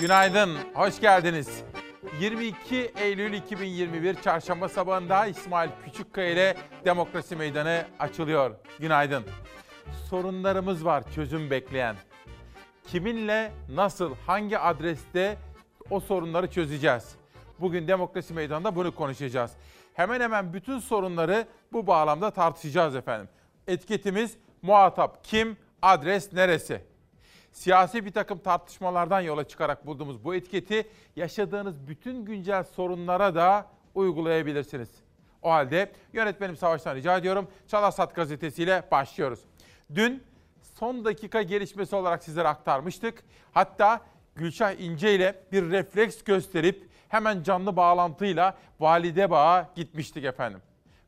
[0.00, 1.62] Günaydın, hoş geldiniz.
[2.20, 8.50] 22 Eylül 2021 Çarşamba sabahında İsmail Küçükkaya ile Demokrasi Meydanı açılıyor.
[8.78, 9.24] Günaydın.
[10.10, 11.96] Sorunlarımız var çözüm bekleyen.
[12.86, 15.36] Kiminle, nasıl, hangi adreste
[15.90, 17.14] o sorunları çözeceğiz?
[17.58, 19.52] Bugün Demokrasi Meydanı'nda bunu konuşacağız.
[19.94, 23.28] Hemen hemen bütün sorunları bu bağlamda tartışacağız efendim.
[23.66, 26.89] Etiketimiz muhatap kim, adres neresi?
[27.52, 34.90] Siyasi bir takım tartışmalardan yola çıkarak bulduğumuz bu etiketi yaşadığınız bütün güncel sorunlara da uygulayabilirsiniz.
[35.42, 37.48] O halde yönetmenim Savaş'tan rica ediyorum.
[37.68, 39.40] Çalasat gazetesiyle başlıyoruz.
[39.94, 40.22] Dün
[40.74, 43.22] son dakika gelişmesi olarak sizlere aktarmıştık.
[43.52, 44.00] Hatta
[44.34, 50.62] Gülşah İnce ile bir refleks gösterip hemen canlı bağlantıyla Valide Bağ'a gitmiştik efendim.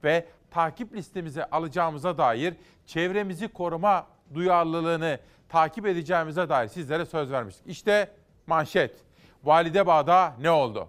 [0.04, 2.54] Ve takip listemize alacağımıza dair
[2.86, 5.18] çevremizi koruma duyarlılığını
[5.52, 7.66] takip edeceğimize dair sizlere söz vermiştik.
[7.66, 8.10] İşte
[8.46, 8.96] manşet.
[9.44, 10.88] Valide Bağ'da ne oldu?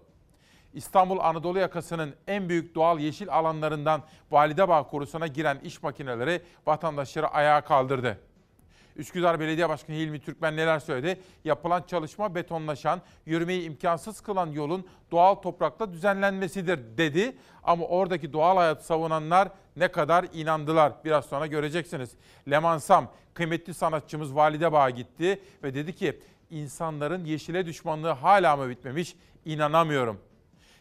[0.73, 7.61] İstanbul Anadolu yakasının en büyük doğal yeşil alanlarından Validebağ korusuna giren iş makineleri vatandaşları ayağa
[7.61, 8.19] kaldırdı.
[8.95, 11.22] Üsküdar Belediye Başkanı Hilmi Türkmen neler söyledi?
[11.44, 17.38] Yapılan çalışma betonlaşan, yürümeyi imkansız kılan yolun doğal toprakla düzenlenmesidir dedi.
[17.64, 22.11] Ama oradaki doğal hayatı savunanlar ne kadar inandılar biraz sonra göreceksiniz.
[22.49, 28.69] Leman Sam, kıymetli sanatçımız Valide Bağ'a gitti ve dedi ki insanların yeşile düşmanlığı hala mı
[28.69, 29.16] bitmemiş?
[29.45, 30.19] İnanamıyorum.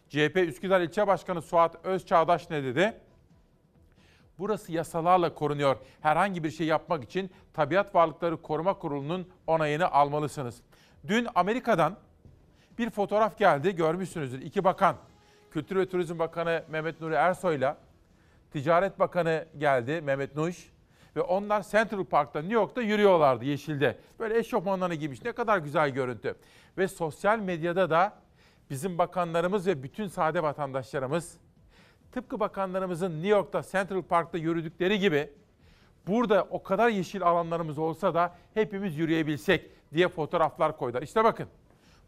[0.09, 2.95] CHP Üsküdar İlçe Başkanı Suat Özçağdaş ne dedi?
[4.39, 5.77] Burası yasalarla korunuyor.
[6.01, 10.63] Herhangi bir şey yapmak için Tabiat Varlıkları Koruma Kurulu'nun onayını almalısınız.
[11.07, 11.97] Dün Amerika'dan
[12.79, 14.41] bir fotoğraf geldi, görmüşsünüzdür.
[14.41, 14.97] İki bakan,
[15.51, 17.77] Kültür ve Turizm Bakanı Mehmet Nuri Ersoy'la
[18.53, 20.73] Ticaret Bakanı geldi Mehmet Nuş
[21.17, 23.99] ve onlar Central Park'ta New York'ta yürüyorlardı yeşilde.
[24.19, 25.25] Böyle eşofmanlarını giymiş.
[25.25, 26.35] Ne kadar güzel görüntü.
[26.79, 28.13] Ve sosyal medyada da
[28.71, 31.37] bizim bakanlarımız ve bütün sade vatandaşlarımız
[32.13, 35.31] tıpkı bakanlarımızın New York'ta Central Park'ta yürüdükleri gibi
[36.07, 41.03] burada o kadar yeşil alanlarımız olsa da hepimiz yürüyebilsek diye fotoğraflar koydular.
[41.03, 41.47] İşte bakın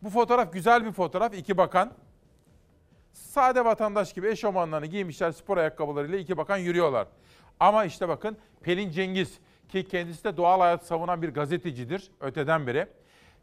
[0.02, 1.34] bu fotoğraf güzel bir fotoğraf.
[1.34, 1.92] İki bakan
[3.14, 7.06] sade vatandaş gibi eşofmanlarını giymişler spor ayakkabılarıyla iki bakan yürüyorlar.
[7.60, 9.38] Ama işte bakın Pelin Cengiz
[9.68, 12.86] ki kendisi de doğal hayat savunan bir gazetecidir öteden beri.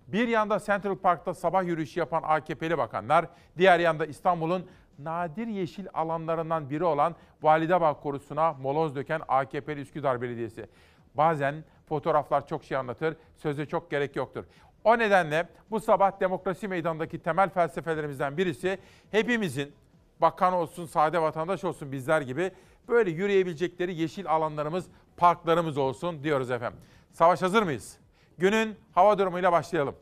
[0.07, 3.25] Bir yanda Central Park'ta sabah yürüyüşü yapan AKP'li bakanlar,
[3.57, 4.65] diğer yanda İstanbul'un
[4.99, 10.67] nadir yeşil alanlarından biri olan Validebağ korusuna moloz döken AKP'li Üsküdar Belediyesi.
[11.15, 14.45] Bazen fotoğraflar çok şey anlatır, söze çok gerek yoktur.
[14.83, 18.79] O nedenle bu sabah demokrasi meydanındaki temel felsefelerimizden birisi
[19.11, 19.73] hepimizin
[20.21, 22.51] bakan olsun, sade vatandaş olsun bizler gibi
[22.87, 24.85] böyle yürüyebilecekleri yeşil alanlarımız,
[25.17, 26.79] parklarımız olsun diyoruz efendim.
[27.11, 27.97] Savaş hazır mıyız?
[28.37, 29.95] Günün hava durumuyla başlayalım.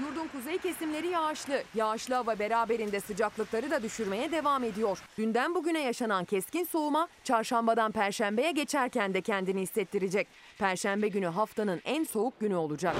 [0.00, 1.62] Yurdun kuzey kesimleri yağışlı.
[1.74, 4.98] Yağışlı hava beraberinde sıcaklıkları da düşürmeye devam ediyor.
[5.18, 10.28] Dünden bugüne yaşanan keskin soğuma çarşambadan perşembeye geçerken de kendini hissettirecek.
[10.58, 12.96] Perşembe günü haftanın en soğuk günü olacak.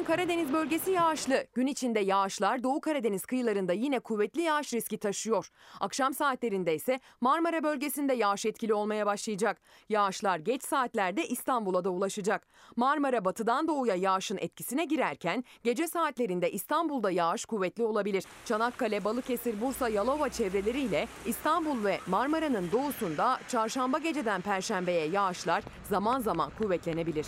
[0.00, 1.46] Bugün Karadeniz bölgesi yağışlı.
[1.54, 5.50] Gün içinde yağışlar Doğu Karadeniz kıyılarında yine kuvvetli yağış riski taşıyor.
[5.80, 9.60] Akşam saatlerinde ise Marmara bölgesinde yağış etkili olmaya başlayacak.
[9.88, 12.46] Yağışlar geç saatlerde İstanbul'a da ulaşacak.
[12.76, 18.24] Marmara batıdan doğuya yağışın etkisine girerken gece saatlerinde İstanbul'da yağış kuvvetli olabilir.
[18.44, 26.50] Çanakkale, Balıkesir, Bursa, Yalova çevreleriyle İstanbul ve Marmara'nın doğusunda çarşamba geceden perşembeye yağışlar zaman zaman
[26.58, 27.26] kuvvetlenebilir.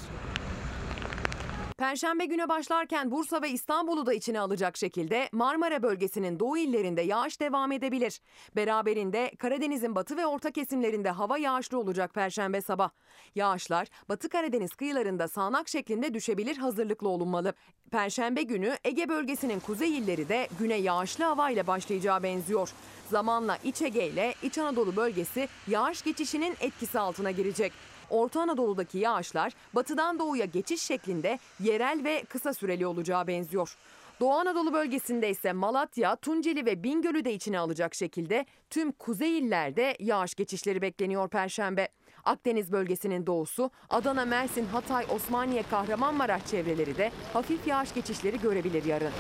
[1.83, 7.41] Perşembe güne başlarken Bursa ve İstanbul'u da içine alacak şekilde Marmara bölgesinin doğu illerinde yağış
[7.41, 8.21] devam edebilir.
[8.57, 12.91] Beraberinde Karadeniz'in batı ve orta kesimlerinde hava yağışlı olacak perşembe sabah.
[13.35, 17.55] Yağışlar Batı Karadeniz kıyılarında sağanak şeklinde düşebilir hazırlıklı olunmalı.
[17.91, 22.73] Perşembe günü Ege bölgesinin kuzey illeri de güne yağışlı havayla başlayacağı benziyor.
[23.11, 27.73] Zamanla İç Ege ile İç Anadolu bölgesi yağış geçişinin etkisi altına girecek.
[28.13, 33.77] Orta Anadolu'daki yağışlar batıdan doğuya geçiş şeklinde yerel ve kısa süreli olacağı benziyor.
[34.21, 39.97] Doğu Anadolu bölgesinde ise Malatya, Tunceli ve Bingöl'ü de içine alacak şekilde tüm kuzey illerde
[40.01, 41.89] yağış geçişleri bekleniyor Perşembe.
[42.25, 49.13] Akdeniz bölgesinin doğusu, Adana, Mersin, Hatay, Osmaniye, Kahramanmaraş çevreleri de hafif yağış geçişleri görebilir yarın.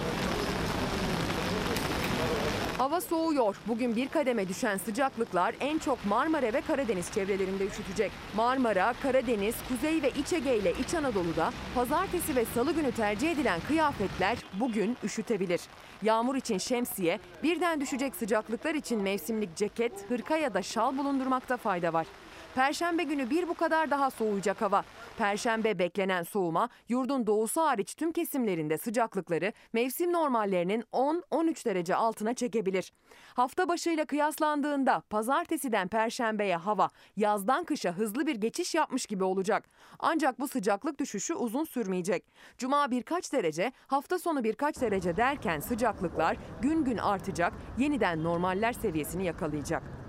[2.83, 3.57] Hava soğuyor.
[3.69, 8.13] Bugün bir kademe düşen sıcaklıklar en çok Marmara ve Karadeniz çevrelerinde üşütecek.
[8.37, 13.61] Marmara, Karadeniz, Kuzey ve İç Ege ile İç Anadolu'da pazartesi ve salı günü tercih edilen
[13.69, 15.61] kıyafetler bugün üşütebilir.
[16.03, 21.93] Yağmur için şemsiye, birden düşecek sıcaklıklar için mevsimlik ceket, hırka ya da şal bulundurmakta fayda
[21.93, 22.07] var.
[22.55, 24.85] Perşembe günü bir bu kadar daha soğuyacak hava.
[25.19, 32.93] Perşembe beklenen soğuma yurdun doğusu hariç tüm kesimlerinde sıcaklıkları mevsim normallerinin 10-13 derece altına çekebilir.
[33.35, 39.65] Hafta başıyla kıyaslandığında pazartesiden perşembeye hava yazdan kışa hızlı bir geçiş yapmış gibi olacak.
[39.99, 42.25] Ancak bu sıcaklık düşüşü uzun sürmeyecek.
[42.59, 49.25] Cuma birkaç derece, hafta sonu birkaç derece derken sıcaklıklar gün gün artacak, yeniden normaller seviyesini
[49.25, 50.02] yakalayacak.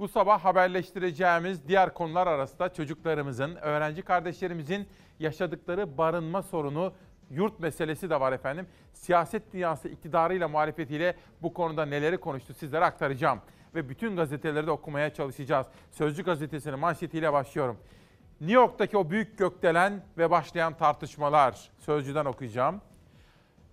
[0.00, 4.88] Bu sabah haberleştireceğimiz diğer konular arasında çocuklarımızın, öğrenci kardeşlerimizin
[5.18, 6.92] yaşadıkları barınma sorunu,
[7.30, 8.66] yurt meselesi de var efendim.
[8.92, 13.40] Siyaset dünyası iktidarıyla muhalefetiyle bu konuda neleri konuştu sizlere aktaracağım.
[13.74, 15.66] Ve bütün gazeteleri de okumaya çalışacağız.
[15.90, 17.76] Sözcü gazetesinin manşetiyle başlıyorum.
[18.40, 21.70] New York'taki o büyük gökdelen ve başlayan tartışmalar.
[21.78, 22.80] Sözcüden okuyacağım.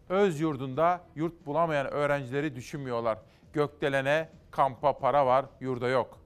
[0.10, 3.18] Öz yurdunda yurt bulamayan öğrencileri düşünmüyorlar.
[3.54, 6.20] Gökdelene kampa para var, yurda yok.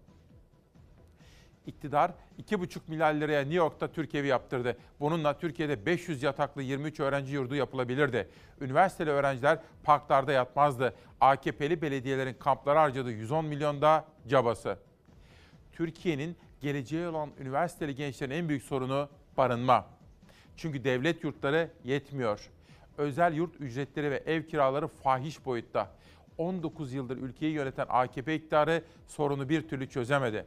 [1.65, 4.77] İktidar 2,5 milyar liraya New York'ta Türk evi yaptırdı.
[4.99, 8.29] Bununla Türkiye'de 500 yataklı 23 öğrenci yurdu yapılabilirdi.
[8.61, 10.95] Üniversiteli öğrenciler parklarda yatmazdı.
[11.21, 14.77] AKP'li belediyelerin kamplara harcadığı 110 milyon da cabası.
[15.71, 19.85] Türkiye'nin geleceği olan üniversiteli gençlerin en büyük sorunu barınma.
[20.57, 22.49] Çünkü devlet yurtları yetmiyor.
[22.97, 26.00] Özel yurt ücretleri ve ev kiraları fahiş boyutta.
[26.41, 30.45] 19 yıldır ülkeyi yöneten AKP iktidarı sorunu bir türlü çözemedi.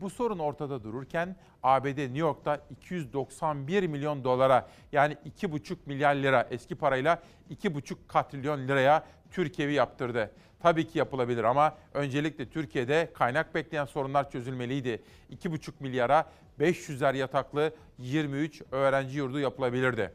[0.00, 6.74] Bu sorun ortada dururken ABD New York'ta 291 milyon dolara yani 2,5 milyar lira eski
[6.74, 10.30] parayla 2,5 katrilyon liraya Türk evi yaptırdı.
[10.60, 15.02] Tabii ki yapılabilir ama öncelikle Türkiye'de kaynak bekleyen sorunlar çözülmeliydi.
[15.30, 16.30] 2,5 milyara
[16.60, 20.12] 500'er yataklı 23 öğrenci yurdu yapılabilirdi.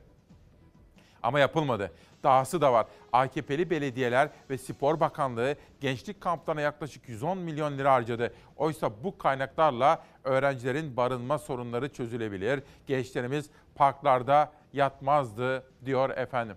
[1.24, 1.92] Ama yapılmadı.
[2.24, 2.86] Dahası da var.
[3.14, 8.34] AKP'li belediyeler ve Spor Bakanlığı gençlik kamplarına yaklaşık 110 milyon lira harcadı.
[8.58, 12.64] Oysa bu kaynaklarla öğrencilerin barınma sorunları çözülebilir.
[12.88, 16.56] Gençlerimiz parklarda yatmazdı diyor efendim.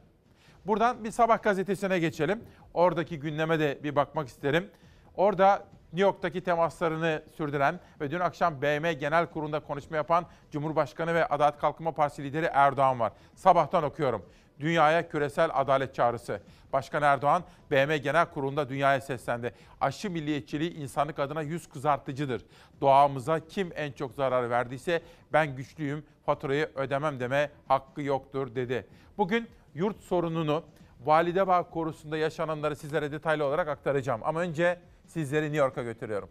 [0.67, 2.45] Buradan bir sabah gazetesine geçelim.
[2.75, 4.71] Oradaki gündeme de bir bakmak isterim.
[5.17, 11.27] Orada New York'taki temaslarını sürdüren ve dün akşam BM Genel Kurulu'nda konuşma yapan Cumhurbaşkanı ve
[11.27, 13.13] Adalet Kalkınma Partisi lideri Erdoğan var.
[13.35, 14.27] Sabahtan okuyorum.
[14.61, 16.41] Dünyaya küresel adalet çağrısı.
[16.73, 19.55] Başkan Erdoğan, BM Genel Kurulu'nda dünyaya seslendi.
[19.81, 22.45] Aşı milliyetçiliği insanlık adına yüz kızartıcıdır.
[22.81, 25.03] Doğamıza kim en çok zarar verdiyse
[25.33, 28.87] ben güçlüyüm, faturayı ödemem deme hakkı yoktur dedi.
[29.19, 30.65] Bugün yurt sorununu,
[31.05, 34.21] Validebağ korusunda yaşananları sizlere detaylı olarak aktaracağım.
[34.25, 34.79] Ama önce
[35.15, 36.29] sizleri New York'a götürüyorum.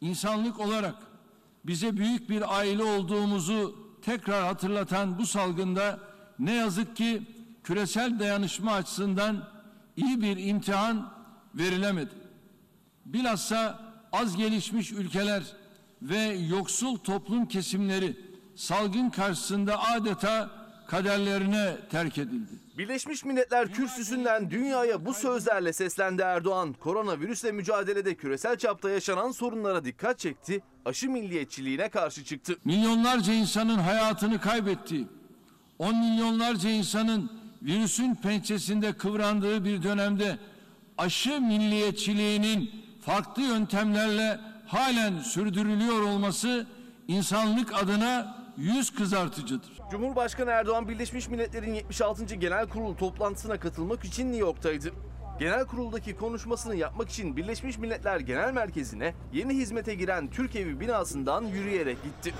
[0.00, 0.94] İnsanlık olarak
[1.64, 6.00] bize büyük bir aile olduğumuzu tekrar hatırlatan bu salgında
[6.38, 7.22] ne yazık ki
[7.64, 9.48] küresel dayanışma açısından
[9.96, 11.12] iyi bir imtihan
[11.54, 12.14] verilemedi.
[13.04, 13.80] Bilhassa
[14.12, 15.42] az gelişmiş ülkeler
[16.02, 16.20] ve
[16.50, 18.16] yoksul toplum kesimleri
[18.56, 20.50] salgın karşısında adeta
[20.88, 22.52] kaderlerine terk edildi.
[22.78, 26.72] Birleşmiş Milletler kürsüsünden dünyaya bu sözlerle seslendi Erdoğan.
[26.72, 32.56] Koronavirüsle mücadelede küresel çapta yaşanan sorunlara dikkat çekti, aşı milliyetçiliğine karşı çıktı.
[32.64, 35.06] Milyonlarca insanın hayatını kaybettiği,
[35.78, 37.32] on milyonlarca insanın
[37.62, 40.38] virüsün pençesinde kıvrandığı bir dönemde
[40.98, 42.70] aşı milliyetçiliğinin
[43.00, 46.66] farklı yöntemlerle halen sürdürülüyor olması
[47.08, 49.70] insanlık adına yüz kızartıcıdır.
[49.90, 52.34] Cumhurbaşkanı Erdoğan Birleşmiş Milletler'in 76.
[52.34, 54.92] Genel Kurulu toplantısına katılmak için New York'taydı.
[55.38, 61.44] Genel kuruldaki konuşmasını yapmak için Birleşmiş Milletler Genel Merkezi'ne yeni hizmete giren Türk Evi binasından
[61.44, 62.34] yürüyerek gitti.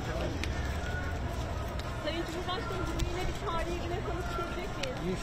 [2.04, 5.18] Sayın Cumhurbaşkanım yine bir tarihi güne konuşabilecek miyiz?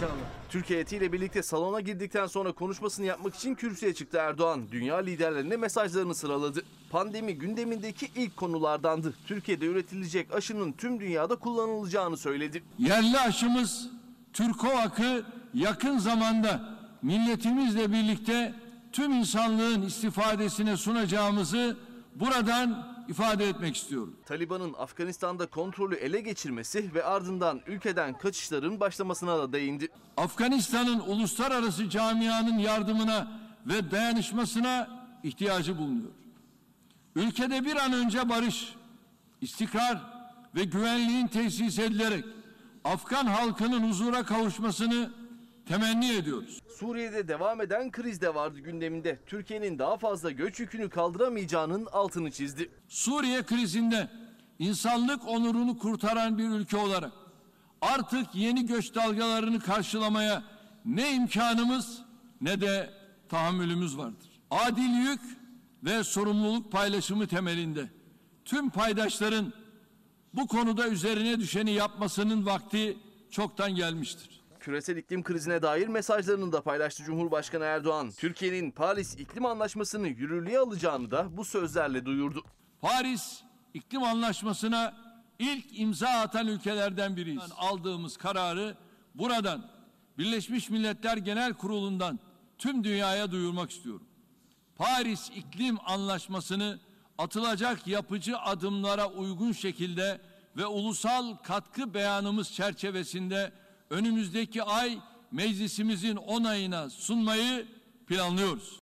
[0.50, 4.62] Türkiye heyetiyle birlikte salona girdikten sonra konuşmasını yapmak için kürsüye çıktı Erdoğan.
[4.72, 6.64] Dünya liderlerine mesajlarını sıraladı.
[6.90, 9.14] Pandemi gündemindeki ilk konulardandı.
[9.28, 12.64] Türkiye'de üretilecek aşının tüm dünyada kullanılacağını söyledi.
[12.78, 13.90] Yerli aşımız
[14.34, 18.54] Türkovak'ı yakın zamanda milletimizle birlikte
[18.92, 21.78] tüm insanlığın istifadesine sunacağımızı
[22.16, 24.16] buradan ifade etmek istiyorum.
[24.26, 29.88] Taliban'ın Afganistan'da kontrolü ele geçirmesi ve ardından ülkeden kaçışların başlamasına da değindi.
[30.18, 34.90] Afganistan'ın uluslararası camianın yardımına ve dayanışmasına
[35.24, 36.12] ihtiyacı bulunuyor.
[37.16, 38.76] Ülkede bir an önce barış,
[39.42, 40.02] istikrar
[40.56, 42.26] ve güvenliğin tesis edilerek
[42.84, 45.12] Afgan halkının huzura kavuşmasını
[45.66, 46.60] temenni ediyoruz.
[46.80, 49.20] Suriye'de devam eden kriz de vardı gündeminde.
[49.26, 52.70] Türkiye'nin daha fazla göç yükünü kaldıramayacağının altını çizdi.
[52.88, 54.10] Suriye krizinde
[54.60, 57.12] insanlık onurunu kurtaran bir ülke olarak
[57.82, 60.44] artık yeni göç dalgalarını karşılamaya
[60.86, 62.02] ne imkanımız
[62.42, 62.94] ne de
[63.30, 64.30] tahammülümüz vardır.
[64.52, 65.22] Adil yük
[65.84, 67.90] ve sorumluluk paylaşımı temelinde
[68.46, 69.54] tüm paydaşların
[70.34, 72.98] bu konuda üzerine düşeni yapmasının vakti
[73.32, 74.45] çoktan gelmiştir.
[74.66, 78.12] Küresel iklim krizine dair mesajlarını da paylaştı Cumhurbaşkanı Erdoğan.
[78.12, 82.44] Türkiye'nin Paris İklim Anlaşması'nı yürürlüğe alacağını da bu sözlerle duyurdu.
[82.82, 83.42] Paris
[83.74, 84.94] İklim Anlaşması'na
[85.40, 87.52] ilk imza atan ülkelerden biriyiz.
[87.58, 88.78] Aldığımız kararı
[89.16, 89.70] buradan
[90.18, 92.20] Birleşmiş Milletler Genel Kurulu'ndan
[92.58, 94.08] tüm dünyaya duyurmak istiyorum.
[94.76, 96.80] Paris İklim Anlaşması'nı
[97.18, 100.22] atılacak yapıcı adımlara uygun şekilde
[100.58, 103.52] ve ulusal katkı beyanımız çerçevesinde
[103.90, 105.00] önümüzdeki ay
[105.32, 107.68] meclisimizin onayına sunmayı
[108.08, 108.80] planlıyoruz.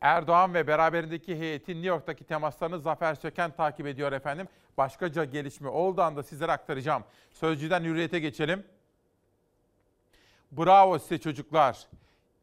[0.00, 4.48] Erdoğan ve beraberindeki heyetin New York'taki temaslarını Zafer Söken takip ediyor efendim.
[4.78, 7.04] Başkaca gelişme olduğu anda sizlere aktaracağım.
[7.30, 8.64] Sözcüden hürriyete geçelim.
[10.52, 11.86] Bravo size çocuklar.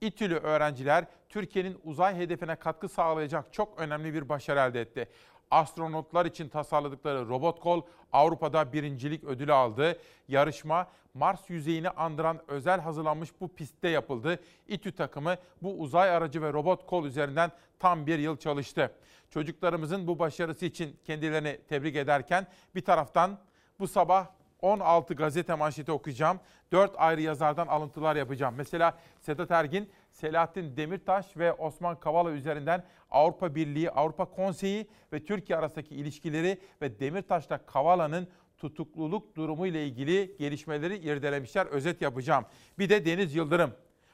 [0.02, 5.10] İTÜ'lü öğrenciler Türkiye'nin uzay hedefine katkı sağlayacak çok önemli bir başarı elde etti.
[5.52, 7.82] Astronotlar için tasarladıkları robot kol
[8.14, 10.00] Avrupa'da birincilik ödülü aldı.
[10.28, 14.40] Yarışma Mars yüzeyini andıran özel hazırlanmış bu pistte yapıldı.
[14.68, 18.92] İTÜ takımı bu uzay aracı ve robot kol üzerinden tam bir yıl çalıştı.
[19.30, 23.40] Çocuklarımızın bu başarısı için kendilerini tebrik ederken bir taraftan
[23.80, 24.28] bu sabah
[24.62, 26.40] 16 gazete manşeti okuyacağım.
[26.72, 28.54] 4 ayrı yazardan alıntılar yapacağım.
[28.58, 35.60] Mesela Sedat Ergin, Selahattin Demirtaş ve Osman Kavala üzerinden Avrupa Birliği, Avrupa Konseyi ve Türkiye
[35.60, 38.28] arasındaki ilişkileri ve Demirtaş'la Kavala'nın
[38.62, 41.66] tutukluluk durumu ile ilgili gelişmeleri irdelemişler.
[41.66, 42.46] Özet yapacağım.
[42.80, 43.72] Bir de Deniz Yıldırım.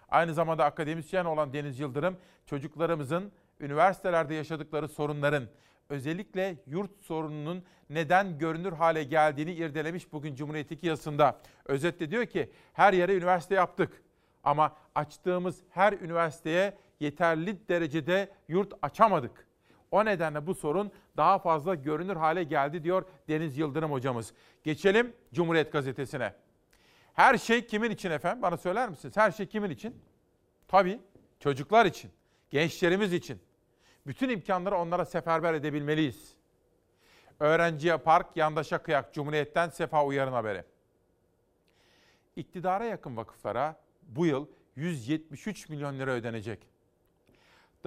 [0.09, 5.43] Aynı zamanda akademisyen olan Deniz Yıldırım, çocuklarımızın üniversitelerde yaşadıkları sorunların,
[5.89, 11.41] özellikle yurt sorununun neden görünür hale geldiğini irdelemiş bugün Cumhuriyet'teki yazısında.
[11.65, 14.03] Özetle diyor ki her yere üniversite yaptık
[14.43, 19.46] ama açtığımız her üniversiteye yeterli derecede yurt açamadık.
[19.91, 24.33] O nedenle bu sorun daha fazla görünür hale geldi diyor Deniz Yıldırım hocamız.
[24.63, 26.33] Geçelim Cumhuriyet Gazetesi'ne.
[27.13, 28.41] Her şey kimin için efendim?
[28.41, 29.17] Bana söyler misiniz?
[29.17, 30.01] Her şey kimin için?
[30.67, 30.99] Tabii
[31.39, 32.11] çocuklar için,
[32.49, 33.41] gençlerimiz için.
[34.07, 36.33] Bütün imkanları onlara seferber edebilmeliyiz.
[37.39, 40.63] Öğrenciye park, yandaşa kıyak Cumhuriyet'ten Sefa Uyar'ın haberi.
[42.35, 46.67] İktidara yakın vakıflara bu yıl 173 milyon lira ödenecek.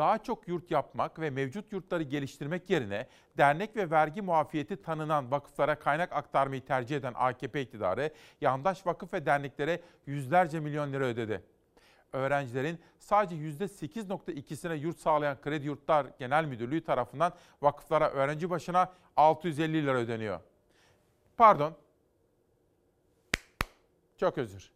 [0.00, 3.06] Daha çok yurt yapmak ve mevcut yurtları geliştirmek yerine
[3.38, 9.26] dernek ve vergi muafiyeti tanınan vakıflara kaynak aktarmayı tercih eden AKP iktidarı yandaş vakıf ve
[9.26, 11.42] derneklere yüzlerce milyon lira ödedi
[12.12, 19.98] öğrencilerin sadece %8.2'sine yurt sağlayan Kredi Yurtlar Genel Müdürlüğü tarafından vakıflara öğrenci başına 650 lira
[19.98, 20.40] ödeniyor.
[21.36, 21.76] Pardon.
[24.16, 24.70] Çok özür.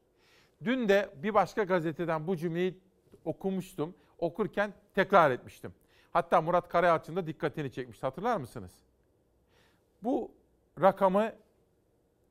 [0.65, 2.79] Dün de bir başka gazeteden bu cümleyi
[3.25, 3.95] okumuştum.
[4.25, 5.75] Okurken tekrar etmiştim.
[6.13, 8.07] Hatta Murat Karayalçın da dikkatini çekmişti.
[8.07, 8.73] Hatırlar mısınız?
[10.03, 10.31] Bu
[10.81, 11.33] rakamı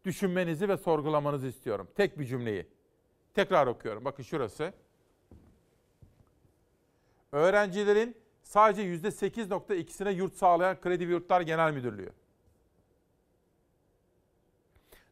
[0.05, 1.87] düşünmenizi ve sorgulamanızı istiyorum.
[1.95, 2.67] Tek bir cümleyi.
[3.33, 4.05] Tekrar okuyorum.
[4.05, 4.73] Bakın şurası
[7.31, 12.11] öğrencilerin sadece %8.2'sine yurt sağlayan Kredi ve Yurtlar Genel Müdürlüğü.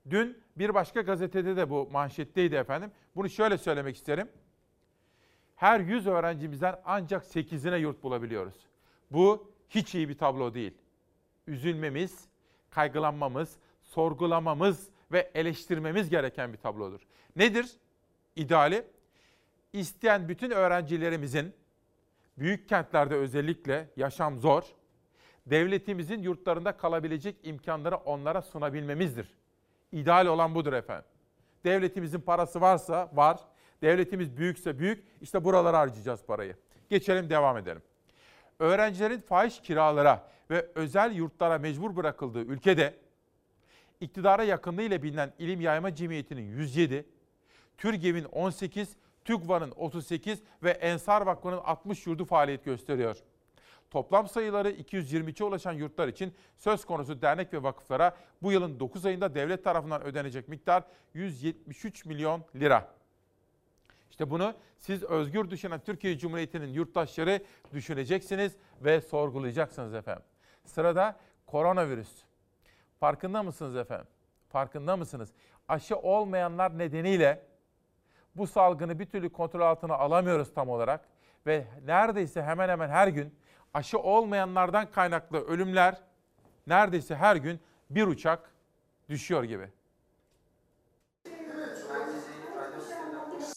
[0.09, 2.91] Dün bir başka gazetede de bu manşetteydi efendim.
[3.15, 4.29] Bunu şöyle söylemek isterim.
[5.61, 8.53] Her 100 öğrencimizden ancak 8'ine yurt bulabiliyoruz.
[9.11, 10.73] Bu hiç iyi bir tablo değil.
[11.47, 12.25] Üzülmemiz,
[12.69, 16.99] kaygılanmamız, sorgulamamız ve eleştirmemiz gereken bir tablodur.
[17.35, 17.71] Nedir
[18.35, 18.87] ideali?
[19.73, 21.53] İsteyen bütün öğrencilerimizin
[22.37, 24.63] büyük kentlerde özellikle yaşam zor.
[25.45, 29.33] Devletimizin yurtlarında kalabilecek imkanları onlara sunabilmemizdir.
[29.91, 31.05] İdeal olan budur efendim.
[31.63, 33.39] Devletimizin parası varsa var.
[33.81, 35.03] Devletimiz büyükse büyük.
[35.21, 36.55] İşte buralara harcayacağız parayı.
[36.89, 37.81] Geçelim devam edelim.
[38.59, 42.95] Öğrencilerin fahiş kiralara ve özel yurtlara mecbur bırakıldığı ülkede
[44.01, 47.05] iktidara yakınlığı ile bilinen İlim Yayma Cemiyeti'nin 107,
[47.77, 48.95] TÜRGEV'in 18,
[49.25, 53.17] TÜGVA'nın 38 ve Ensar Vakfı'nın 60 yurdu faaliyet gösteriyor.
[53.91, 59.35] Toplam sayıları 222'ye ulaşan yurtlar için söz konusu dernek ve vakıflara bu yılın 9 ayında
[59.35, 60.83] devlet tarafından ödenecek miktar
[61.13, 63.00] 173 milyon lira.
[64.11, 70.23] İşte bunu siz özgür düşünen Türkiye Cumhuriyeti'nin yurttaşları düşüneceksiniz ve sorgulayacaksınız efendim.
[70.65, 71.15] Sırada
[71.45, 72.23] koronavirüs.
[72.99, 74.07] Farkında mısınız efendim?
[74.49, 75.31] Farkında mısınız?
[75.67, 77.43] Aşı olmayanlar nedeniyle
[78.35, 81.07] bu salgını bir türlü kontrol altına alamıyoruz tam olarak
[81.45, 83.35] ve neredeyse hemen hemen her gün
[83.73, 86.01] aşı olmayanlardan kaynaklı ölümler
[86.67, 88.51] neredeyse her gün bir uçak
[89.09, 89.69] düşüyor gibi.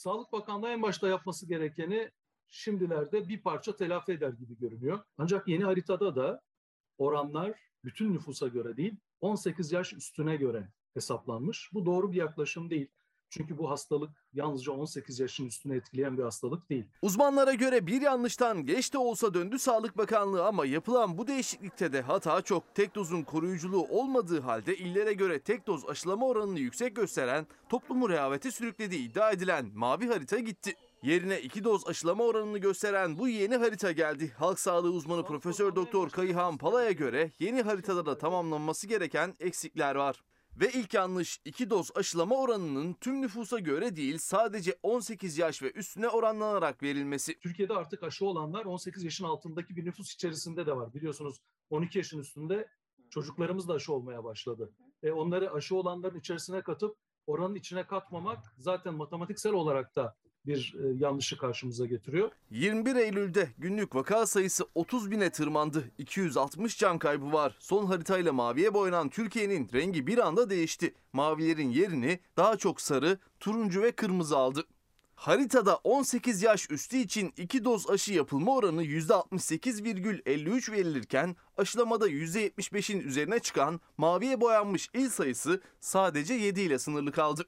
[0.04, 2.10] Sağlık Bakanlığı en başta yapması gerekeni
[2.48, 4.98] şimdilerde bir parça telafi eder gibi görünüyor.
[5.18, 6.42] Ancak yeni haritada da
[6.98, 11.70] oranlar bütün nüfusa göre değil 18 yaş üstüne göre hesaplanmış.
[11.72, 12.88] Bu doğru bir yaklaşım değil.
[13.36, 16.84] Çünkü bu hastalık yalnızca 18 yaşın üstüne etkileyen bir hastalık değil.
[17.02, 22.02] Uzmanlara göre bir yanlıştan geç de olsa döndü Sağlık Bakanlığı ama yapılan bu değişiklikte de
[22.02, 22.74] hata çok.
[22.74, 28.50] Tek dozun koruyuculuğu olmadığı halde illere göre tek doz aşılama oranını yüksek gösteren, toplumu rehavete
[28.50, 30.74] sürüklediği iddia edilen mavi harita gitti.
[31.02, 34.32] Yerine iki doz aşılama oranını gösteren bu yeni harita geldi.
[34.38, 40.22] Halk sağlığı uzmanı Profesör Doktor Kayıhan Pala'ya göre yeni haritada da tamamlanması gereken eksikler var.
[40.60, 45.72] Ve ilk yanlış iki doz aşılama oranının tüm nüfusa göre değil sadece 18 yaş ve
[45.72, 47.38] üstüne oranlanarak verilmesi.
[47.40, 50.94] Türkiye'de artık aşı olanlar 18 yaşın altındaki bir nüfus içerisinde de var.
[50.94, 52.68] Biliyorsunuz 12 yaşın üstünde
[53.10, 54.72] çocuklarımız da aşı olmaya başladı.
[55.02, 56.96] E onları aşı olanların içerisine katıp
[57.26, 60.16] oranın içine katmamak zaten matematiksel olarak da
[60.46, 62.30] bir e, yanlışı karşımıza getiriyor.
[62.50, 65.90] 21 Eylül'de günlük vaka sayısı 30 bine tırmandı.
[65.98, 67.56] 260 can kaybı var.
[67.58, 70.94] Son haritayla maviye boyanan Türkiye'nin rengi bir anda değişti.
[71.12, 74.64] Mavilerin yerini daha çok sarı, turuncu ve kırmızı aldı.
[75.16, 83.38] Haritada 18 yaş üstü için 2 doz aşı yapılma oranı %68,53 verilirken aşılamada %75'in üzerine
[83.38, 87.44] çıkan maviye boyanmış il sayısı sadece 7 ile sınırlı kaldı.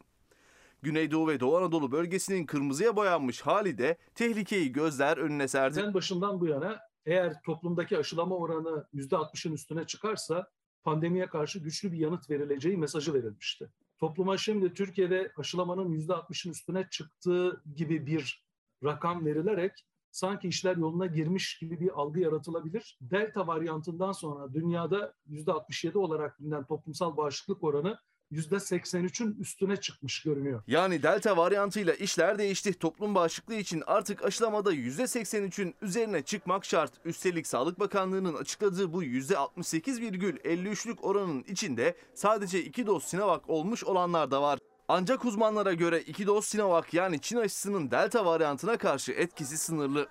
[0.83, 5.80] Güneydoğu ve Doğu Anadolu bölgesinin kırmızıya boyanmış hali de tehlikeyi gözler önüne serdi.
[5.80, 10.50] En başından bu yana eğer toplumdaki aşılama oranı %60'ın üstüne çıkarsa
[10.85, 13.71] pandemiye karşı güçlü bir yanıt verileceği mesajı verilmişti.
[13.99, 18.47] Topluma şimdi Türkiye'de aşılamanın %60'ın üstüne çıktığı gibi bir
[18.85, 19.73] rakam verilerek
[20.11, 22.99] sanki işler yoluna girmiş gibi bir algı yaratılabilir.
[23.00, 27.99] Delta varyantından sonra dünyada %67 olarak bilinen toplumsal bağışıklık oranı
[28.33, 30.62] %83'ün üstüne çıkmış görünüyor.
[30.67, 32.78] Yani delta varyantıyla işler değişti.
[32.78, 36.93] Toplum bağışıklığı için artık aşılamada %83'ün üzerine çıkmak şart.
[37.04, 44.43] Üstelik Sağlık Bakanlığı'nın açıkladığı bu %68,53'lük oranın içinde sadece 2 doz Sinovac olmuş olanlar da
[44.43, 44.58] var.
[44.89, 50.08] Ancak uzmanlara göre 2 doz Sinovac yani Çin aşısının delta varyantına karşı etkisi sınırlı.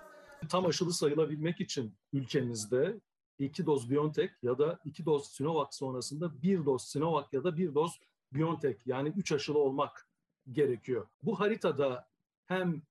[0.48, 3.00] Tam aşılı sayılabilmek için ülkemizde
[3.38, 7.74] iki doz BioNTech ya da iki doz Sinovac sonrasında bir doz Sinovac ya da bir
[7.74, 8.00] doz
[8.32, 10.08] BioNTech yani üç aşılı olmak
[10.52, 11.06] gerekiyor.
[11.22, 12.08] Bu haritada
[12.44, 12.82] hem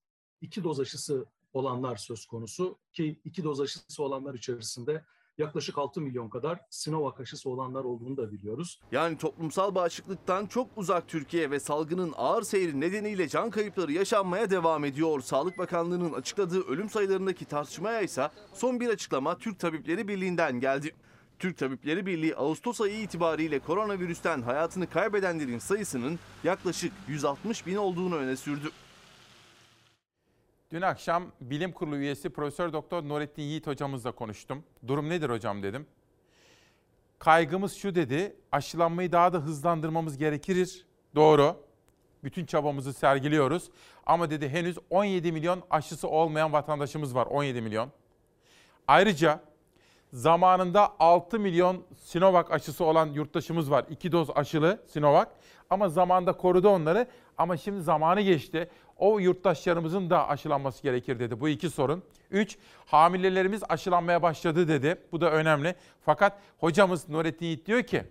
[0.42, 5.06] iki doz aşısı olanlar söz konusu ki iki doz aşısı olanlar içerisinde
[5.38, 8.80] yaklaşık 6 milyon kadar Sinovac aşısı olanlar olduğunu da biliyoruz.
[8.92, 14.86] Yani toplumsal bağışıklıktan çok uzak Türkiye ve salgının ağır seyri nedeniyle can kayıpları yaşanmaya devam
[14.86, 15.22] ediyor.
[15.22, 20.96] Sağlık Bakanlığı'nın açıkladığı ölüm sayılarındaki tartışmaya ise son bir açıklama Türk Tabipleri Birliği'nden geldi.
[21.40, 28.36] Türk Tabipleri Birliği Ağustos ayı itibariyle koronavirüsten hayatını kaybedenlerin sayısının yaklaşık 160 bin olduğunu öne
[28.36, 28.72] sürdü.
[30.72, 34.64] Dün akşam bilim kurulu üyesi Profesör Doktor Nurettin Yiğit hocamızla konuştum.
[34.88, 35.88] Durum nedir hocam dedim.
[37.20, 38.36] Kaygımız şu dedi.
[38.52, 40.86] Aşılanmayı daha da hızlandırmamız gerekir.
[41.16, 41.64] Doğru.
[42.24, 43.70] Bütün çabamızı sergiliyoruz.
[44.06, 47.26] Ama dedi henüz 17 milyon aşısı olmayan vatandaşımız var.
[47.26, 47.92] 17 milyon.
[48.88, 49.40] Ayrıca
[50.14, 53.86] zamanında 6 milyon Sinovac aşısı olan yurttaşımız var.
[53.90, 55.28] 2 doz aşılı Sinovac.
[55.70, 57.08] Ama zamanda korudu onları.
[57.38, 58.70] Ama şimdi zamanı geçti.
[58.98, 61.40] O yurttaşlarımızın da aşılanması gerekir dedi.
[61.40, 62.04] Bu iki sorun.
[62.32, 65.02] Üç, hamilelerimiz aşılanmaya başladı dedi.
[65.12, 65.76] Bu da önemli.
[66.06, 68.04] Fakat hocamız Nurettin Yiğit diyor ki,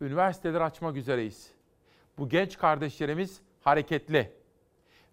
[0.00, 1.50] üniversiteleri açmak üzereyiz.
[2.18, 4.32] Bu genç kardeşlerimiz hareketli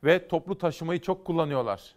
[0.04, 1.96] ve toplu taşımayı çok kullanıyorlar.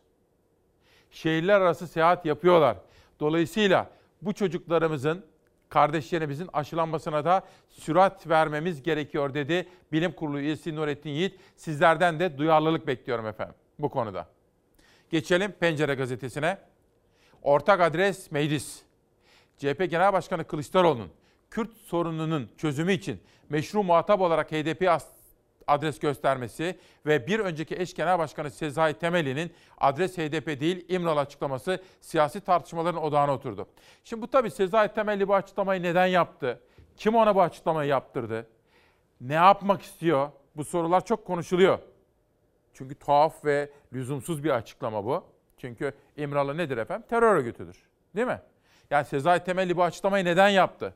[1.10, 2.76] Şehirler arası seyahat yapıyorlar.
[3.20, 3.90] Dolayısıyla
[4.22, 5.24] bu çocuklarımızın,
[5.70, 11.40] kardeşlerimizin aşılanmasına da sürat vermemiz gerekiyor dedi Bilim Kurulu üyesi Nurettin Yiğit.
[11.56, 14.28] Sizlerden de duyarlılık bekliyorum efendim bu konuda.
[15.10, 16.58] Geçelim Pencere gazetesine.
[17.42, 18.82] Ortak adres meclis.
[19.58, 21.10] CHP Genel Başkanı Kılıçdaroğlu'nun
[21.50, 24.90] Kürt sorununun çözümü için meşru muhatap olarak HDP'ye
[25.66, 31.82] adres göstermesi ve bir önceki eş genel başkanı Sezai Temeli'nin adres HDP değil İmralı açıklaması
[32.00, 33.66] siyasi tartışmaların odağına oturdu.
[34.04, 36.60] Şimdi bu tabii Sezai Temeli bu açıklamayı neden yaptı?
[36.96, 38.46] Kim ona bu açıklamayı yaptırdı?
[39.20, 40.30] Ne yapmak istiyor?
[40.56, 41.78] Bu sorular çok konuşuluyor.
[42.74, 45.24] Çünkü tuhaf ve lüzumsuz bir açıklama bu.
[45.58, 47.06] Çünkü İmralı nedir efendim?
[47.10, 47.88] Terör örgütüdür.
[48.16, 48.40] Değil mi?
[48.90, 50.94] Yani Sezai Temelli bu açıklamayı neden yaptı?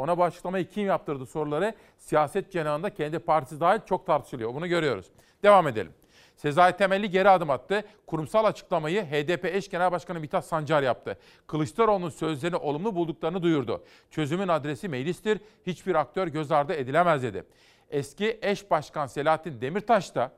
[0.00, 4.54] Ona bu açıklamayı kim yaptırdı soruları siyaset cenahında kendi partisi dahil çok tartışılıyor.
[4.54, 5.06] Bunu görüyoruz.
[5.42, 5.92] Devam edelim.
[6.36, 7.84] Sezai Temelli geri adım attı.
[8.06, 11.18] Kurumsal açıklamayı HDP eş genel başkanı Mithat Sancar yaptı.
[11.46, 13.84] Kılıçdaroğlu'nun sözlerini olumlu bulduklarını duyurdu.
[14.10, 15.40] Çözümün adresi meclistir.
[15.66, 17.44] Hiçbir aktör göz ardı edilemez dedi.
[17.90, 20.32] Eski eş başkan Selahattin Demirtaş da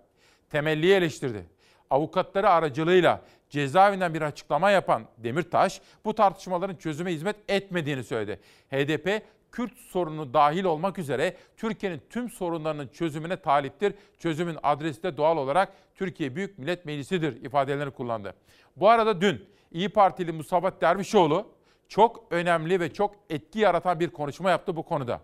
[0.51, 1.47] temelliyi eleştirdi.
[1.91, 3.21] avukatları aracılığıyla
[3.51, 8.41] cezaevinden bir açıklama yapan Demirtaş bu tartışmaların çözüme hizmet etmediğini söyledi.
[8.71, 9.23] HDP
[9.53, 13.95] Kürt sorunu dahil olmak üzere Türkiye'nin tüm sorunlarının çözümüne taliptir.
[14.19, 18.35] Çözümün adresi de doğal olarak Türkiye Büyük Millet Meclisi'dir ifadelerini kullandı.
[18.77, 21.47] Bu arada dün İyi Partili Musavat Dervişoğlu
[21.89, 25.21] çok önemli ve çok etki yaratan bir konuşma yaptı bu konuda.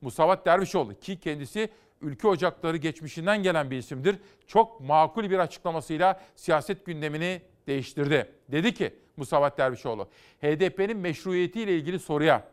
[0.00, 1.68] Musavat Dervişoğlu ki kendisi
[2.00, 4.16] ülke ocakları geçmişinden gelen bir isimdir.
[4.46, 8.32] Çok makul bir açıklamasıyla siyaset gündemini değiştirdi.
[8.48, 10.08] Dedi ki Musavat Dervişoğlu,
[10.42, 12.49] HDP'nin meşruiyetiyle ilgili soruya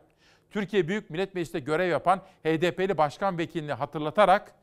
[0.50, 4.54] Türkiye Büyük Millet Meclisi'nde görev yapan HDP'li başkan vekilini hatırlatarak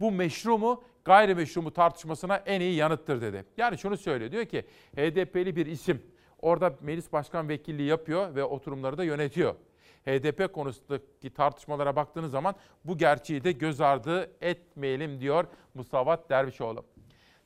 [0.00, 3.44] bu meşru mu gayrimeşru mu tartışmasına en iyi yanıttır dedi.
[3.56, 4.64] Yani şunu söylüyor diyor ki
[4.96, 6.02] HDP'li bir isim
[6.42, 9.54] orada meclis başkan vekilliği yapıyor ve oturumları da yönetiyor.
[10.06, 12.54] HDP konusundaki tartışmalara baktığınız zaman
[12.84, 16.84] bu gerçeği de göz ardı etmeyelim diyor Musavat Dervişoğlu.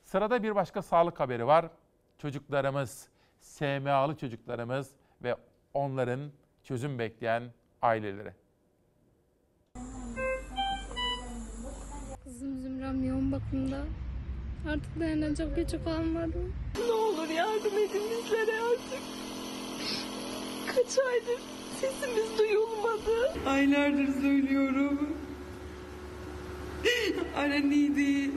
[0.03, 1.69] Sırada bir başka sağlık haberi var.
[2.17, 3.09] Çocuklarımız,
[3.39, 4.91] SMA'lı çocuklarımız
[5.23, 5.35] ve
[5.73, 6.31] onların
[6.63, 7.43] çözüm bekleyen
[7.81, 8.31] aileleri.
[12.23, 13.83] Kızım Zümrem yoğun bakımda.
[14.69, 16.37] Artık dayanacak gücü kalmadı.
[16.87, 19.03] Ne olur yardım edin bizlere artık.
[20.67, 21.41] Kaç aydır
[21.81, 23.39] sesimiz duyulmadı.
[23.47, 25.09] Aylardır söylüyorum.
[27.37, 28.31] Aran iyi değil.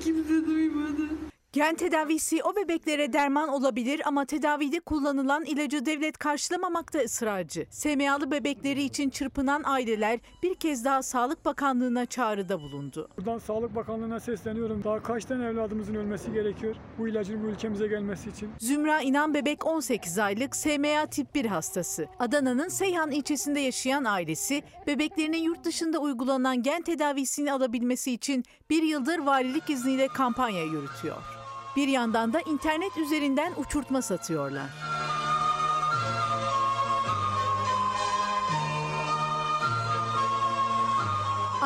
[0.00, 1.08] Kimse duymadı.
[1.54, 7.66] Gen tedavisi o bebeklere derman olabilir ama tedavide kullanılan ilacı devlet karşılamamakta ısrarcı.
[7.70, 13.08] SMA'lı bebekleri için çırpınan aileler bir kez daha Sağlık Bakanlığı'na çağrıda bulundu.
[13.16, 14.84] Buradan Sağlık Bakanlığı'na sesleniyorum.
[14.84, 18.50] Daha kaç tane evladımızın ölmesi gerekiyor bu ilacın bu ülkemize gelmesi için?
[18.58, 22.06] Zümra İnan Bebek 18 aylık SMA tip 1 hastası.
[22.18, 29.18] Adana'nın Seyhan ilçesinde yaşayan ailesi bebeklerinin yurt dışında uygulanan gen tedavisini alabilmesi için bir yıldır
[29.18, 31.43] valilik izniyle kampanya yürütüyor.
[31.76, 34.70] Bir yandan da internet üzerinden uçurtma satıyorlar.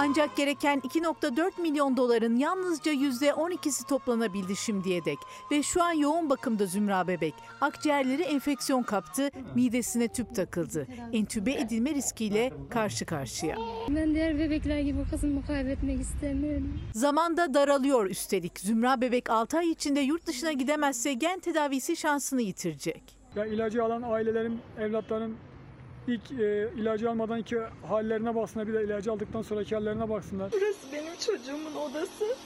[0.01, 5.19] Ancak gereken 2.4 milyon doların yalnızca %12'si toplanabildi şimdiye dek.
[5.51, 7.35] Ve şu an yoğun bakımda Zümra Bebek.
[7.61, 10.87] Akciğerleri enfeksiyon kaptı, midesine tüp takıldı.
[11.13, 13.57] Entübe edilme riskiyle karşı karşıya.
[13.89, 16.81] Ben diğer bebekler gibi kızımı kaybetmek istemiyorum.
[16.95, 18.61] Zamanda daralıyor üstelik.
[18.61, 23.03] Zümra Bebek 6 ay içinde yurt dışına gidemezse gen tedavisi şansını yitirecek.
[23.37, 25.37] Ya ilacı alan ailelerin, evlatların
[26.09, 28.69] ilk e, ilacı almadan iki hallerine baksınlar.
[28.69, 30.53] Bir de ilacı aldıktan sonraki hallerine baksınlar.
[30.53, 32.37] Burası benim çocuğumun odası.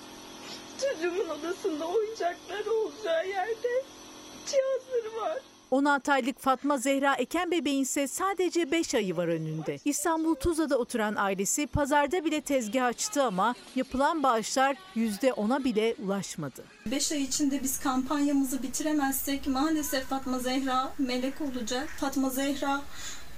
[0.80, 3.68] Çocuğumun odasında oyuncaklar olacağı yerde
[4.46, 5.38] cihazları var.
[5.70, 9.78] 16 aylık Fatma Zehra Eken bebeğin ise sadece 5 ayı var önünde.
[9.84, 16.64] İstanbul Tuzla'da oturan ailesi pazarda bile tezgah açtı ama yapılan bağışlar %10'a bile ulaşmadı.
[16.86, 21.88] 5 ay içinde biz kampanyamızı bitiremezsek maalesef Fatma Zehra melek olacak.
[22.00, 22.82] Fatma Zehra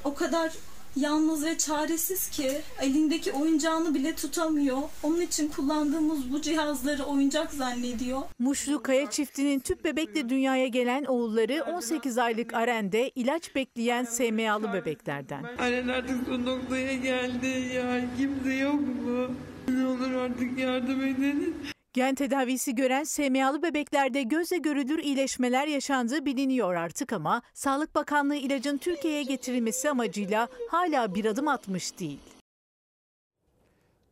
[0.05, 0.53] o kadar
[0.97, 4.79] yalnız ve çaresiz ki elindeki oyuncağını bile tutamıyor.
[5.03, 8.23] Onun için kullandığımız bu cihazları oyuncak zannediyor.
[8.38, 15.45] Muşlu Kaya çiftinin tüp bebekle dünyaya gelen oğulları 18 aylık Aren'de ilaç bekleyen SMA'lı bebeklerden.
[15.59, 18.01] Aran artık son noktaya geldi ya.
[18.19, 19.31] Kimse yok mu?
[19.69, 21.57] Ne olur artık yardım edin.
[21.94, 28.78] Gen tedavisi gören SMA'lı bebeklerde gözle görülür iyileşmeler yaşandığı biliniyor artık ama Sağlık Bakanlığı ilacın
[28.78, 32.20] Türkiye'ye getirilmesi amacıyla hala bir adım atmış değil.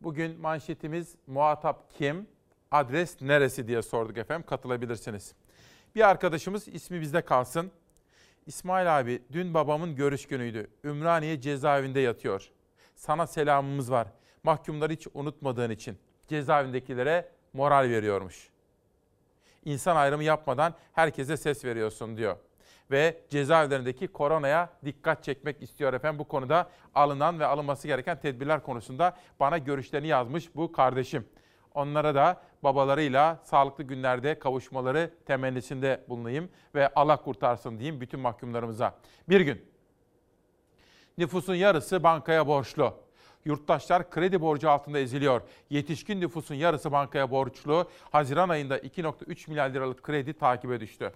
[0.01, 2.27] Bugün manşetimiz muhatap kim,
[2.71, 4.47] adres neresi diye sorduk efendim.
[4.47, 5.35] Katılabilirsiniz.
[5.95, 7.71] Bir arkadaşımız ismi bizde kalsın.
[8.47, 10.71] İsmail abi dün babamın görüş günüydü.
[10.85, 12.51] Ümraniye cezaevinde yatıyor.
[12.97, 14.09] Sana selamımız var.
[14.43, 18.49] Mahkumları hiç unutmadığın için cezaevindekilere moral veriyormuş.
[19.65, 22.37] İnsan ayrımı yapmadan herkese ses veriyorsun diyor.
[22.91, 26.19] Ve cezaevlerindeki koronaya dikkat çekmek istiyor efendim.
[26.19, 31.29] Bu konuda alınan ve alınması gereken tedbirler konusunda bana görüşlerini yazmış bu kardeşim.
[31.75, 38.95] Onlara da babalarıyla sağlıklı günlerde kavuşmaları temennisinde bulunayım ve Allah kurtarsın diyeyim bütün mahkumlarımıza.
[39.29, 39.73] Bir gün
[41.19, 42.95] nüfusun yarısı bankaya borçlu.
[43.45, 45.43] Yurttaşlar kredi borcu altında eziliyor.
[45.71, 47.91] Yetişkin nüfusun yarısı bankaya borçlu.
[48.11, 51.13] Haziran ayında 2.3 milyar liralık kredi takibe düştü.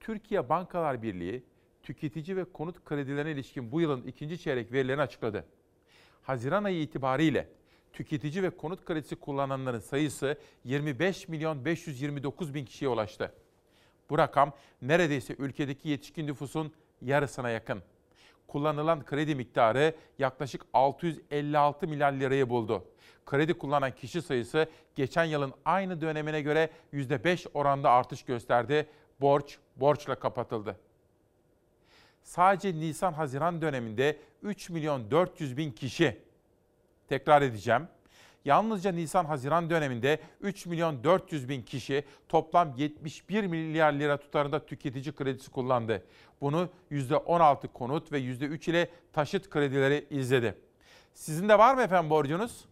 [0.00, 1.44] Türkiye Bankalar Birliği
[1.82, 5.44] tüketici ve konut kredilerine ilişkin bu yılın ikinci çeyrek verilerini açıkladı.
[6.22, 7.48] Haziran ayı itibariyle
[7.92, 13.32] tüketici ve konut kredisi kullananların sayısı 25 milyon 529 bin kişiye ulaştı.
[14.10, 17.82] Bu rakam neredeyse ülkedeki yetişkin nüfusun yarısına yakın.
[18.48, 22.84] Kullanılan kredi miktarı yaklaşık 656 milyar lirayı buldu.
[23.26, 28.86] Kredi kullanan kişi sayısı geçen yılın aynı dönemine göre %5 oranda artış gösterdi.
[29.20, 30.76] Borç borçla kapatıldı.
[32.22, 36.20] Sadece Nisan-Haziran döneminde 3 milyon 400 bin kişi,
[37.08, 37.88] tekrar edeceğim,
[38.46, 45.50] Yalnızca Nisan-Haziran döneminde 3 milyon 400 bin kişi toplam 71 milyar lira tutarında tüketici kredisi
[45.50, 46.02] kullandı.
[46.40, 50.58] Bunu %16 konut ve %3 ile taşıt kredileri izledi.
[51.14, 52.64] Sizin de var mı efendim borcunuz?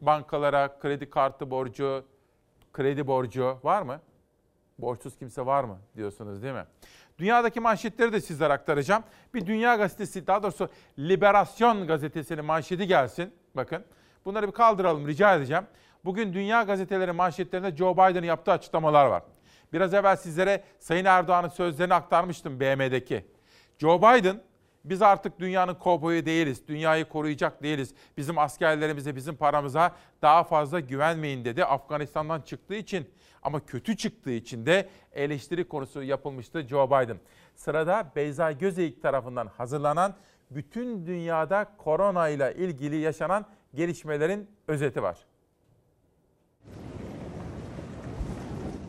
[0.00, 2.04] Bankalara kredi kartı borcu,
[2.72, 4.00] kredi borcu var mı?
[4.78, 6.64] Borçsuz kimse var mı diyorsunuz değil mi?
[7.18, 9.02] Dünyadaki manşetleri de sizlere aktaracağım.
[9.34, 13.34] Bir Dünya Gazetesi, daha doğrusu Liberasyon Gazetesi'nin manşeti gelsin.
[13.56, 13.84] Bakın.
[14.24, 15.64] Bunları bir kaldıralım rica edeceğim.
[16.04, 19.22] Bugün dünya gazeteleri manşetlerinde Joe Biden'ın yaptığı açıklamalar var.
[19.72, 23.26] Biraz evvel sizlere Sayın Erdoğan'ın sözlerini aktarmıştım BM'deki.
[23.78, 24.40] Joe Biden
[24.84, 27.94] biz artık dünyanın kovboyu değiliz, dünyayı koruyacak değiliz.
[28.16, 31.64] Bizim askerlerimize, bizim paramıza daha fazla güvenmeyin dedi.
[31.64, 33.10] Afganistan'dan çıktığı için
[33.42, 37.16] ama kötü çıktığı için de eleştiri konusu yapılmıştı Joe Biden.
[37.54, 40.14] Sırada Beyza Gözeyik tarafından hazırlanan
[40.50, 45.26] bütün dünyada korona ile ilgili yaşanan gelişmelerin özeti var.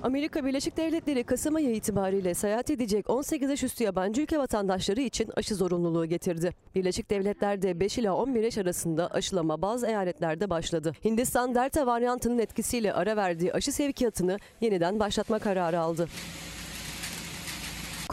[0.04, 5.32] Amerika Birleşik Devletleri Kasım ayı itibariyle seyahat edecek 18 yaş üstü yabancı ülke vatandaşları için
[5.36, 6.54] aşı zorunluluğu getirdi.
[6.76, 10.94] Birleşik Devletler'de 5 ila 11 yaş arasında aşılama bazı eyaletlerde başladı.
[11.06, 16.08] Hindistan Delta varyantının etkisiyle ara verdiği aşı sevkiyatını yeniden başlatma kararı aldı.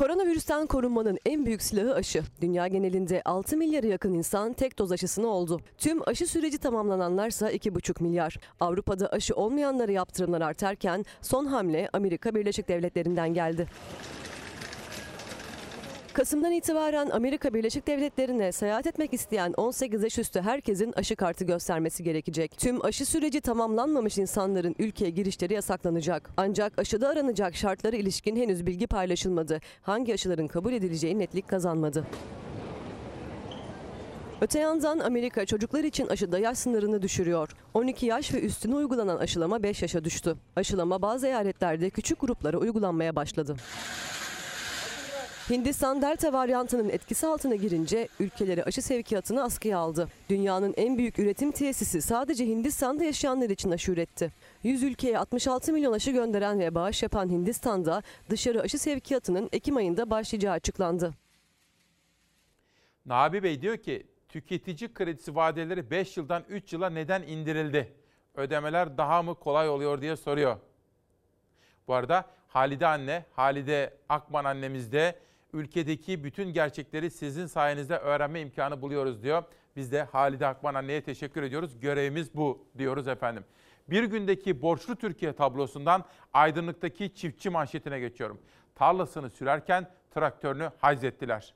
[0.01, 2.23] Koronavirüsten korunmanın en büyük silahı aşı.
[2.41, 5.61] Dünya genelinde 6 milyara yakın insan tek doz aşısını oldu.
[5.79, 8.37] Tüm aşı süreci tamamlananlarsa 2,5 milyar.
[8.61, 13.67] Avrupa'da aşı olmayanlara yaptırımlar artarken son hamle Amerika Birleşik Devletleri'nden geldi.
[16.21, 22.05] Kasım'dan itibaren Amerika Birleşik Devletleri'ne seyahat etmek isteyen 18 yaş üstü herkesin aşı kartı göstermesi
[22.05, 22.59] gerekecek.
[22.59, 26.31] Tüm aşı süreci tamamlanmamış insanların ülkeye girişleri yasaklanacak.
[26.37, 29.61] Ancak aşıda aranacak şartlara ilişkin henüz bilgi paylaşılmadı.
[29.83, 32.07] Hangi aşıların kabul edileceği netlik kazanmadı.
[34.41, 37.51] Öte yandan Amerika çocuklar için aşıda yaş sınırını düşürüyor.
[37.75, 40.37] 12 yaş ve üstüne uygulanan aşılama 5 yaşa düştü.
[40.57, 43.57] Aşılama bazı eyaletlerde küçük gruplara uygulanmaya başladı.
[45.51, 50.09] Hindistan Delta varyantının etkisi altına girince ülkeleri aşı sevkiyatını askıya aldı.
[50.29, 54.33] Dünyanın en büyük üretim tesisi sadece Hindistan'da yaşayanlar için aşı üretti.
[54.63, 60.11] 100 ülkeye 66 milyon aşı gönderen ve bağış yapan Hindistan'da dışarı aşı sevkiyatının Ekim ayında
[60.11, 61.15] başlayacağı açıklandı.
[63.07, 67.93] Nabi Bey diyor ki tüketici kredisi vadeleri 5 yıldan 3 yıla neden indirildi?
[68.35, 70.57] Ödemeler daha mı kolay oluyor diye soruyor.
[71.89, 75.19] Bu arada Halide anne, Halide Akman annemiz de
[75.53, 79.43] ülkedeki bütün gerçekleri sizin sayenizde öğrenme imkanı buluyoruz diyor.
[79.77, 81.81] Biz de Halide Akman anneye teşekkür ediyoruz.
[81.81, 83.45] Görevimiz bu diyoruz efendim.
[83.91, 88.41] Bir gündeki borçlu Türkiye tablosundan aydınlıktaki çiftçi manşetine geçiyorum.
[88.75, 91.55] Tarlasını sürerken traktörünü hayzettiler.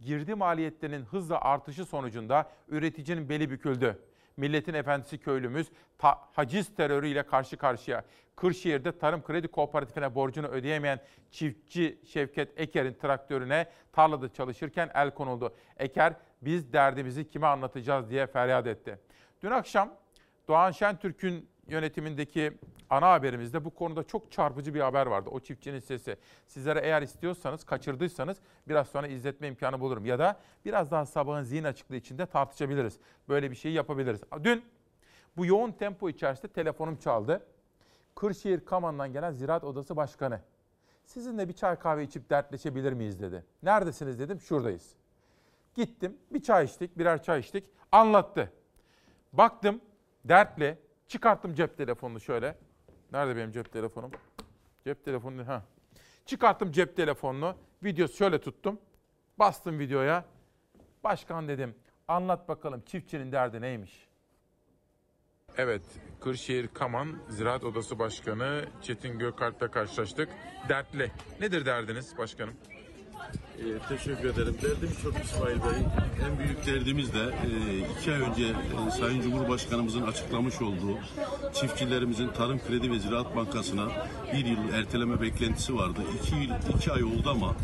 [0.00, 3.98] Girdi maliyetlerinin hızla artışı sonucunda üreticinin beli büküldü.
[4.38, 8.04] Milletin efendisi köylümüz ta- haciz terörüyle karşı karşıya.
[8.36, 15.54] Kırşehir'de Tarım Kredi Kooperatifine borcunu ödeyemeyen çiftçi Şevket Eker'in traktörüne tarlada çalışırken el konuldu.
[15.76, 18.98] Eker biz derdimizi kime anlatacağız diye feryat etti.
[19.42, 19.94] Dün akşam
[20.48, 22.58] Doğan Şentürk'ün yönetimindeki
[22.90, 25.30] ana haberimizde bu konuda çok çarpıcı bir haber vardı.
[25.32, 26.16] O çiftçinin sesi.
[26.46, 30.06] Sizlere eğer istiyorsanız, kaçırdıysanız biraz sonra izletme imkanı bulurum.
[30.06, 32.98] Ya da biraz daha sabahın zihin açıklığı içinde tartışabiliriz.
[33.28, 34.20] Böyle bir şeyi yapabiliriz.
[34.44, 34.64] Dün
[35.36, 37.46] bu yoğun tempo içerisinde telefonum çaldı.
[38.14, 40.40] Kırşehir Kaman'dan gelen Ziraat Odası Başkanı.
[41.04, 43.44] Sizinle bir çay kahve içip dertleşebilir miyiz dedi.
[43.62, 44.94] Neredesiniz dedim, şuradayız.
[45.74, 47.64] Gittim, bir çay içtik, birer çay içtik.
[47.92, 48.52] Anlattı.
[49.32, 49.80] Baktım,
[50.24, 50.78] dertli.
[51.08, 52.58] Çıkarttım cep telefonunu şöyle.
[53.12, 54.10] Nerede benim cep telefonum?
[54.84, 55.62] Cep telefonu ha.
[56.26, 57.56] Çıkarttım cep telefonunu.
[57.84, 58.78] Video şöyle tuttum.
[59.38, 60.24] Bastım videoya.
[61.04, 61.74] Başkan dedim.
[62.08, 64.08] Anlat bakalım çiftçinin derdi neymiş?
[65.56, 65.82] Evet,
[66.20, 70.28] Kırşehir Kaman Ziraat Odası Başkanı Çetin Gökalp'le karşılaştık.
[70.68, 71.12] Dertli.
[71.40, 72.54] Nedir derdiniz başkanım?
[73.58, 74.56] Ee, teşekkür ederim.
[74.62, 75.82] Derdim çok İsmail Bey.
[76.30, 77.48] En büyük derdimiz de e,
[77.98, 80.98] iki ay önce e, Sayın Cumhurbaşkanımızın açıklamış olduğu
[81.54, 83.88] çiftçilerimizin Tarım Kredi ve Ziraat Bankası'na
[84.32, 86.00] bir yıl erteleme beklentisi vardı.
[86.22, 87.54] İki, yıl, iki ay oldu ama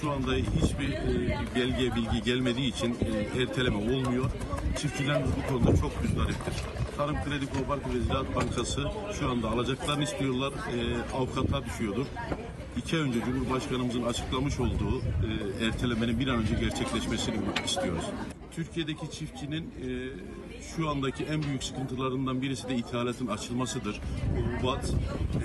[0.00, 4.30] şu anda hiçbir e, belge, bilgi gelmediği için e, erteleme olmuyor.
[4.78, 6.54] Çiftçilerimiz bu konuda çok müzdariptir.
[6.96, 8.82] Tarım Kredi Kooperatif ve Ziraat Bankası
[9.20, 10.52] şu anda alacaklarını istiyorlar.
[10.52, 12.06] E, avukatlar düşüyordur.
[12.76, 18.04] İki ay önce Cumhurbaşkanımızın açıklamış olduğu e, ertelemenin bir an önce gerçekleşmesini istiyoruz.
[18.52, 19.88] Türkiye'deki çiftçinin e,
[20.62, 24.00] şu andaki en büyük sıkıntılarından birisi de ithalatın açılmasıdır.
[24.36, 24.90] Hububat,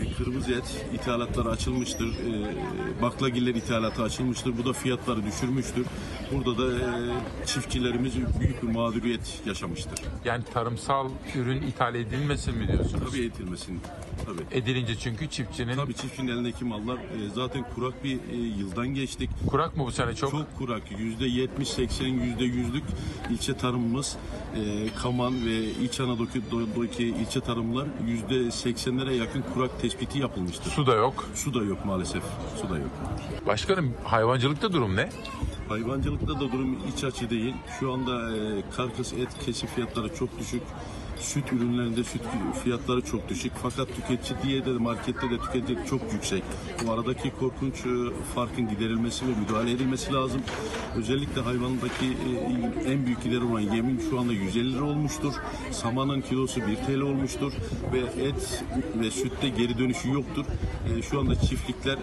[0.01, 2.07] e, kırmızı et ithalatları açılmıştır.
[2.07, 4.57] E, baklagiller ithalatı açılmıştır.
[4.57, 5.85] Bu da fiyatları düşürmüştür.
[6.31, 9.99] Burada da e, çiftçilerimiz büyük bir mağduriyet yaşamıştır.
[10.25, 13.11] Yani tarımsal ürün ithal edilmesin mi diyorsunuz?
[13.11, 13.79] Tabii edilmesin.
[14.25, 14.59] Tabii.
[14.59, 15.75] Edilince çünkü çiftçinin...
[15.75, 16.97] Tabii çiftçinin elindeki mallar
[17.35, 18.19] zaten kurak bir
[18.59, 19.29] yıldan geçtik.
[19.47, 20.31] Kurak mı bu sene çok?
[20.31, 20.81] Çok kurak.
[20.99, 22.83] Yüzde yetmiş, seksen, yüzde yüzlük
[23.29, 24.17] ilçe tarımımız
[24.55, 30.71] e, Kaman ve İç Anadolu'daki ilçe tarımlar yüzde seksenlere yakın kurak tespiti yapılmıştır.
[30.71, 31.29] Su da yok.
[31.35, 32.23] Su da yok maalesef.
[32.61, 32.89] Su da yok.
[33.47, 35.09] Başkanım hayvancılıkta durum ne?
[35.69, 37.53] Hayvancılıkta da durum iç açı değil.
[37.79, 40.61] Şu anda e, karkas et kesim fiyatları çok düşük.
[41.19, 42.21] Süt ürünlerinde süt
[42.63, 43.51] fiyatları çok düşük.
[43.63, 46.43] Fakat tüketici diye de markette de tüketici çok yüksek.
[46.85, 47.89] Bu aradaki korkunç e,
[48.35, 50.41] farkın giderilmesi ve müdahale edilmesi lazım.
[50.95, 52.05] Özellikle hayvandaki
[52.85, 55.33] e, en büyük gider olan yemin şu anda 150 lira olmuştur.
[55.71, 57.53] Samanın kilosu 1 TL olmuştur
[57.93, 58.63] ve et
[58.95, 60.45] ve sütte geri dönüşü yoktur.
[60.97, 61.97] E, şu anda çiftlikler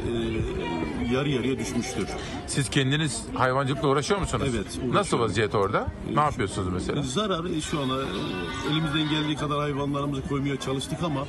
[1.12, 2.08] yarı yarıya düşmüştür.
[2.46, 4.44] Siz kendiniz hayvancılıkla uğraşıyor musunuz?
[4.50, 4.94] Evet, uğraşıyorum.
[4.94, 5.86] Nasıl vaziyet orada?
[6.14, 7.02] Ne yapıyorsunuz mesela?
[7.02, 11.26] Zarar şu anda e, elimizden geldiği kadar hayvanlarımızı koymaya çalıştık ama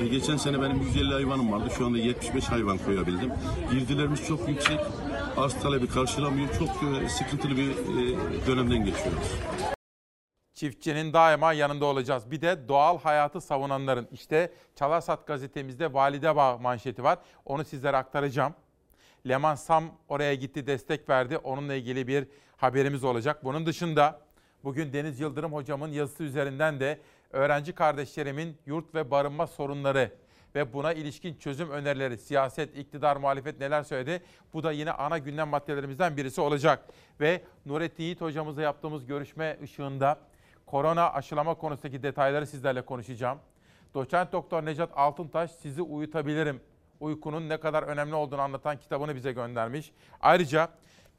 [0.00, 1.70] e, geçen sene benim 150 hayvanım vardı.
[1.78, 3.32] Şu anda 75 hayvan koyabildim.
[3.70, 4.80] Girdilerimiz çok yüksek.
[5.36, 6.48] Arz talebi karşılamıyor.
[6.58, 9.32] Çok e, sıkıntılı bir e, dönemden geçiyoruz.
[10.54, 12.30] Çiftçinin daima yanında olacağız.
[12.30, 14.08] Bir de doğal hayatı savunanların.
[14.12, 17.18] İşte Çalarsat gazetemizde Valide Bağ manşeti var.
[17.44, 18.54] Onu sizlere aktaracağım.
[19.28, 21.38] Leman Sam oraya gitti destek verdi.
[21.38, 23.44] Onunla ilgili bir haberimiz olacak.
[23.44, 24.20] Bunun dışında
[24.64, 30.10] bugün Deniz Yıldırım hocamın yazısı üzerinden de öğrenci kardeşlerimin yurt ve barınma sorunları
[30.54, 34.22] ve buna ilişkin çözüm önerileri, siyaset, iktidar, muhalefet neler söyledi?
[34.52, 36.88] Bu da yine ana gündem maddelerimizden birisi olacak.
[37.20, 40.18] Ve Nurettin Yiğit hocamızla yaptığımız görüşme ışığında
[40.66, 43.38] korona aşılama konusundaki detayları sizlerle konuşacağım.
[43.94, 46.60] Doçent Doktor Necat Altıntaş sizi uyutabilirim.
[47.00, 49.92] Uykunun ne kadar önemli olduğunu anlatan kitabını bize göndermiş.
[50.20, 50.68] Ayrıca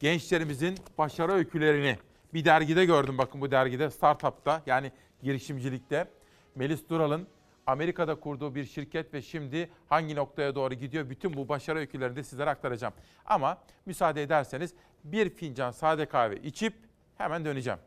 [0.00, 1.98] gençlerimizin başarı öykülerini
[2.34, 6.08] bir dergide gördüm bakın bu dergide Startup'ta yani girişimcilikte.
[6.54, 7.28] Melis Dural'ın
[7.66, 12.22] Amerika'da kurduğu bir şirket ve şimdi hangi noktaya doğru gidiyor bütün bu başarı öykülerini de
[12.22, 12.94] sizlere aktaracağım.
[13.26, 16.74] Ama müsaade ederseniz bir fincan sade kahve içip
[17.18, 17.78] hemen döneceğim.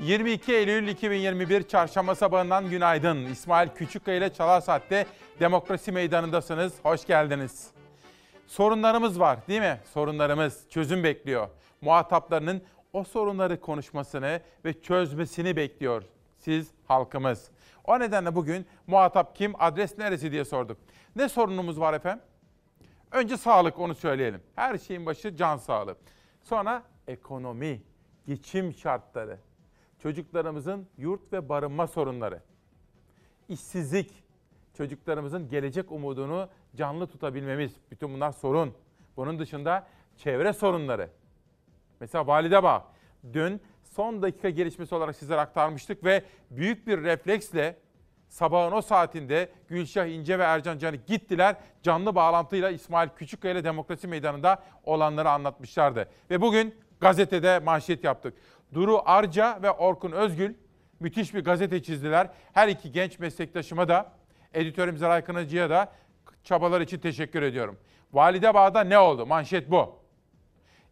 [0.00, 3.24] 22 Eylül 2021 Çarşamba sabahından günaydın.
[3.24, 5.06] İsmail Küçükkaya ile Çalar Saat'te
[5.40, 6.72] Demokrasi Meydanı'ndasınız.
[6.82, 7.70] Hoş geldiniz.
[8.46, 9.80] Sorunlarımız var değil mi?
[9.92, 11.48] Sorunlarımız çözüm bekliyor.
[11.80, 12.62] Muhataplarının
[12.92, 16.02] o sorunları konuşmasını ve çözmesini bekliyor
[16.38, 17.50] siz halkımız.
[17.84, 20.78] O nedenle bugün muhatap kim, adres neresi diye sorduk.
[21.16, 22.24] Ne sorunumuz var efendim?
[23.12, 24.40] Önce sağlık onu söyleyelim.
[24.54, 25.96] Her şeyin başı can sağlığı.
[26.42, 27.82] Sonra ekonomi,
[28.26, 29.38] geçim şartları,
[29.98, 32.42] çocuklarımızın yurt ve barınma sorunları,
[33.48, 34.24] işsizlik,
[34.74, 37.72] çocuklarımızın gelecek umudunu canlı tutabilmemiz.
[37.90, 38.74] Bütün bunlar sorun.
[39.16, 41.10] Bunun dışında çevre sorunları.
[42.00, 42.84] Mesela Validebağ.
[43.32, 47.76] Dün son dakika gelişmesi olarak sizlere aktarmıştık ve büyük bir refleksle
[48.28, 51.56] sabahın o saatinde Gülşah İnce ve Ercan Can'ı gittiler.
[51.82, 56.08] Canlı bağlantıyla İsmail Küçükkaya ile Demokrasi Meydanı'nda olanları anlatmışlardı.
[56.30, 58.34] Ve bugün gazetede manşet yaptık.
[58.74, 60.54] Duru Arca ve Orkun Özgül
[61.00, 62.30] müthiş bir gazete çizdiler.
[62.52, 64.12] Her iki genç meslektaşıma da,
[64.54, 65.92] editörümüz Eray Kınacı'ya da
[66.44, 67.78] çabalar için teşekkür ediyorum.
[68.12, 69.26] Validebağ'da ne oldu?
[69.26, 69.99] Manşet bu.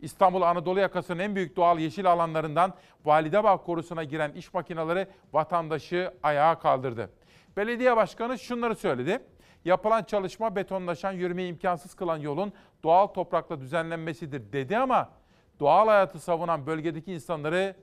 [0.00, 6.58] İstanbul Anadolu yakasının en büyük doğal yeşil alanlarından Validebağ korusuna giren iş makineleri vatandaşı ayağa
[6.58, 7.10] kaldırdı.
[7.56, 9.18] Belediye başkanı şunları söyledi.
[9.64, 15.10] Yapılan çalışma betonlaşan yürümeyi imkansız kılan yolun doğal toprakla düzenlenmesidir dedi ama
[15.60, 17.76] doğal hayatı savunan bölgedeki insanları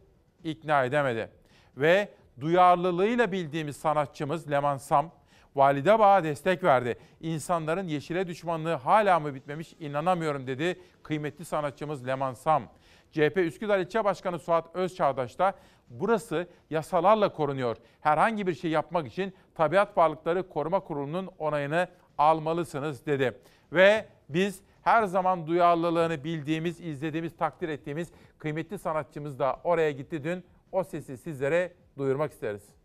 [0.43, 1.30] ikna edemedi.
[1.78, 5.12] Ve duyarlılığıyla bildiğimiz sanatçımız Leman Sam,
[5.55, 6.97] Valide Bağ'a destek verdi.
[7.21, 12.63] İnsanların yeşile düşmanlığı hala mı bitmemiş inanamıyorum dedi kıymetli sanatçımız Leman Sam.
[13.11, 15.53] CHP Üsküdar İlçe Başkanı Suat Özçağdaş da
[15.89, 17.77] burası yasalarla korunuyor.
[18.01, 23.39] Herhangi bir şey yapmak için Tabiat Varlıkları Koruma Kurulu'nun onayını almalısınız dedi.
[23.71, 30.43] Ve biz her zaman duyarlılığını bildiğimiz, izlediğimiz, takdir ettiğimiz kıymetli sanatçımız da oraya gitti dün.
[30.71, 32.84] O sesi sizlere duyurmak isteriz.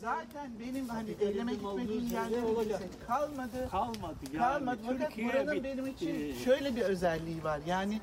[0.00, 2.82] Zaten benim hani eleme gitmediğim yerler olacak.
[3.06, 3.68] kalmadı.
[3.70, 4.38] Kalmadı yani.
[4.38, 4.78] Kalmadı.
[4.86, 7.60] Fakat Türkiye buranın bir- benim için şöyle bir özelliği var.
[7.66, 8.00] Yani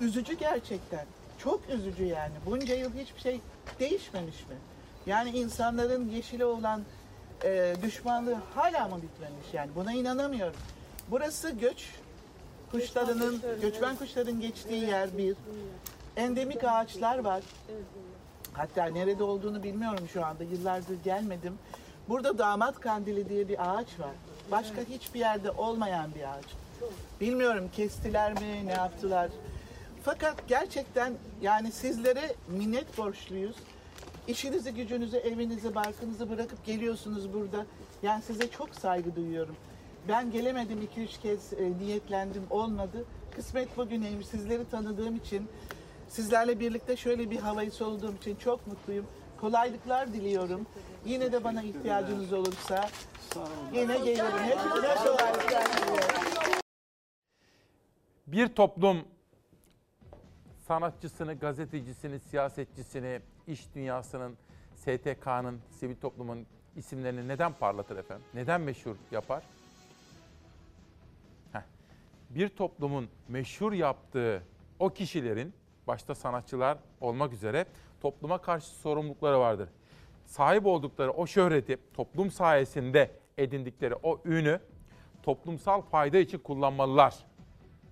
[0.00, 1.06] üzücü gerçekten.
[1.38, 2.32] Çok üzücü yani.
[2.46, 3.40] Bunca yıl hiçbir şey
[3.80, 4.54] değişmemiş mi?
[5.06, 6.82] Yani insanların yeşile olan
[7.44, 10.56] e, düşmanlığı hala mı bitmemiş yani buna inanamıyorum.
[11.10, 11.86] Burası göç
[12.70, 15.36] kuşlarının, göçmen kuşların geçtiği yer bir.
[16.16, 17.42] Endemik ağaçlar var.
[18.58, 20.44] Hatta nerede olduğunu bilmiyorum şu anda.
[20.44, 21.58] Yıllardır gelmedim.
[22.08, 24.10] Burada damat kandili diye bir ağaç var.
[24.50, 26.44] Başka hiçbir yerde olmayan bir ağaç.
[27.20, 29.30] Bilmiyorum kestiler mi, ne yaptılar.
[30.02, 33.56] Fakat gerçekten yani sizlere minnet borçluyuz.
[34.28, 37.66] İşinizi, gücünüzü, evinizi, barkınızı bırakıp geliyorsunuz burada.
[38.02, 39.56] Yani size çok saygı duyuyorum.
[40.08, 43.04] Ben gelemedim iki üç kez e, niyetlendim olmadı.
[43.36, 45.48] Kısmet bugüneymiş sizleri tanıdığım için
[46.08, 49.06] sizlerle birlikte şöyle bir havayı soluduğum için çok mutluyum.
[49.40, 50.66] Kolaylıklar diliyorum.
[51.04, 52.88] Yine de bana ihtiyacınız olursa
[53.72, 54.38] yine gelirim.
[54.38, 56.58] Hepinize kolaylıklar diliyorum.
[58.26, 59.04] Bir toplum
[60.66, 64.36] sanatçısını, gazetecisini, siyasetçisini, iş dünyasının,
[64.74, 66.46] STK'nın, sivil toplumun
[66.76, 68.26] isimlerini neden parlatır efendim?
[68.34, 69.42] Neden meşhur yapar?
[71.52, 71.62] Heh.
[72.30, 74.42] Bir toplumun meşhur yaptığı
[74.78, 75.54] o kişilerin,
[75.88, 77.66] başta sanatçılar olmak üzere
[78.00, 79.68] topluma karşı sorumlulukları vardır.
[80.26, 84.60] Sahip oldukları o şöhreti, toplum sayesinde edindikleri o ünü
[85.22, 87.14] toplumsal fayda için kullanmalılar.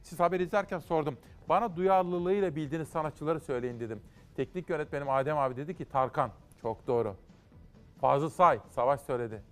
[0.03, 1.18] Siz haber izlerken sordum.
[1.49, 4.03] Bana duyarlılığıyla bildiğiniz sanatçıları söyleyin dedim.
[4.36, 6.30] Teknik yönetmenim Adem abi dedi ki Tarkan.
[6.62, 7.16] Çok doğru.
[8.01, 9.42] Fazıl Say, Savaş söyledi.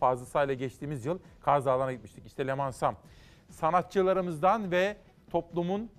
[0.00, 2.26] Fazıl Say'la geçtiğimiz yıl Kaz Dağları'na gitmiştik.
[2.26, 2.96] İşte Leman Sam.
[3.50, 4.96] Sanatçılarımızdan ve
[5.30, 5.90] toplumun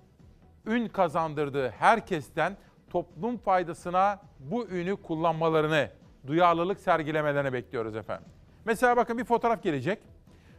[0.68, 2.56] ün kazandırdığı herkesten
[2.90, 5.90] toplum faydasına bu ünü kullanmalarını,
[6.26, 8.28] duyarlılık sergilemelerini bekliyoruz efendim.
[8.64, 9.98] Mesela bakın bir fotoğraf gelecek.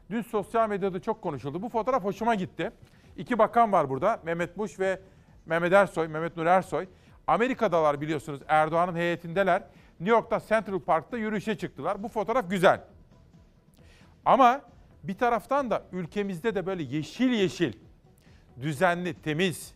[0.10, 1.62] Dün sosyal medyada çok konuşuldu.
[1.62, 2.72] Bu fotoğraf hoşuma gitti.
[3.18, 4.20] İki bakan var burada.
[4.24, 4.99] Mehmet Muş ve
[5.45, 6.88] Mehmet Ersoy, Mehmet Nur Ersoy.
[7.28, 8.41] Amerika'dalar biliyorsunuz.
[8.47, 9.64] Erdoğan'ın heyetindeler.
[9.99, 12.03] New York'ta Central Park'ta yürüyüşe çıktılar.
[12.03, 12.82] Bu fotoğraf güzel.
[14.26, 14.62] Ama
[15.03, 17.74] bir taraftan da ülkemizde de böyle yeşil yeşil,
[18.62, 19.76] düzenli, temiz,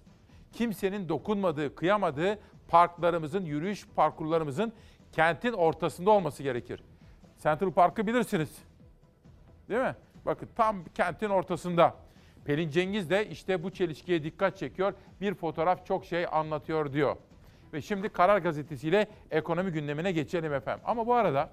[0.53, 4.73] kimsenin dokunmadığı, kıyamadığı parklarımızın, yürüyüş parkurlarımızın
[5.11, 6.83] kentin ortasında olması gerekir.
[7.43, 8.57] Central Park'ı bilirsiniz.
[9.69, 9.95] Değil mi?
[10.25, 11.95] Bakın tam kentin ortasında.
[12.45, 14.93] Pelin Cengiz de işte bu çelişkiye dikkat çekiyor.
[15.21, 17.15] Bir fotoğraf çok şey anlatıyor diyor.
[17.73, 20.83] Ve şimdi Karar Gazetesi ile ekonomi gündemine geçelim efendim.
[20.87, 21.49] Ama bu arada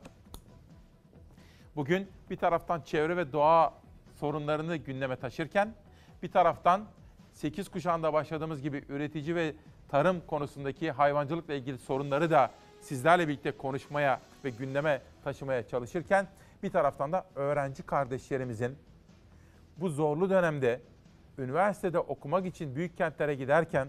[1.76, 3.74] bugün bir taraftan çevre ve doğa
[4.14, 5.74] sorunlarını gündeme taşırken
[6.22, 6.84] bir taraftan
[7.40, 9.54] 8 kuşağında başladığımız gibi üretici ve
[9.88, 16.26] tarım konusundaki hayvancılıkla ilgili sorunları da sizlerle birlikte konuşmaya ve gündeme taşımaya çalışırken
[16.62, 18.78] bir taraftan da öğrenci kardeşlerimizin
[19.76, 20.80] bu zorlu dönemde
[21.38, 23.88] üniversitede okumak için büyük kentlere giderken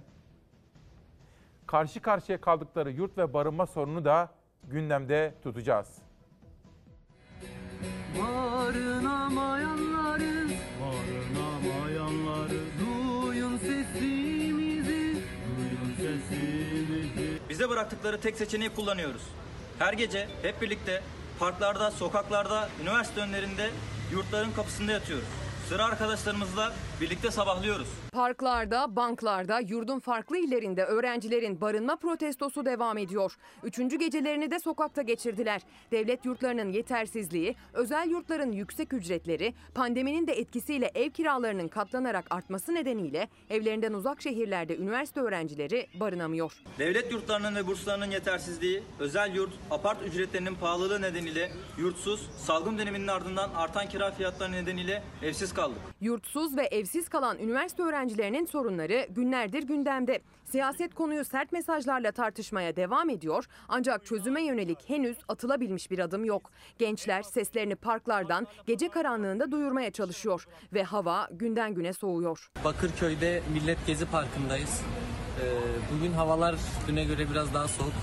[1.67, 4.29] karşı karşıya kaldıkları yurt ve barınma sorunu da
[4.63, 5.97] gündemde tutacağız.
[8.19, 9.90] Barınamayanları,
[17.61, 19.21] Bize bıraktıkları tek seçeneği kullanıyoruz.
[19.79, 21.03] Her gece hep birlikte
[21.39, 23.69] parklarda, sokaklarda, üniversite önlerinde,
[24.11, 25.27] yurtların kapısında yatıyoruz.
[25.69, 27.87] Sıra arkadaşlarımızla birlikte sabahlıyoruz.
[28.11, 33.37] Parklarda, banklarda, yurdun farklı illerinde öğrencilerin barınma protestosu devam ediyor.
[33.63, 35.61] Üçüncü gecelerini de sokakta geçirdiler.
[35.91, 43.27] Devlet yurtlarının yetersizliği, özel yurtların yüksek ücretleri, pandeminin de etkisiyle ev kiralarının katlanarak artması nedeniyle
[43.49, 46.53] evlerinden uzak şehirlerde üniversite öğrencileri barınamıyor.
[46.79, 53.49] Devlet yurtlarının ve burslarının yetersizliği, özel yurt, apart ücretlerinin pahalılığı nedeniyle yurtsuz, salgın döneminin ardından
[53.55, 55.77] artan kira fiyatları nedeniyle evsiz kaldık.
[56.01, 60.21] Yurtsuz ve evsiz kalan üniversite öğrencilerinin sorunları günlerdir gündemde.
[60.45, 66.51] Siyaset konuyu sert mesajlarla tartışmaya devam ediyor ancak çözüme yönelik henüz atılabilmiş bir adım yok.
[66.77, 72.51] Gençler seslerini parklardan gece karanlığında duyurmaya çalışıyor ve hava günden güne soğuyor.
[72.63, 74.81] Bakırköy'de Millet Gezi Parkı'ndayız.
[75.41, 75.43] Ee,
[75.95, 76.55] Bugün havalar
[76.87, 77.93] düne göre biraz daha soğuk.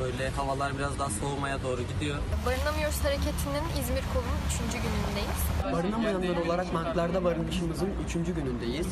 [0.00, 2.16] Böyle havalar biraz daha soğumaya doğru gidiyor.
[2.46, 4.38] Barınamıyoruz hareketinin İzmir kolunun
[4.68, 4.82] 3.
[4.82, 5.72] günündeyiz.
[5.72, 8.12] Barınamayanlar olarak parklarda barınışımızın 3.
[8.12, 8.86] günündeyiz.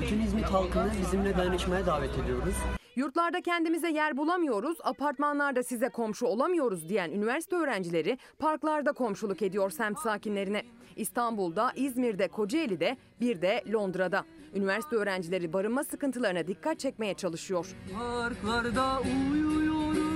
[0.00, 2.54] Bütün İzmit halkını bizimle dayanışmaya davet ediyoruz.
[2.96, 9.98] Yurtlarda kendimize yer bulamıyoruz, apartmanlarda size komşu olamıyoruz diyen üniversite öğrencileri parklarda komşuluk ediyor semt
[9.98, 10.62] sakinlerine.
[10.96, 14.24] İstanbul'da, İzmir'de, Kocaeli'de, bir de Londra'da.
[14.54, 17.76] Üniversite öğrencileri barınma sıkıntılarına dikkat çekmeye çalışıyor.
[17.98, 19.00] Parklarda
[19.32, 20.15] uyuyoruz.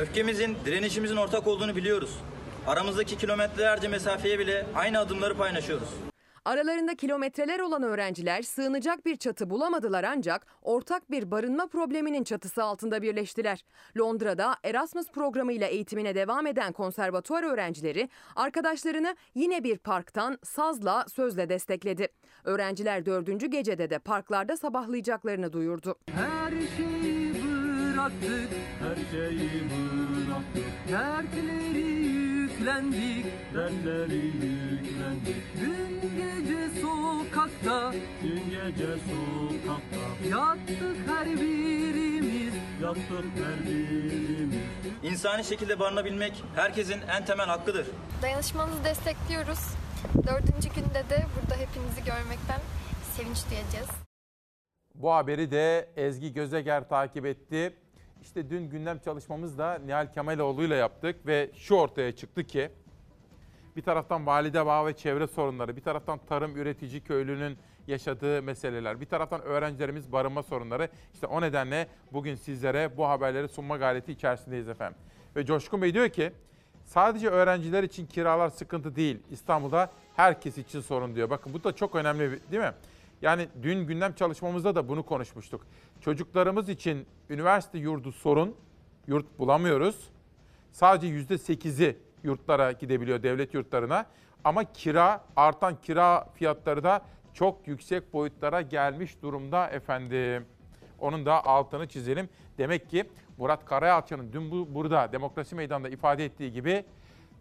[0.00, 2.10] Öfkemizin, direnişimizin ortak olduğunu biliyoruz.
[2.66, 5.88] Aramızdaki kilometrelerce mesafeye bile aynı adımları paylaşıyoruz.
[6.44, 13.02] Aralarında kilometreler olan öğrenciler sığınacak bir çatı bulamadılar ancak ortak bir barınma probleminin çatısı altında
[13.02, 13.64] birleştiler.
[13.98, 22.08] Londra'da Erasmus programıyla eğitimine devam eden konservatuar öğrencileri arkadaşlarını yine bir parktan sazla sözle destekledi.
[22.44, 25.94] Öğrenciler dördüncü gecede de parklarda sabahlayacaklarını duyurdu.
[26.10, 27.15] Her şeyi
[27.96, 30.92] bıraktık, her şeyi bıraktık.
[30.92, 35.36] Dertleri yüklendik, dertleri yüklendik.
[35.60, 37.92] Dün gece sokakta,
[38.22, 40.28] dün gece sokakta.
[40.28, 44.60] Yattık her birimiz, yattık her birimiz.
[45.02, 47.86] İnsani şekilde barınabilmek herkesin en temel hakkıdır.
[48.22, 49.60] Dayanışmanızı destekliyoruz.
[50.14, 52.60] Dördüncü günde de burada hepinizi görmekten
[53.16, 53.90] sevinç duyacağız.
[54.94, 57.76] Bu haberi de Ezgi Gözeger takip etti.
[58.22, 62.70] İşte dün gündem çalışmamız da Nihal Kemaloğlu ile yaptık ve şu ortaya çıktı ki
[63.76, 69.06] bir taraftan valide bağ ve çevre sorunları, bir taraftan tarım üretici köylünün yaşadığı meseleler, bir
[69.06, 70.88] taraftan öğrencilerimiz barınma sorunları.
[71.14, 74.98] İşte o nedenle bugün sizlere bu haberleri sunma gayreti içerisindeyiz efendim.
[75.36, 76.32] Ve Coşkun Bey diyor ki
[76.84, 79.18] sadece öğrenciler için kiralar sıkıntı değil.
[79.30, 81.30] İstanbul'da herkes için sorun diyor.
[81.30, 82.72] Bakın bu da çok önemli değil mi?
[83.22, 85.66] Yani dün gündem çalışmamızda da bunu konuşmuştuk.
[86.00, 88.56] Çocuklarımız için üniversite yurdu sorun,
[89.06, 90.10] yurt bulamıyoruz.
[90.72, 94.06] Sadece yüzde sekizi yurtlara gidebiliyor, devlet yurtlarına.
[94.44, 97.02] Ama kira, artan kira fiyatları da
[97.34, 100.46] çok yüksek boyutlara gelmiş durumda efendim.
[101.00, 102.28] Onun da altını çizelim.
[102.58, 103.04] Demek ki
[103.38, 106.84] Murat Karayalçı'nın dün bu, burada Demokrasi Meydanı'nda ifade ettiği gibi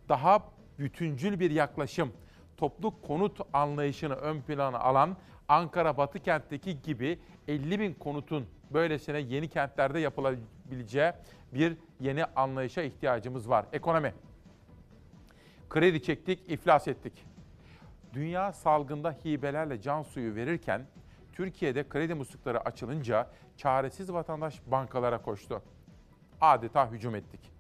[0.10, 0.40] daha
[0.80, 2.14] bütüncül bir yaklaşım,
[2.58, 5.18] toplu konut anlayışını ön plana alan
[5.48, 11.12] Ankara Batı kentteki gibi 50 bin konutun böylesine yeni kentlerde yapılabileceği
[11.54, 13.66] bir yeni anlayışa ihtiyacımız var.
[13.74, 14.14] Ekonomi.
[15.70, 17.26] Kredi çektik, iflas ettik.
[18.14, 20.86] Dünya salgında hibelerle can suyu verirken
[21.34, 25.62] Türkiye'de kredi muslukları açılınca çaresiz vatandaş bankalara koştu.
[26.42, 27.52] Adeta hücum ettik.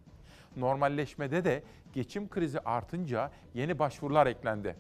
[0.56, 1.64] Normalleşmede de
[1.94, 4.76] geçim krizi artınca yeni başvurular eklendi.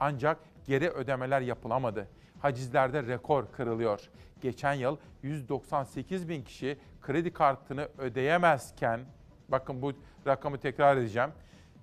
[0.00, 2.08] Ancak geri ödemeler yapılamadı.
[2.42, 4.00] Hacizlerde rekor kırılıyor.
[4.40, 9.00] Geçen yıl 198 bin kişi kredi kartını ödeyemezken,
[9.48, 9.92] bakın bu
[10.26, 11.30] rakamı tekrar edeceğim.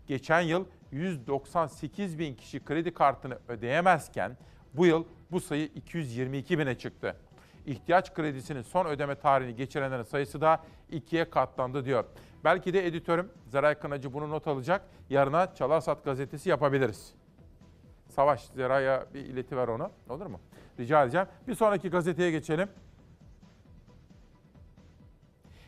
[0.08, 4.38] Geçen yıl 198 bin kişi kredi kartını ödeyemezken
[4.74, 7.16] bu yıl bu sayı 222 bine çıktı.
[7.66, 12.06] İhtiyaç kredisinin son ödeme tarihini geçirenlerin sayısı da ikiye katlandı diyor.
[12.44, 14.82] Belki de editörüm Zeray Kınacı bunu not alacak.
[15.10, 17.14] Yarına Çalarsat gazetesi yapabiliriz.
[18.10, 19.92] Savaş Zeray'a bir iletiver onu.
[20.10, 20.40] Olur mu?
[20.80, 21.28] Rica edeceğim.
[21.48, 22.70] Bir sonraki gazeteye geçelim.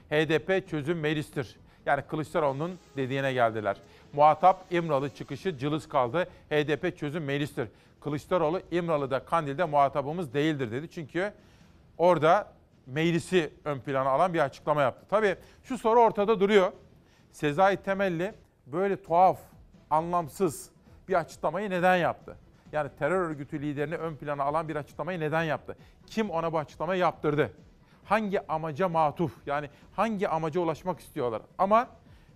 [0.09, 1.59] HDP çözüm meclistir.
[1.85, 3.77] Yani Kılıçdaroğlu'nun dediğine geldiler.
[4.13, 6.27] Muhatap İmralı çıkışı cılız kaldı.
[6.49, 7.67] HDP çözüm meclistir.
[8.01, 10.89] Kılıçdaroğlu İmralı'da Kandil'de muhatabımız değildir dedi.
[10.89, 11.33] Çünkü
[11.97, 12.53] orada
[12.85, 15.05] meclisi ön plana alan bir açıklama yaptı.
[15.09, 16.71] Tabii şu soru ortada duruyor.
[17.31, 18.33] Sezai Temelli
[18.67, 19.39] böyle tuhaf,
[19.89, 20.69] anlamsız
[21.07, 22.37] bir açıklamayı neden yaptı?
[22.71, 25.77] Yani terör örgütü liderini ön plana alan bir açıklamayı neden yaptı?
[26.05, 27.51] Kim ona bu açıklamayı yaptırdı?
[28.05, 29.47] Hangi amaca matuf?
[29.47, 31.41] Yani hangi amaca ulaşmak istiyorlar?
[31.57, 31.87] Ama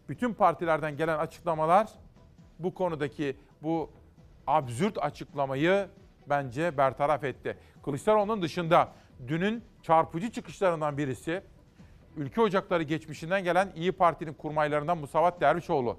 [0.10, 1.88] bütün partilerden gelen açıklamalar
[2.60, 3.92] bu konudaki bu
[4.48, 5.88] absürt açıklamayı
[6.30, 7.58] bence bertaraf etti.
[7.84, 8.92] Kılıçdaroğlu'nun dışında
[9.28, 11.42] dünün çarpıcı çıkışlarından birisi
[12.18, 15.98] Ülke Ocakları geçmişinden gelen İyi Parti'nin kurmaylarından Musavat Dervişoğlu.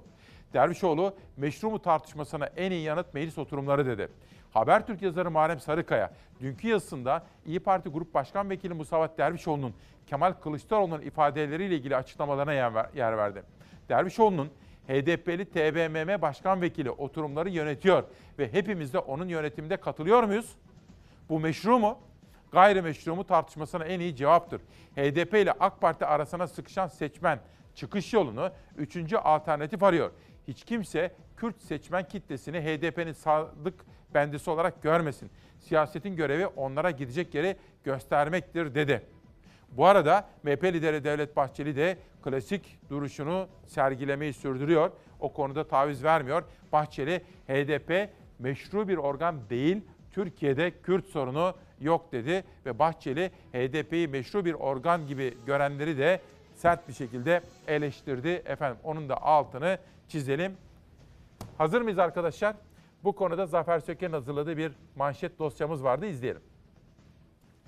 [0.53, 4.07] Dervişoğlu meşru mu tartışmasına en iyi yanıt meclis oturumları dedi.
[4.51, 9.73] Habertürk yazarı Muharrem Sarıkaya dünkü yazısında İyi Parti Grup Başkan Vekili Musavat Dervişoğlu'nun
[10.07, 13.43] Kemal Kılıçdaroğlu'nun ifadeleriyle ilgili açıklamalarına yer ver- yer verdi.
[13.89, 14.49] Dervişoğlu'nun
[14.87, 18.03] HDP'li TBMM Başkan Vekili oturumları yönetiyor
[18.39, 20.55] ve hepimiz de onun yönetiminde katılıyor muyuz?
[21.29, 21.97] Bu meşru mu?
[22.51, 24.61] Gayrimeşru mu tartışmasına en iyi cevaptır.
[24.95, 27.39] HDP ile AK Parti arasına sıkışan seçmen
[27.75, 30.11] çıkış yolunu üçüncü alternatif arıyor.
[30.47, 35.31] Hiç kimse Kürt seçmen kitlesini HDP'nin sadık bendisi olarak görmesin.
[35.59, 39.01] Siyasetin görevi onlara gidecek yeri göstermektir dedi.
[39.71, 44.91] Bu arada MHP lideri Devlet Bahçeli de klasik duruşunu sergilemeyi sürdürüyor.
[45.19, 46.43] O konuda taviz vermiyor.
[46.71, 49.81] Bahçeli HDP meşru bir organ değil,
[50.11, 56.21] Türkiye'de Kürt sorunu yok dedi ve Bahçeli HDP'yi meşru bir organ gibi görenleri de
[56.55, 58.29] sert bir şekilde eleştirdi.
[58.45, 59.77] Efendim onun da altını
[60.09, 60.57] çizelim.
[61.57, 62.55] Hazır mıyız arkadaşlar?
[63.03, 66.41] Bu konuda Zafer Söken'in hazırladığı bir manşet dosyamız vardı izleyelim.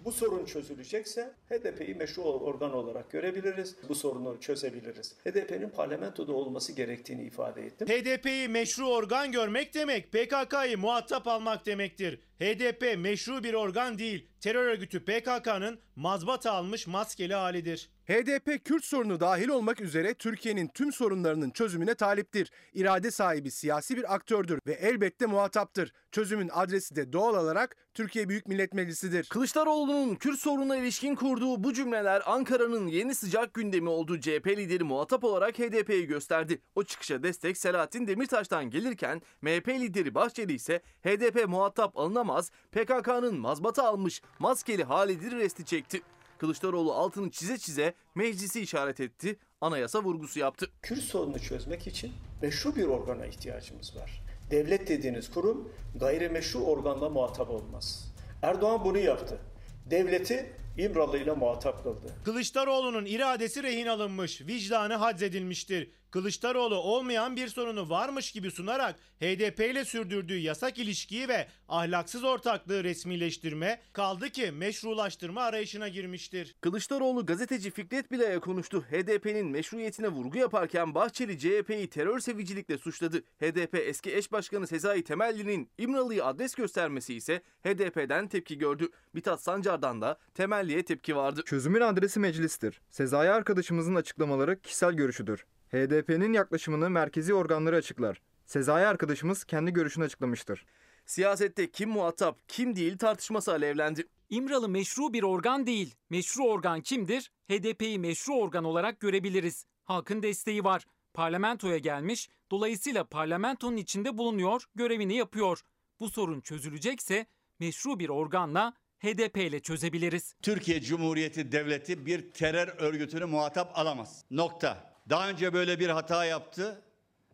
[0.06, 3.76] Bu sorun çözülecekse HDP'yi meşru organ olarak görebiliriz.
[3.90, 5.16] Bu sorunu çözebiliriz.
[5.26, 7.88] HDP'nin parlamentoda olması gerektiğini ifade ettim.
[7.88, 12.20] HDP'yi meşru organ görmek demek PKK'yı muhatap almak demektir.
[12.40, 17.90] HDP meşru bir organ değil, terör örgütü PKK'nın mazbata almış maskeli halidir.
[18.10, 22.52] HDP Kürt sorunu dahil olmak üzere Türkiye'nin tüm sorunlarının çözümüne taliptir.
[22.74, 25.94] İrade sahibi siyasi bir aktördür ve elbette muhataptır.
[26.12, 29.30] Çözümün adresi de doğal olarak Türkiye Büyük Millet Meclisi'dir.
[29.30, 35.24] Kılıçdaroğlu'nun Kürt sorununa ilişkin kurduğu bu cümleler Ankara'nın yeni sıcak gündemi olduğu CHP lideri muhatap
[35.24, 36.62] olarak HDP'yi gösterdi.
[36.76, 43.84] O çıkışa destek Selahattin Demirtaş'tan gelirken MHP lideri Bahçeli ise HDP muhatap alınamaz, PKK'nın mazbata
[43.84, 46.02] almış maskeli halidir resti çekti.
[46.40, 50.68] Kılıçdaroğlu altını çize çize meclisi işaret etti, anayasa vurgusu yaptı.
[50.82, 52.12] Kürt sorununu çözmek için
[52.42, 54.22] meşru bir organa ihtiyacımız var.
[54.52, 58.14] Devlet dediğiniz kurum gayrimeşru organla muhatap olmaz.
[58.42, 59.40] Erdoğan bunu yaptı.
[59.86, 62.14] Devleti İmralı ile muhatap kıldı.
[62.26, 65.92] Kılıçdaroğlu'nun iradesi rehin alınmış, vicdanı haczedilmiştir.
[66.12, 72.84] Kılıçdaroğlu olmayan bir sorunu varmış gibi sunarak HDP ile sürdürdüğü yasak ilişkiyi ve ahlaksız ortaklığı
[72.84, 76.56] resmileştirme kaldı ki meşrulaştırma arayışına girmiştir.
[76.62, 78.82] Kılıçdaroğlu gazeteci Fikret Bilay'a konuştu.
[78.82, 83.22] HDP'nin meşruiyetine vurgu yaparken Bahçeli CHP'yi terör sevicilikle suçladı.
[83.22, 88.90] HDP eski eş başkanı Sezai Temelli'nin İmralı'yı adres göstermesi ise HDP'den tepki gördü.
[89.14, 91.44] Mithat Sancar'dan da Temelli'ye tepki vardı.
[91.46, 92.82] Çözümün adresi meclistir.
[92.90, 95.46] Sezai arkadaşımızın açıklamaları kişisel görüşüdür.
[95.72, 98.22] HDP'nin yaklaşımını merkezi organları açıklar.
[98.46, 100.66] Sezai arkadaşımız kendi görüşünü açıklamıştır.
[101.06, 104.08] Siyasette kim muhatap, kim değil tartışması alevlendi.
[104.30, 105.96] İmralı meşru bir organ değil.
[106.10, 107.32] Meşru organ kimdir?
[107.50, 109.66] HDP'yi meşru organ olarak görebiliriz.
[109.84, 110.86] Halkın desteği var.
[111.14, 115.62] Parlamentoya gelmiş, dolayısıyla parlamentonun içinde bulunuyor, görevini yapıyor.
[116.00, 117.26] Bu sorun çözülecekse
[117.60, 120.36] meşru bir organla HDP ile çözebiliriz.
[120.42, 124.26] Türkiye Cumhuriyeti Devleti bir terör örgütünü muhatap alamaz.
[124.32, 124.90] Nokta.
[125.10, 126.82] Daha önce böyle bir hata yaptı.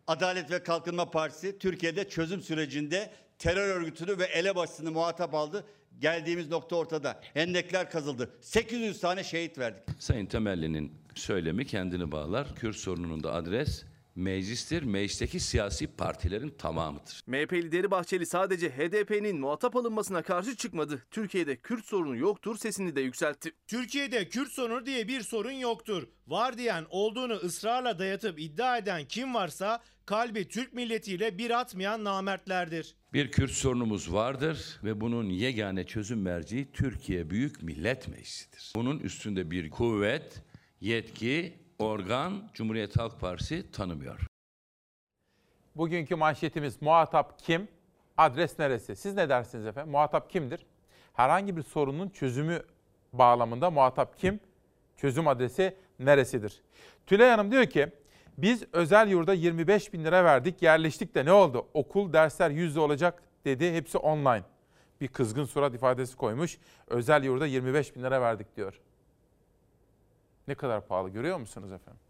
[0.06, 5.64] Adalet ve Kalkınma Partisi Türkiye'de çözüm sürecinde terör örgütünü ve elebaşısını muhatap aldı.
[5.98, 7.20] Geldiğimiz nokta ortada.
[7.34, 8.30] Hendekler kazıldı.
[8.40, 9.82] 800 tane şehit verdik.
[9.98, 12.54] Sayın Temelli'nin söylemi kendini bağlar.
[12.54, 13.84] Kürt sorununun da adres
[14.16, 14.82] meclistir.
[14.82, 17.22] Meclisteki siyasi partilerin tamamıdır.
[17.26, 21.02] MHP lideri Bahçeli sadece HDP'nin muhatap alınmasına karşı çıkmadı.
[21.10, 23.52] Türkiye'de Kürt sorunu yoktur sesini de yükseltti.
[23.66, 26.08] Türkiye'de Kürt sorunu diye bir sorun yoktur.
[26.26, 32.94] Var diyen olduğunu ısrarla dayatıp iddia eden kim varsa kalbi Türk milletiyle bir atmayan namertlerdir.
[33.12, 38.72] Bir Kürt sorunumuz vardır ve bunun yegane çözüm merciği Türkiye Büyük Millet Meclisi'dir.
[38.76, 40.42] Bunun üstünde bir kuvvet,
[40.80, 44.26] yetki, organ Cumhuriyet Halk Partisi tanımıyor.
[45.76, 47.68] Bugünkü manşetimiz muhatap kim?
[48.16, 48.96] Adres neresi?
[48.96, 49.90] Siz ne dersiniz efendim?
[49.90, 50.66] Muhatap kimdir?
[51.14, 52.62] Herhangi bir sorunun çözümü
[53.12, 54.40] bağlamında muhatap kim?
[54.96, 56.62] Çözüm adresi neresidir?
[57.06, 57.92] Tülay Hanım diyor ki
[58.38, 61.66] biz özel yurda 25 bin lira verdik yerleştik de ne oldu?
[61.74, 64.42] Okul dersler yüzde olacak dedi hepsi online.
[65.00, 66.58] Bir kızgın surat ifadesi koymuş.
[66.86, 68.80] Özel yurda 25 bin lira verdik diyor.
[70.48, 72.00] Ne kadar pahalı görüyor musunuz efendim?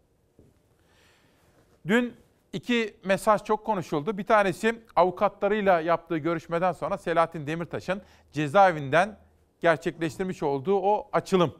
[1.87, 2.15] Dün
[2.53, 4.17] iki mesaj çok konuşuldu.
[4.17, 9.17] Bir tanesi avukatlarıyla yaptığı görüşmeden sonra Selahattin Demirtaş'ın cezaevinden
[9.61, 11.55] gerçekleştirmiş olduğu o açılım.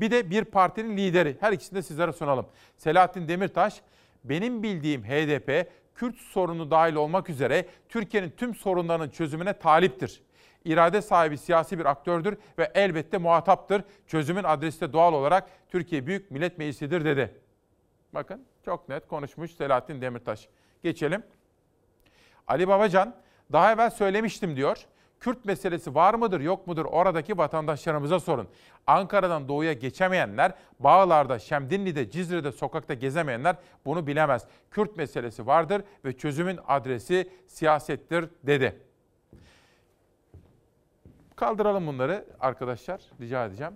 [0.00, 1.36] Bir de bir partinin lideri.
[1.40, 2.46] Her ikisini de sizlere sunalım.
[2.76, 3.80] Selahattin Demirtaş,
[4.24, 10.22] benim bildiğim HDP, Kürt sorunu dahil olmak üzere Türkiye'nin tüm sorunlarının çözümüne taliptir.
[10.64, 13.84] İrade sahibi siyasi bir aktördür ve elbette muhataptır.
[14.06, 17.34] Çözümün adresi de doğal olarak Türkiye Büyük Millet Meclisi'dir dedi.
[18.14, 20.48] Bakın çok net konuşmuş Selahattin Demirtaş.
[20.82, 21.22] Geçelim.
[22.48, 23.14] Ali Babacan
[23.52, 24.86] daha evvel söylemiştim diyor.
[25.20, 28.48] Kürt meselesi var mıdır yok mudur oradaki vatandaşlarımıza sorun.
[28.86, 34.46] Ankara'dan doğuya geçemeyenler, Bağlar'da, Şemdinli'de, Cizre'de sokakta gezemeyenler bunu bilemez.
[34.70, 38.80] Kürt meselesi vardır ve çözümün adresi siyasettir dedi.
[41.42, 43.72] Kaldıralım bunları arkadaşlar rica edeceğim.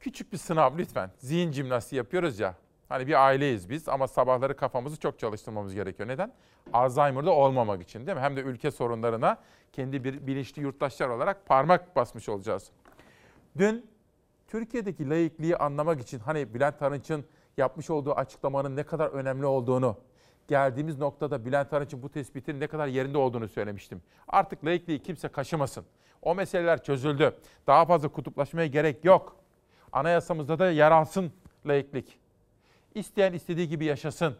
[0.00, 1.10] Küçük bir sınav lütfen.
[1.18, 2.54] Zihin jimnastiği yapıyoruz ya.
[2.88, 6.08] Hani bir aileyiz biz ama sabahları kafamızı çok çalıştırmamız gerekiyor.
[6.08, 6.32] Neden?
[6.72, 8.20] Alzheimer'da olmamak için değil mi?
[8.20, 9.38] Hem de ülke sorunlarına
[9.72, 12.70] kendi bir bilinçli yurttaşlar olarak parmak basmış olacağız.
[13.58, 13.90] Dün
[14.48, 17.24] Türkiye'deki laikliği anlamak için hani Bülent Arınç'ın
[17.56, 19.96] yapmış olduğu açıklamanın ne kadar önemli olduğunu,
[20.48, 24.02] geldiğimiz noktada Bülent Arınç'ın bu tespitin ne kadar yerinde olduğunu söylemiştim.
[24.28, 25.84] Artık laikliği kimse kaşımasın.
[26.22, 27.36] O meseleler çözüldü.
[27.66, 29.36] Daha fazla kutuplaşmaya gerek yok.
[29.92, 31.32] Anayasamızda da yer alsın
[31.66, 32.18] laiklik.
[32.94, 34.36] İsteyen istediği gibi yaşasın.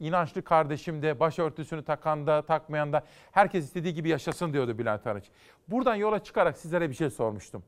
[0.00, 5.24] İnançlı kardeşim de, başörtüsünü takan da, takmayan da herkes istediği gibi yaşasın diyordu Bülent Arınç.
[5.68, 7.62] Buradan yola çıkarak sizlere bir şey sormuştum.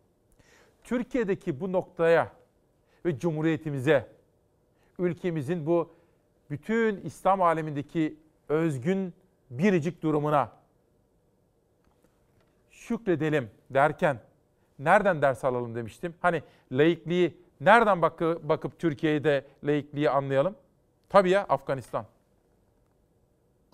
[0.85, 2.33] Türkiye'deki bu noktaya
[3.07, 4.09] ve cumhuriyetimize,
[4.99, 5.95] ülkemizin bu
[6.51, 8.17] bütün İslam alemindeki
[8.49, 9.15] özgün
[9.51, 10.53] biricik durumuna
[12.91, 14.21] şükredelim derken
[14.79, 16.15] nereden ders alalım demiştim.
[16.21, 20.57] Hani laikliği nereden bakı, bakıp Türkiye'de laikliği anlayalım?
[21.09, 22.05] Tabii ya Afganistan.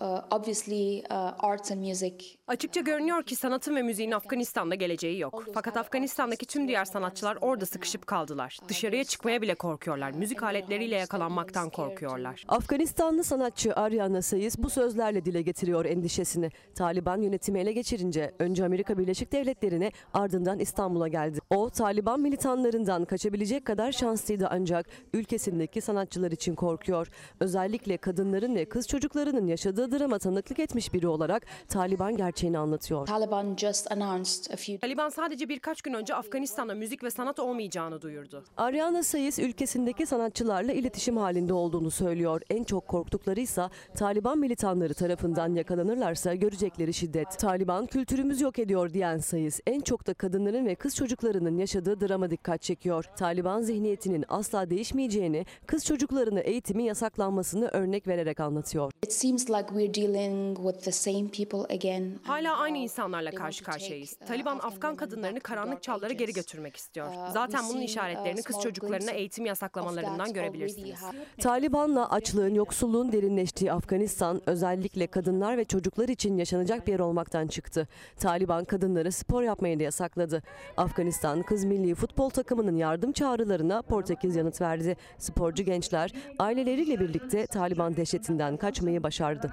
[0.01, 5.43] Uh, obviously uh, arts and music Açıkça görünüyor ki sanatın ve müziğin Afganistan'da geleceği yok.
[5.53, 8.57] Fakat Afganistan'daki tüm diğer sanatçılar orada sıkışıp kaldılar.
[8.67, 10.11] Dışarıya çıkmaya bile korkuyorlar.
[10.11, 12.43] Müzik aletleriyle yakalanmaktan korkuyorlar.
[12.47, 16.49] Afganistanlı sanatçı Ariana Sayız bu sözlerle dile getiriyor endişesini.
[16.75, 21.39] Taliban yönetimi ele geçirince önce Amerika Birleşik Devletleri'ne ardından İstanbul'a geldi.
[21.49, 27.07] O Taliban militanlarından kaçabilecek kadar şanslıydı ancak ülkesindeki sanatçılar için korkuyor.
[27.39, 33.05] Özellikle kadınların ve kız çocuklarının yaşadığı drama tanıklık etmiş biri olarak Taliban gerçeğini anlatıyor.
[33.07, 38.01] Taliban just announced a few Taliban sadece birkaç gün önce Afganistan'da müzik ve sanat olmayacağını
[38.01, 38.43] duyurdu.
[38.57, 42.41] Ariana Sayız ülkesindeki sanatçılarla iletişim halinde olduğunu söylüyor.
[42.49, 43.63] En çok korktukları ise
[43.95, 47.39] Taliban militanları tarafından yakalanırlarsa görecekleri şiddet.
[47.39, 52.29] Taliban kültürümüz yok ediyor diyen Sayız en çok da kadınların ve kız çocuklarının yaşadığı drama
[52.29, 53.05] dikkat çekiyor.
[53.17, 58.91] Taliban zihniyetinin asla değişmeyeceğini, kız çocuklarını eğitimin yasaklanmasını örnek vererek anlatıyor.
[59.03, 62.19] It seems like we're dealing with the same people again.
[62.27, 64.17] Hala aynı insanlarla karşı karşıyayız.
[64.27, 67.07] Taliban Afgan kadınlarını karanlık çağlara geri götürmek istiyor.
[67.33, 70.99] Zaten bunun işaretlerini kız çocuklarına eğitim yasaklamalarından görebilirsiniz.
[71.41, 77.87] Taliban'la açlığın, yoksulluğun derinleştiği Afganistan özellikle kadınlar ve çocuklar için yaşanacak bir yer olmaktan çıktı.
[78.19, 80.43] Taliban kadınları spor yapmayı da yasakladı.
[80.77, 84.97] Afganistan kız milli futbol takımının yardım çağrılarına Portekiz yanıt verdi.
[85.17, 89.51] Sporcu gençler aileleriyle birlikte Taliban dehşetinden kaçmayı başardı.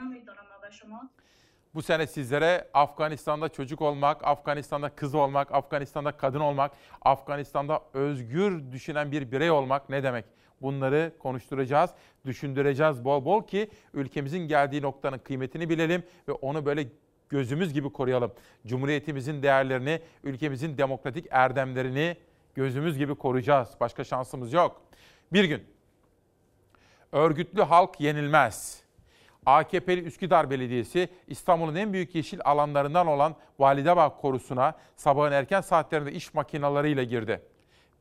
[1.75, 6.73] Bu sene sizlere Afganistan'da çocuk olmak, Afganistan'da kız olmak, Afganistan'da kadın olmak,
[7.03, 10.25] Afganistan'da özgür düşünen bir birey olmak ne demek?
[10.63, 11.91] Bunları konuşturacağız,
[12.27, 16.87] düşündüreceğiz bol bol ki ülkemizin geldiği noktanın kıymetini bilelim ve onu böyle
[17.29, 18.33] gözümüz gibi koruyalım.
[18.67, 22.17] Cumhuriyetimizin değerlerini, ülkemizin demokratik erdemlerini
[22.55, 23.69] gözümüz gibi koruyacağız.
[23.81, 24.83] Başka şansımız yok.
[25.33, 25.65] Bir gün
[27.13, 28.84] örgütlü halk yenilmez.
[29.47, 36.35] AKP'li Üsküdar Belediyesi İstanbul'un en büyük yeşil alanlarından olan Validebağ Korusu'na sabahın erken saatlerinde iş
[36.35, 37.41] makinalarıyla girdi.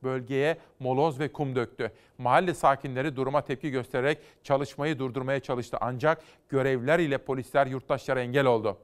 [0.02, 1.92] Bölgeye moloz ve kum döktü.
[2.18, 5.78] Mahalle sakinleri duruma tepki göstererek çalışmayı durdurmaya çalıştı.
[5.80, 8.78] Ancak görevliler ile polisler yurttaşlara engel oldu.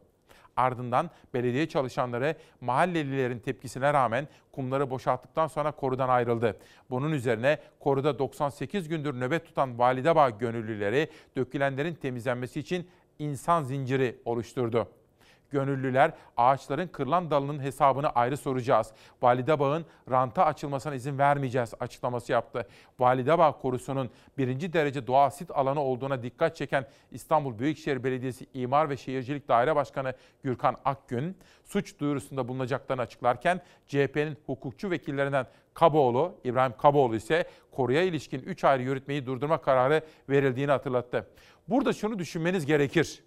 [0.60, 6.56] Ardından belediye çalışanları mahallelilerin tepkisine rağmen kumları boşalttıktan sonra korudan ayrıldı.
[6.90, 12.88] Bunun üzerine koruda 98 gündür nöbet tutan Validebağ gönüllüleri dökülenlerin temizlenmesi için
[13.18, 14.88] insan zinciri oluşturdu.
[15.50, 18.92] Gönüllüler ağaçların kırılan dalının hesabını ayrı soracağız.
[19.22, 22.66] Validebağ'ın ranta açılmasına izin vermeyeceğiz açıklaması yaptı.
[22.98, 28.96] Validebağ korusunun birinci derece doğal sit alanı olduğuna dikkat çeken İstanbul Büyükşehir Belediyesi İmar ve
[28.96, 37.16] Şehircilik Daire Başkanı Gürkan Akgün, suç duyurusunda bulunacaklarını açıklarken CHP'nin hukukçu vekillerinden Kaboğlu, İbrahim Kaboğlu
[37.16, 41.26] ise koruya ilişkin 3 ayrı yürütmeyi durdurma kararı verildiğini hatırlattı.
[41.68, 43.22] Burada şunu düşünmeniz gerekir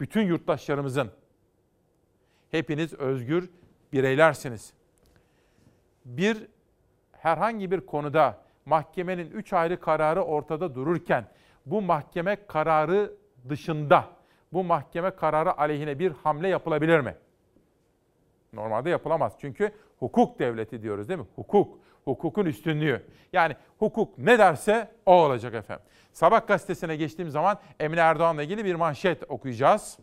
[0.00, 1.10] bütün yurttaşlarımızın
[2.50, 3.50] hepiniz özgür
[3.92, 4.72] bireylersiniz.
[6.04, 6.46] Bir
[7.12, 11.28] herhangi bir konuda mahkemenin üç ayrı kararı ortada dururken
[11.66, 13.12] bu mahkeme kararı
[13.48, 14.04] dışında
[14.52, 17.14] bu mahkeme kararı aleyhine bir hamle yapılabilir mi?
[18.52, 19.36] Normalde yapılamaz.
[19.40, 21.26] Çünkü hukuk devleti diyoruz değil mi?
[21.36, 23.02] Hukuk, hukukun üstünlüğü.
[23.32, 25.84] Yani hukuk ne derse o olacak efendim.
[26.12, 29.98] Sabah gazetesine geçtiğim zaman Emine Erdoğan'la ilgili bir manşet okuyacağız.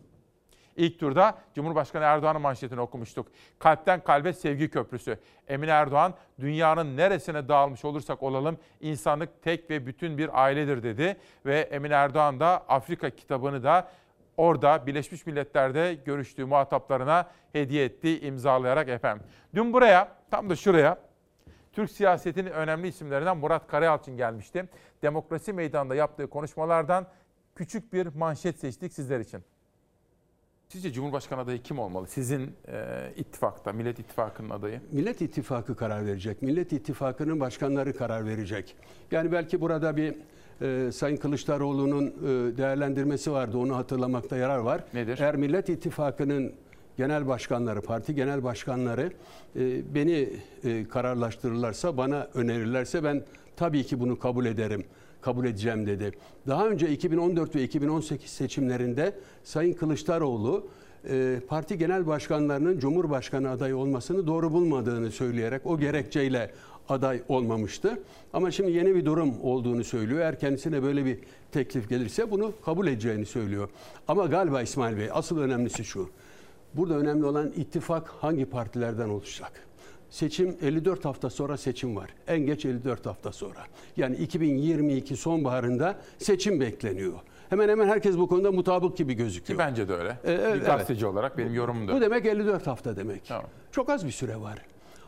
[0.76, 3.26] İlk turda Cumhurbaşkanı Erdoğan'ın manşetini okumuştuk.
[3.58, 5.18] Kalpten kalbe sevgi köprüsü.
[5.48, 11.16] Emine Erdoğan, dünyanın neresine dağılmış olursak olalım insanlık tek ve bütün bir ailedir dedi.
[11.46, 13.88] Ve Emine Erdoğan da Afrika kitabını da
[14.36, 19.26] orada Birleşmiş Milletler'de görüştüğü muhataplarına hediye etti imzalayarak efendim.
[19.54, 20.98] Dün buraya, tam da şuraya
[21.74, 24.68] Türk siyasetinin önemli isimlerinden Murat Karayalçın gelmişti.
[25.02, 27.06] Demokrasi Meydanı'nda yaptığı konuşmalardan
[27.54, 29.40] küçük bir manşet seçtik sizler için.
[30.68, 32.06] Sizce Cumhurbaşkanı adayı kim olmalı?
[32.06, 34.80] Sizin e, ittifakta, Millet İttifakı'nın adayı.
[34.92, 36.42] Millet İttifakı karar verecek.
[36.42, 38.76] Millet İttifakı'nın başkanları karar verecek.
[39.10, 40.14] Yani belki burada bir
[40.60, 43.58] e, Sayın Kılıçdaroğlu'nun e, değerlendirmesi vardı.
[43.58, 44.84] Onu hatırlamakta yarar var.
[44.94, 45.18] Nedir?
[45.18, 46.54] Eğer Millet İttifakı'nın
[46.96, 49.12] genel başkanları, parti genel başkanları
[49.56, 50.28] e, beni
[50.64, 53.22] e, kararlaştırırlarsa, bana önerirlerse ben
[53.56, 54.84] tabii ki bunu kabul ederim
[55.24, 56.12] kabul edeceğim dedi.
[56.46, 59.12] Daha önce 2014 ve 2018 seçimlerinde
[59.44, 60.66] Sayın Kılıçdaroğlu
[61.10, 66.50] e, parti genel başkanlarının Cumhurbaşkanı adayı olmasını doğru bulmadığını söyleyerek o gerekçeyle
[66.88, 68.02] aday olmamıştı.
[68.32, 70.20] Ama şimdi yeni bir durum olduğunu söylüyor.
[70.20, 71.18] Eğer kendisine böyle bir
[71.52, 73.68] teklif gelirse bunu kabul edeceğini söylüyor.
[74.08, 76.10] Ama galiba İsmail Bey asıl önemlisi şu.
[76.76, 79.52] Burada önemli olan ittifak hangi partilerden oluşacak?
[80.10, 82.10] Seçim 54 hafta sonra seçim var.
[82.26, 83.60] En geç 54 hafta sonra.
[83.96, 87.12] Yani 2022 sonbaharında seçim bekleniyor.
[87.50, 89.58] Hemen hemen herkes bu konuda mutabık gibi gözüküyor.
[89.58, 90.18] Ki bence de öyle.
[90.24, 91.94] Ee, evet, bir gazeteci olarak benim yorumum da.
[91.94, 93.26] Bu demek 54 hafta demek.
[93.26, 93.44] Tamam.
[93.72, 94.58] Çok az bir süre var.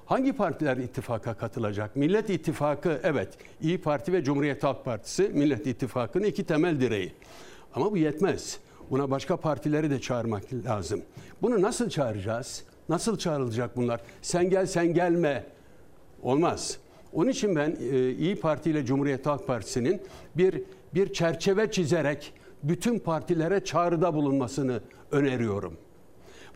[0.07, 1.97] Hangi partiler ittifaka katılacak?
[1.97, 3.29] Millet İttifakı evet
[3.61, 7.13] İyi Parti ve Cumhuriyet Halk Partisi Millet İttifakı'nın iki temel direği.
[7.75, 8.59] Ama bu yetmez.
[8.91, 11.03] Buna başka partileri de çağırmak lazım.
[11.43, 12.65] Bunu nasıl çağıracağız?
[12.89, 14.01] Nasıl çağrılacak bunlar?
[14.23, 15.45] Sen gel sen gelme.
[16.23, 16.79] Olmaz.
[17.13, 20.03] Onun için ben e, İyi Parti ile Cumhuriyet Halk Partisi'nin
[20.37, 20.63] bir
[20.95, 22.33] bir çerçeve çizerek
[22.63, 24.81] bütün partilere çağrıda bulunmasını
[25.13, 25.77] öneriyorum.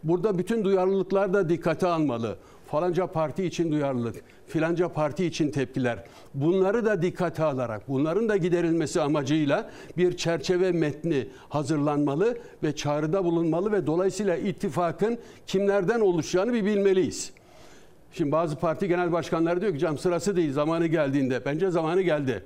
[0.05, 2.37] Burada bütün duyarlılıklar da dikkate almalı.
[2.71, 4.16] Falanca parti için duyarlılık,
[4.47, 6.05] filanca parti için tepkiler.
[6.35, 13.73] Bunları da dikkate alarak, bunların da giderilmesi amacıyla bir çerçeve metni hazırlanmalı ve çağrıda bulunmalı
[13.73, 17.33] ve dolayısıyla ittifakın kimlerden oluşacağını bir bilmeliyiz.
[18.12, 21.45] Şimdi bazı parti genel başkanları diyor ki cam sırası değil zamanı geldiğinde.
[21.45, 22.45] Bence zamanı geldi.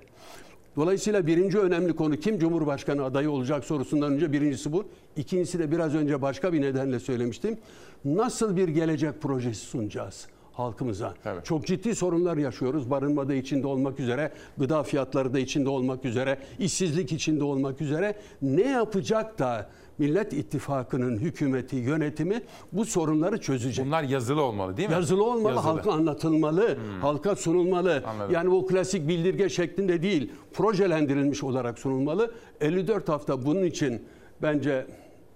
[0.77, 4.85] Dolayısıyla birinci önemli konu kim Cumhurbaşkanı adayı olacak sorusundan önce birincisi bu.
[5.17, 7.59] İkincisi de biraz önce başka bir nedenle söylemiştim.
[8.05, 11.15] Nasıl bir gelecek projesi sunacağız halkımıza?
[11.45, 12.91] Çok ciddi sorunlar yaşıyoruz.
[12.91, 18.17] Barınma da içinde olmak üzere, gıda fiyatları da içinde olmak üzere, işsizlik içinde olmak üzere.
[18.43, 22.43] Ne yapacak da Millet İttifakı'nın hükümeti, yönetimi
[22.73, 23.87] bu sorunları çözecek.
[23.87, 24.95] Bunlar yazılı olmalı değil mi?
[24.95, 25.71] Yazılı olmalı, Yazılı.
[25.71, 28.03] halka anlatılmalı, halka sunulmalı.
[28.07, 28.35] Anladım.
[28.35, 32.35] Yani o klasik bildirge şeklinde değil, projelendirilmiş olarak sunulmalı.
[32.61, 34.03] 54 hafta bunun için
[34.43, 34.87] bence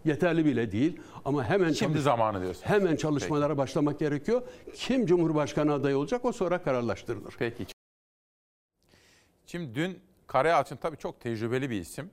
[0.05, 2.63] yeterli bile değil ama hemen Şimdi zamanı diyorsun.
[2.65, 4.43] Hemen çalışmalara başlamak gerekiyor.
[4.75, 7.35] Kim Cumhurbaşkanı adayı olacak o sonra kararlaştırılır.
[7.39, 7.67] Peki.
[9.47, 9.99] Şimdi dün
[10.29, 12.11] Karayalçın tabii çok tecrübeli bir isim.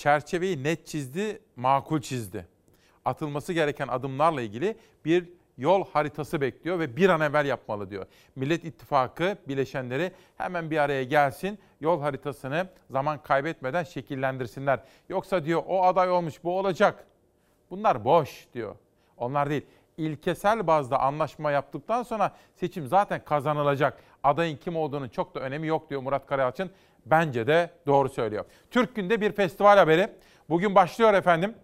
[0.00, 2.46] Çerçeveyi net çizdi, makul çizdi.
[3.04, 5.28] Atılması gereken adımlarla ilgili bir
[5.58, 8.06] yol haritası bekliyor ve bir an evvel yapmalı diyor.
[8.36, 14.80] Millet İttifakı bileşenleri hemen bir araya gelsin, yol haritasını zaman kaybetmeden şekillendirsinler.
[15.08, 17.06] Yoksa diyor o aday olmuş, bu olacak.
[17.70, 18.76] Bunlar boş diyor.
[19.16, 19.66] Onlar değil.
[19.96, 24.02] İlkesel bazda anlaşma yaptıktan sonra seçim zaten kazanılacak.
[24.22, 26.70] Adayın kim olduğunun çok da önemi yok diyor Murat Karayalçın.
[27.06, 28.44] Bence de doğru söylüyor.
[28.70, 30.08] Türk Gün'de bir festival haberi.
[30.48, 31.54] Bugün başlıyor efendim.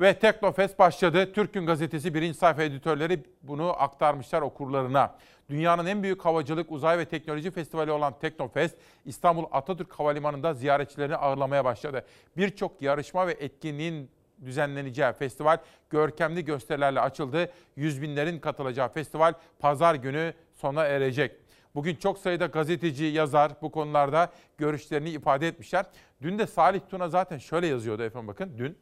[0.00, 1.32] Ve Teknofest başladı.
[1.32, 5.14] Türk Gün Gazetesi birinci sayfa editörleri bunu aktarmışlar okurlarına.
[5.50, 11.64] Dünyanın en büyük havacılık, uzay ve teknoloji festivali olan Teknofest, İstanbul Atatürk Havalimanı'nda ziyaretçilerini ağırlamaya
[11.64, 12.04] başladı.
[12.36, 14.10] Birçok yarışma ve etkinliğin
[14.44, 15.58] düzenleneceği festival
[15.90, 17.52] görkemli gösterilerle açıldı.
[17.76, 21.41] Yüz binlerin katılacağı festival pazar günü sona erecek.
[21.74, 25.86] Bugün çok sayıda gazeteci, yazar bu konularda görüşlerini ifade etmişler.
[26.22, 28.78] Dün de Salih Tuna zaten şöyle yazıyordu efendim bakın dün.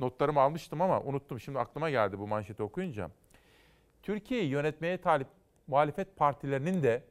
[0.00, 3.10] Notlarımı almıştım ama unuttum şimdi aklıma geldi bu manşeti okuyunca.
[4.02, 5.26] Türkiye'yi yönetmeye talip
[5.66, 7.02] muhalefet partilerinin de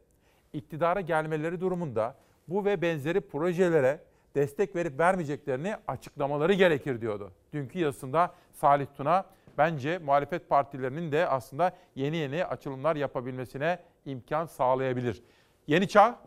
[0.53, 2.15] iktidara gelmeleri durumunda
[2.47, 4.03] bu ve benzeri projelere
[4.35, 7.31] destek verip vermeyeceklerini açıklamaları gerekir diyordu.
[7.53, 9.25] Dünkü yazısında Salih Tuna
[9.57, 15.23] bence muhalefet partilerinin de aslında yeni yeni açılımlar yapabilmesine imkan sağlayabilir.
[15.67, 16.19] Yeni Çağ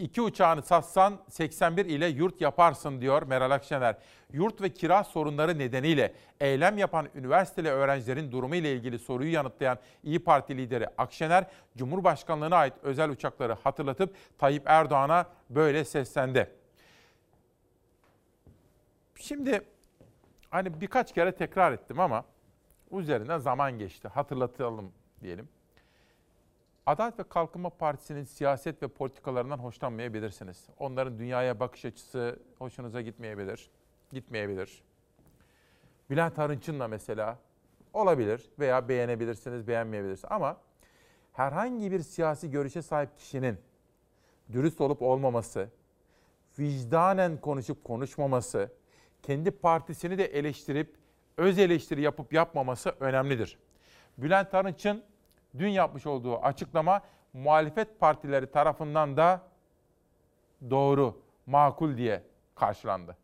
[0.00, 3.96] İki uçağını satsan 81 ile yurt yaparsın diyor Meral Akşener.
[4.32, 10.18] Yurt ve kira sorunları nedeniyle eylem yapan üniversiteli öğrencilerin durumu ile ilgili soruyu yanıtlayan İyi
[10.18, 11.44] Parti lideri Akşener,
[11.76, 16.50] Cumhurbaşkanlığına ait özel uçakları hatırlatıp Tayyip Erdoğan'a böyle seslendi.
[19.16, 19.60] Şimdi
[20.50, 22.24] hani birkaç kere tekrar ettim ama
[22.92, 24.08] üzerinden zaman geçti.
[24.08, 24.92] Hatırlatalım
[25.22, 25.48] diyelim.
[26.86, 30.66] Adalet ve Kalkınma Partisi'nin siyaset ve politikalarından hoşlanmayabilirsiniz.
[30.78, 33.70] Onların dünyaya bakış açısı hoşunuza gitmeyebilir.
[34.12, 34.82] Gitmeyebilir.
[36.10, 37.38] Bülent Arınç'ınla mesela
[37.92, 40.32] olabilir veya beğenebilirsiniz, beğenmeyebilirsiniz.
[40.32, 40.56] Ama
[41.32, 43.58] herhangi bir siyasi görüşe sahip kişinin
[44.52, 45.68] dürüst olup olmaması,
[46.58, 48.72] vicdanen konuşup konuşmaması,
[49.22, 50.96] kendi partisini de eleştirip
[51.36, 53.58] öz eleştiri yapıp yapmaması önemlidir.
[54.18, 55.02] Bülent Arınç'ın
[55.58, 57.00] dün yapmış olduğu açıklama
[57.32, 59.40] muhalefet partileri tarafından da
[60.70, 61.14] doğru,
[61.46, 62.22] makul diye
[62.54, 63.16] karşılandı.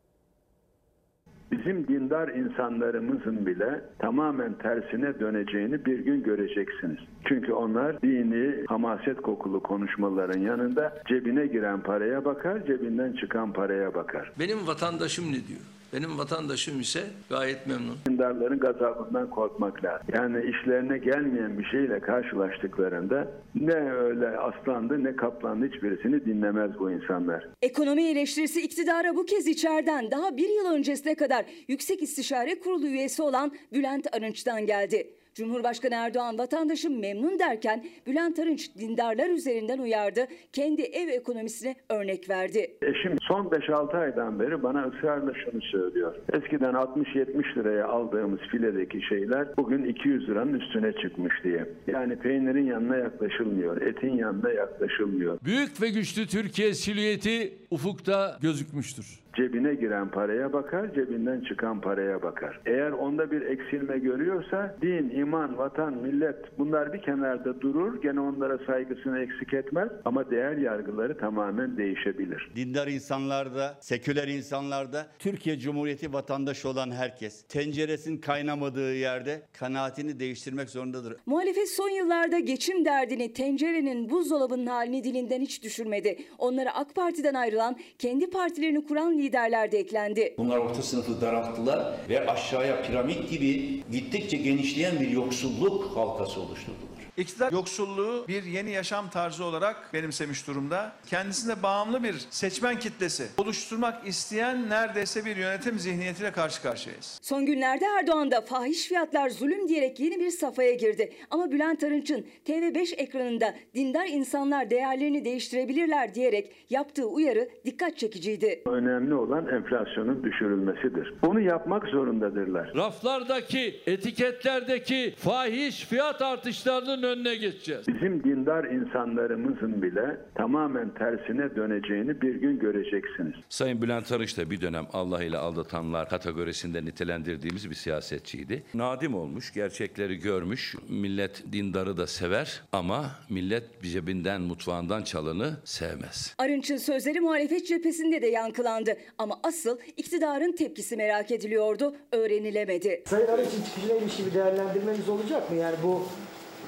[1.50, 6.98] Bizim dindar insanlarımızın bile tamamen tersine döneceğini bir gün göreceksiniz.
[7.24, 14.32] Çünkü onlar dini, hamaset kokulu konuşmaların yanında cebine giren paraya bakar, cebinden çıkan paraya bakar.
[14.38, 15.60] Benim vatandaşım ne diyor?
[15.96, 17.96] Benim vatandaşım ise gayet memnun.
[18.08, 20.06] Dindarların gazabından korkmak lazım.
[20.14, 27.48] Yani işlerine gelmeyen bir şeyle karşılaştıklarında ne öyle aslandı ne kaplandı hiçbirisini dinlemez bu insanlar.
[27.62, 33.22] Ekonomi eleştirisi iktidara bu kez içeriden daha bir yıl öncesine kadar Yüksek İstişare Kurulu üyesi
[33.22, 35.10] olan Bülent Arınç'tan geldi.
[35.36, 42.70] Cumhurbaşkanı Erdoğan vatandaşım memnun derken Bülent Arınç dindarlar üzerinden uyardı, kendi ev ekonomisine örnek verdi.
[42.82, 46.14] Eşim son 5-6 aydan beri bana ısrarla şunu söylüyor.
[46.32, 51.66] Eskiden 60-70 liraya aldığımız filedeki şeyler bugün 200 liranın üstüne çıkmış diye.
[51.86, 55.38] Yani peynirin yanına yaklaşılmıyor, etin yanına yaklaşılmıyor.
[55.44, 59.25] Büyük ve güçlü Türkiye silüeti ufukta gözükmüştür.
[59.36, 62.60] Cebine giren paraya bakar, cebinden çıkan paraya bakar.
[62.66, 68.02] Eğer onda bir eksilme görüyorsa din, iman, vatan, millet bunlar bir kenarda durur.
[68.02, 72.50] Gene onlara saygısını eksik etmez ama değer yargıları tamamen değişebilir.
[72.56, 81.16] Dindar insanlarda, seküler insanlarda, Türkiye Cumhuriyeti vatandaşı olan herkes tenceresinin kaynamadığı yerde kanaatini değiştirmek zorundadır.
[81.26, 86.18] Muhalefet son yıllarda geçim derdini tencerenin buzdolabının halini dilinden hiç düşürmedi.
[86.38, 90.34] Onlara AK Parti'den ayrılan, kendi partilerini kuran liderler de eklendi.
[90.38, 96.95] Bunlar orta sınıfı daralttılar ve aşağıya piramit gibi gittikçe genişleyen bir yoksulluk halkası oluşturdular.
[97.16, 100.92] İktidar yoksulluğu bir yeni yaşam tarzı olarak benimsemiş durumda.
[101.06, 107.18] Kendisine bağımlı bir seçmen kitlesi oluşturmak isteyen neredeyse bir yönetim zihniyetiyle karşı karşıyayız.
[107.22, 111.12] Son günlerde Erdoğan da fahiş fiyatlar zulüm diyerek yeni bir safhaya girdi.
[111.30, 118.62] Ama Bülent Arınç'ın TV5 ekranında dindar insanlar değerlerini değiştirebilirler diyerek yaptığı uyarı dikkat çekiciydi.
[118.66, 121.14] Önemli olan enflasyonun düşürülmesidir.
[121.22, 122.72] Bunu yapmak zorundadırlar.
[122.74, 127.88] Raflardaki, etiketlerdeki fahiş fiyat artışlarının önüne geçeceğiz.
[127.88, 133.34] Bizim dindar insanlarımızın bile tamamen tersine döneceğini bir gün göreceksiniz.
[133.48, 138.62] Sayın Bülent Arınç da bir dönem Allah ile aldatanlar kategorisinde nitelendirdiğimiz bir siyasetçiydi.
[138.74, 140.74] Nadim olmuş, gerçekleri görmüş.
[140.88, 146.34] Millet dindarı da sever ama millet cebinden, mutfağından çalanı sevmez.
[146.38, 148.96] Arınç'ın sözleri muhalefet cephesinde de yankılandı.
[149.18, 153.02] Ama asıl iktidarın tepkisi merak ediliyordu, öğrenilemedi.
[153.06, 155.56] Sayın Arınç'ın çıkışına ilişkin bir değerlendirmeniz olacak mı?
[155.56, 156.02] Yani bu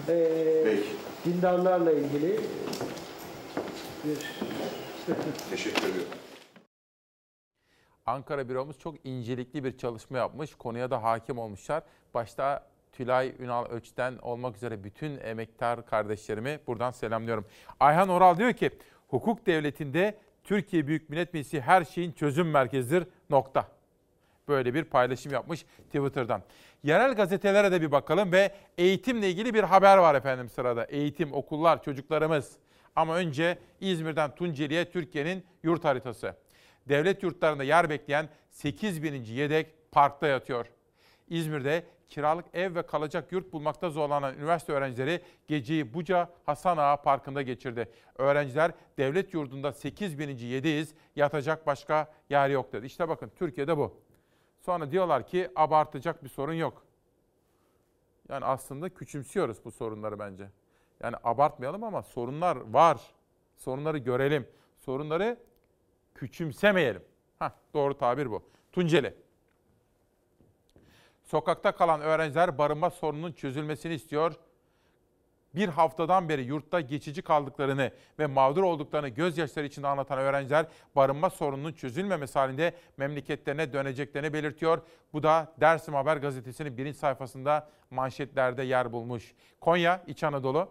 [0.09, 0.78] e,
[1.24, 2.40] dindarlarla ilgili
[4.05, 4.18] bir...
[5.51, 6.12] Teşekkür ediyorum.
[8.07, 10.55] Ankara büromuz çok incelikli bir çalışma yapmış.
[10.55, 11.82] Konuya da hakim olmuşlar.
[12.14, 17.46] Başta Tülay Ünal Öç'ten olmak üzere bütün emektar kardeşlerimi buradan selamlıyorum.
[17.80, 18.70] Ayhan Oral diyor ki
[19.09, 23.78] hukuk devletinde Türkiye Büyük Millet Meclisi her şeyin çözüm merkezidir nokta.
[24.49, 26.42] Böyle bir paylaşım yapmış Twitter'dan.
[26.82, 30.84] Yerel gazetelere de bir bakalım ve eğitimle ilgili bir haber var efendim sırada.
[30.84, 32.53] Eğitim, okullar, çocuklarımız.
[32.96, 36.34] Ama önce İzmir'den Tunceli'ye Türkiye'nin yurt haritası.
[36.88, 40.66] Devlet yurtlarında yer bekleyen 8 bininci yedek parkta yatıyor.
[41.28, 47.42] İzmir'de kiralık ev ve kalacak yurt bulmakta zorlanan üniversite öğrencileri geceyi Buca Hasan Ağa Parkı'nda
[47.42, 47.88] geçirdi.
[48.18, 52.86] Öğrenciler devlet yurdunda 8 bininci yedeyiz, yatacak başka yer yok dedi.
[52.86, 54.08] İşte bakın Türkiye'de bu.
[54.61, 56.83] Sonra diyorlar ki abartacak bir sorun yok.
[58.29, 60.51] Yani aslında küçümsüyoruz bu sorunları bence.
[61.03, 63.01] Yani abartmayalım ama sorunlar var.
[63.57, 64.49] Sorunları görelim.
[64.79, 65.39] Sorunları
[66.15, 67.03] küçümsemeyelim.
[67.39, 68.43] Heh, doğru tabir bu.
[68.73, 69.15] Tunceli.
[71.25, 74.35] Sokakta kalan öğrenciler barınma sorununun çözülmesini istiyor.
[75.55, 81.72] Bir haftadan beri yurtta geçici kaldıklarını ve mağdur olduklarını gözyaşları içinde anlatan öğrenciler barınma sorununun
[81.72, 84.82] çözülmemesi halinde memleketlerine döneceklerini belirtiyor.
[85.12, 89.34] Bu da Dersim Haber gazetesinin birinci sayfasında manşetlerde yer bulmuş.
[89.61, 90.68] Konya, İç Anadolu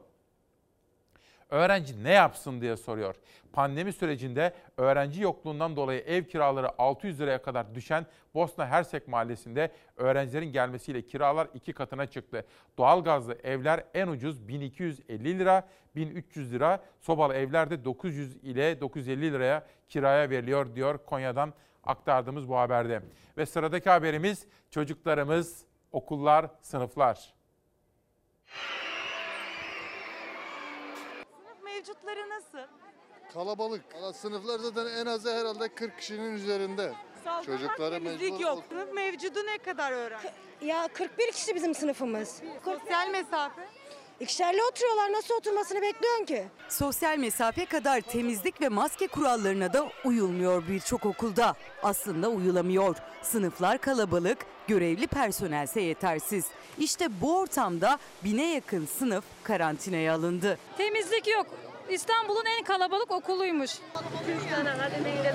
[1.49, 3.15] öğrenci ne yapsın diye soruyor.
[3.53, 10.51] Pandemi sürecinde öğrenci yokluğundan dolayı ev kiraları 600 liraya kadar düşen Bosna Hersek mahallesinde öğrencilerin
[10.51, 12.45] gelmesiyle kiralar iki katına çıktı.
[12.77, 19.67] Doğalgazlı evler en ucuz 1250 lira, 1300 lira, sobalı evler de 900 ile 950 liraya
[19.89, 23.01] kiraya veriliyor diyor Konya'dan aktardığımız bu haberde.
[23.37, 27.33] Ve sıradaki haberimiz çocuklarımız, okullar, sınıflar.
[31.87, 32.67] Mevcutları nasıl?
[33.33, 33.95] Kalabalık.
[33.95, 36.93] Valla Sınıflar zaten en azı herhalde 40 kişinin üzerinde.
[37.45, 38.63] Çocukları temizlik mecbur yok.
[38.69, 40.27] Sınıf mevcudu ne kadar öğrenci?
[40.61, 42.41] Ya 41 kişi bizim sınıfımız.
[42.65, 43.61] Sosyal mesafe?
[44.19, 45.11] İkişerli oturuyorlar.
[45.11, 46.47] Nasıl oturmasını bekliyorsun ki?
[46.69, 51.53] Sosyal mesafe kadar temizlik ve maske kurallarına da uyulmuyor birçok okulda.
[51.83, 52.95] Aslında uyulamıyor.
[53.21, 56.45] Sınıflar kalabalık, görevli personelse yetersiz.
[56.79, 60.57] İşte bu ortamda bine yakın sınıf karantinaya alındı.
[60.77, 61.47] Temizlik yok.
[61.89, 63.71] İstanbul'un en kalabalık okuluymuş.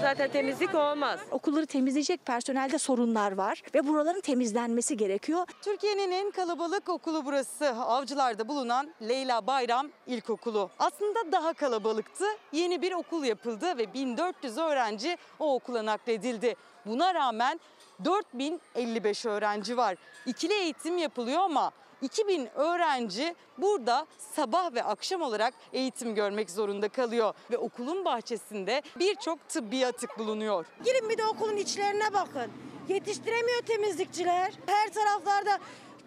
[0.01, 1.21] zaten temizlik olmaz.
[1.31, 5.47] Okulları temizleyecek personelde sorunlar var ve buraların temizlenmesi gerekiyor.
[5.63, 7.69] Türkiye'nin en kalabalık okulu burası.
[7.69, 10.71] Avcılar'da bulunan Leyla Bayram İlkokulu.
[10.79, 12.25] Aslında daha kalabalıktı.
[12.53, 16.57] Yeni bir okul yapıldı ve 1400 öğrenci o okula nakledildi.
[16.87, 17.61] Buna rağmen
[18.05, 19.97] 4055 öğrenci var.
[20.27, 21.73] İkili eğitim yapılıyor ama
[22.03, 29.49] 2000 öğrenci burada sabah ve akşam olarak eğitim görmek zorunda kalıyor ve okulun bahçesinde birçok
[29.49, 30.67] tıbbi atık bulunuyor.
[30.85, 32.53] Girin bir de okulun içlerine bakın.
[32.89, 34.53] Yetiştiremiyor temizlikçiler.
[34.67, 35.59] Her taraflarda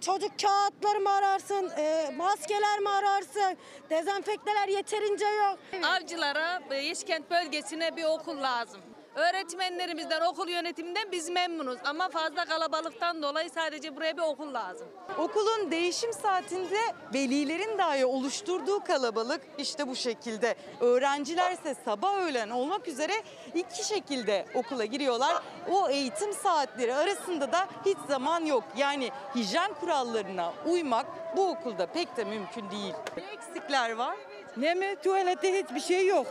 [0.01, 3.57] çocuk kağıtları mı ararsın, e, maskeler mi ararsın,
[3.89, 5.59] dezenfekteler yeterince yok.
[5.83, 8.81] Avcılara, e, Yeşkent bölgesine bir okul lazım.
[9.15, 14.87] Öğretmenlerimizden, okul yönetiminden biz memnunuz ama fazla kalabalıktan dolayı sadece buraya bir okul lazım.
[15.17, 16.79] Okulun değişim saatinde
[17.13, 20.55] velilerin dahi oluşturduğu kalabalık işte bu şekilde.
[20.79, 23.13] Öğrencilerse sabah öğlen olmak üzere
[23.53, 25.43] iki şekilde okula giriyorlar.
[25.71, 28.63] O eğitim saatleri arasında da hiç zaman yok.
[28.77, 31.05] Yani hijyen kurallarına uymak
[31.37, 32.93] bu okulda pek de mümkün değil.
[33.17, 34.15] Ne eksikler var?
[34.57, 34.95] Ne mi?
[35.03, 36.27] Tuvalette hiçbir şey yok.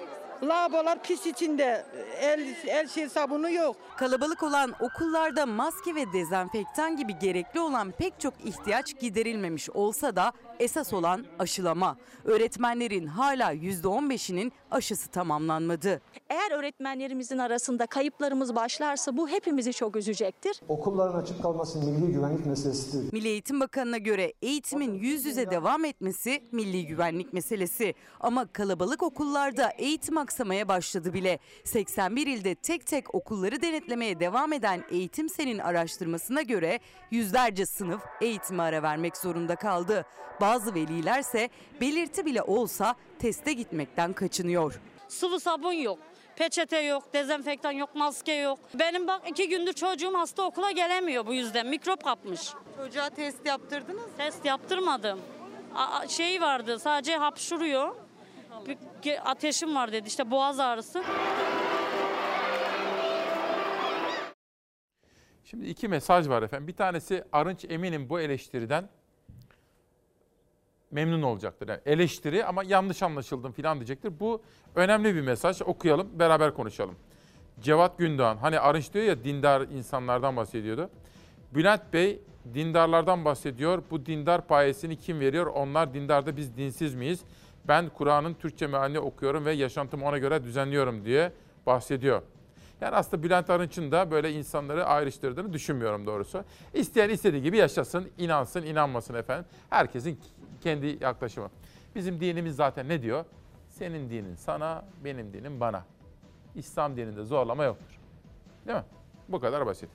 [0.48, 1.86] Lavabolar pis içinde.
[2.20, 3.76] El, el şey sabunu yok.
[3.96, 10.32] Kalabalık olan okullarda maske ve dezenfektan gibi gerekli olan pek çok ihtiyaç giderilmemiş olsa da
[10.60, 11.96] esas olan aşılama.
[12.24, 16.00] Öğretmenlerin hala %15'inin aşısı tamamlanmadı.
[16.30, 20.60] Eğer öğretmenlerimizin arasında kayıplarımız başlarsa bu hepimizi çok üzecektir.
[20.68, 23.12] Okulların açık kalması milli güvenlik meselesidir.
[23.12, 27.94] Milli Eğitim Bakanı'na göre eğitimin yüz yüze devam etmesi milli güvenlik meselesi.
[28.20, 31.38] Ama kalabalık okullarda eğitim aksamaya başladı bile.
[31.64, 36.80] 81 ilde tek tek okulları denetlemeye devam eden Eğitim Sen'in araştırmasına göre
[37.10, 40.04] yüzlerce sınıf eğitime ara vermek zorunda kaldı.
[40.44, 44.80] Bazı velilerse belirti bile olsa teste gitmekten kaçınıyor.
[45.08, 45.98] Sıvı sabun yok.
[46.36, 48.58] Peçete yok, dezenfektan yok, maske yok.
[48.74, 51.66] Benim bak iki gündür çocuğum hasta okula gelemiyor bu yüzden.
[51.66, 52.50] Mikrop kapmış.
[52.76, 54.08] Çocuğa test yaptırdınız mı?
[54.16, 55.20] Test yaptırmadım.
[55.74, 57.94] A- şey vardı sadece hapşuruyor.
[59.04, 61.04] Bir ateşim var dedi işte boğaz ağrısı.
[65.44, 66.68] Şimdi iki mesaj var efendim.
[66.68, 68.88] Bir tanesi Arınç eminim bu eleştiriden
[70.94, 71.68] memnun olacaktır.
[71.68, 74.20] Yani eleştiri ama yanlış anlaşıldım falan diyecektir.
[74.20, 74.42] Bu
[74.74, 75.62] önemli bir mesaj.
[75.62, 76.94] Okuyalım, beraber konuşalım.
[77.60, 80.90] Cevat Gündoğan, hani Arınç diyor ya dindar insanlardan bahsediyordu.
[81.54, 82.20] Bülent Bey
[82.54, 83.82] dindarlardan bahsediyor.
[83.90, 85.46] Bu dindar payesini kim veriyor?
[85.46, 87.20] Onlar dindarda biz dinsiz miyiz?
[87.68, 91.32] Ben Kur'an'ın Türkçe mealini okuyorum ve yaşantımı ona göre düzenliyorum diye
[91.66, 92.22] bahsediyor.
[92.80, 96.44] Yani aslında Bülent Arınç'ın da böyle insanları ayrıştırdığını düşünmüyorum doğrusu.
[96.74, 99.44] İsteyen istediği gibi yaşasın, inansın, inanmasın efendim.
[99.70, 100.20] Herkesin
[100.64, 101.50] kendi yaklaşımı.
[101.94, 103.24] Bizim dinimiz zaten ne diyor?
[103.68, 105.84] Senin dinin sana, benim dinim bana.
[106.54, 107.98] İslam dininde zorlama yoktur.
[108.66, 108.84] Değil mi?
[109.28, 109.88] Bu kadar basit.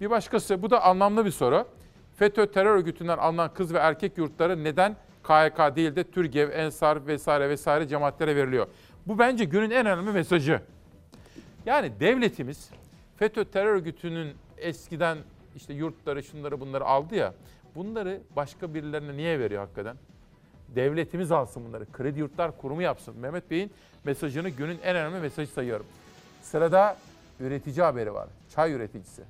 [0.00, 1.68] Bir başkası, bu da anlamlı bir soru.
[2.16, 7.48] FETÖ terör örgütünden alınan kız ve erkek yurtları neden KHK değil de TÜRGEV, ENSAR vesaire
[7.48, 8.66] vesaire cemaatlere veriliyor?
[9.06, 10.60] Bu bence günün en önemli mesajı.
[11.66, 12.70] Yani devletimiz
[13.16, 15.18] FETÖ terör örgütünün eskiden
[15.56, 17.34] işte yurtları şunları bunları aldı ya.
[17.74, 19.96] Bunları başka birilerine niye veriyor hakikaten?
[20.68, 21.92] Devletimiz alsın bunları.
[21.92, 23.16] Kredi Yurtlar Kurumu yapsın.
[23.18, 23.70] Mehmet Bey'in
[24.04, 25.86] mesajını günün en önemli mesajı sayıyorum.
[26.42, 26.96] Sırada
[27.40, 28.28] üretici haberi var.
[28.54, 29.22] Çay üreticisi.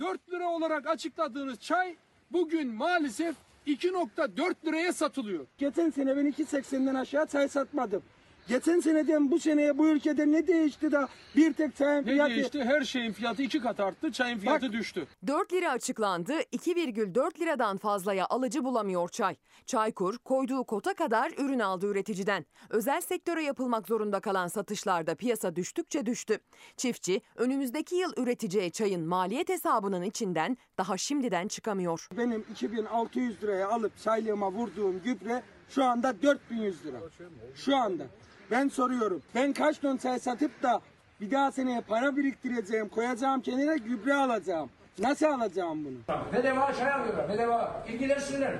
[0.00, 1.96] 4 lira olarak açıkladığınız çay
[2.32, 3.36] bugün maalesef
[3.66, 5.46] 2.4 liraya satılıyor.
[5.58, 8.02] Geçen sene ben 2.80'den aşağı çay satmadım.
[8.48, 12.32] Geçen seneden bu seneye bu ülkede ne değişti da bir tek çayın fiyatı...
[12.32, 12.64] Ne değişti?
[12.64, 15.06] Her şeyin fiyatı iki kat arttı, çayın fiyatı düştü.
[15.26, 19.36] 4 lira açıklandı, 2,4 liradan fazlaya alıcı bulamıyor çay.
[19.66, 22.46] Çaykur koyduğu kota kadar ürün aldı üreticiden.
[22.70, 26.38] Özel sektöre yapılmak zorunda kalan satışlarda piyasa düştükçe düştü.
[26.76, 32.08] Çiftçi önümüzdeki yıl üreteceği çayın maliyet hesabının içinden daha şimdiden çıkamıyor.
[32.18, 36.98] Benim 2600 liraya alıp çaylığıma vurduğum gübre şu anda 4100 lira.
[37.54, 38.06] Şu anda.
[38.50, 39.22] Ben soruyorum.
[39.34, 40.80] Ben kaç ton çay satıp da
[41.20, 44.70] bir daha seneye para biriktireceğim, koyacağım kenara gübre alacağım.
[44.98, 46.18] Nasıl alacağım bunu?
[46.32, 47.84] Bedava çay alıyorlar, bedava.
[47.88, 48.54] İlgilensinler.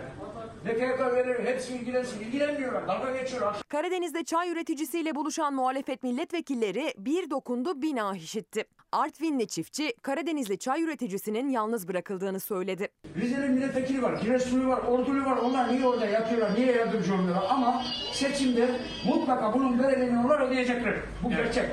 [0.65, 2.21] Ne PKK verir, hepsi ilgilensin.
[2.21, 3.57] İlgilenmiyorlar, dalga geçiyorlar.
[3.69, 8.65] Karadeniz'de çay üreticisiyle buluşan muhalefet milletvekilleri bir dokundu bina işitti.
[8.93, 12.89] Artvinli çiftçi Karadenizli çay üreticisinin yalnız bırakıldığını söyledi.
[13.17, 15.37] Rize'nin milletvekili var, Giresunlu var, Ordulu var.
[15.37, 17.45] Onlar niye orada yatıyorlar, niye yardımcı oluyorlar?
[17.51, 17.83] Ama
[18.13, 18.69] seçimde
[19.07, 20.95] mutlaka bunun bedelini onlar ödeyecekler.
[21.25, 21.65] Bu gerçek.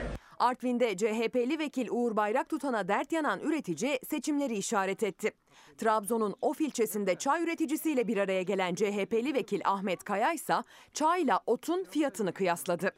[0.43, 5.31] Artvin'de CHP'li vekil Uğur Bayrak tutana dert yanan üretici seçimleri işaret etti.
[5.77, 10.53] Trabzon'un Of ilçesinde çay üreticisiyle bir araya gelen CHP'li vekil Ahmet Kaya ise
[10.93, 12.91] çayla otun fiyatını kıyasladı.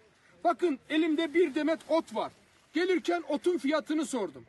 [0.43, 2.31] Bakın elimde bir demet ot var.
[2.73, 4.45] Gelirken otun fiyatını sordum.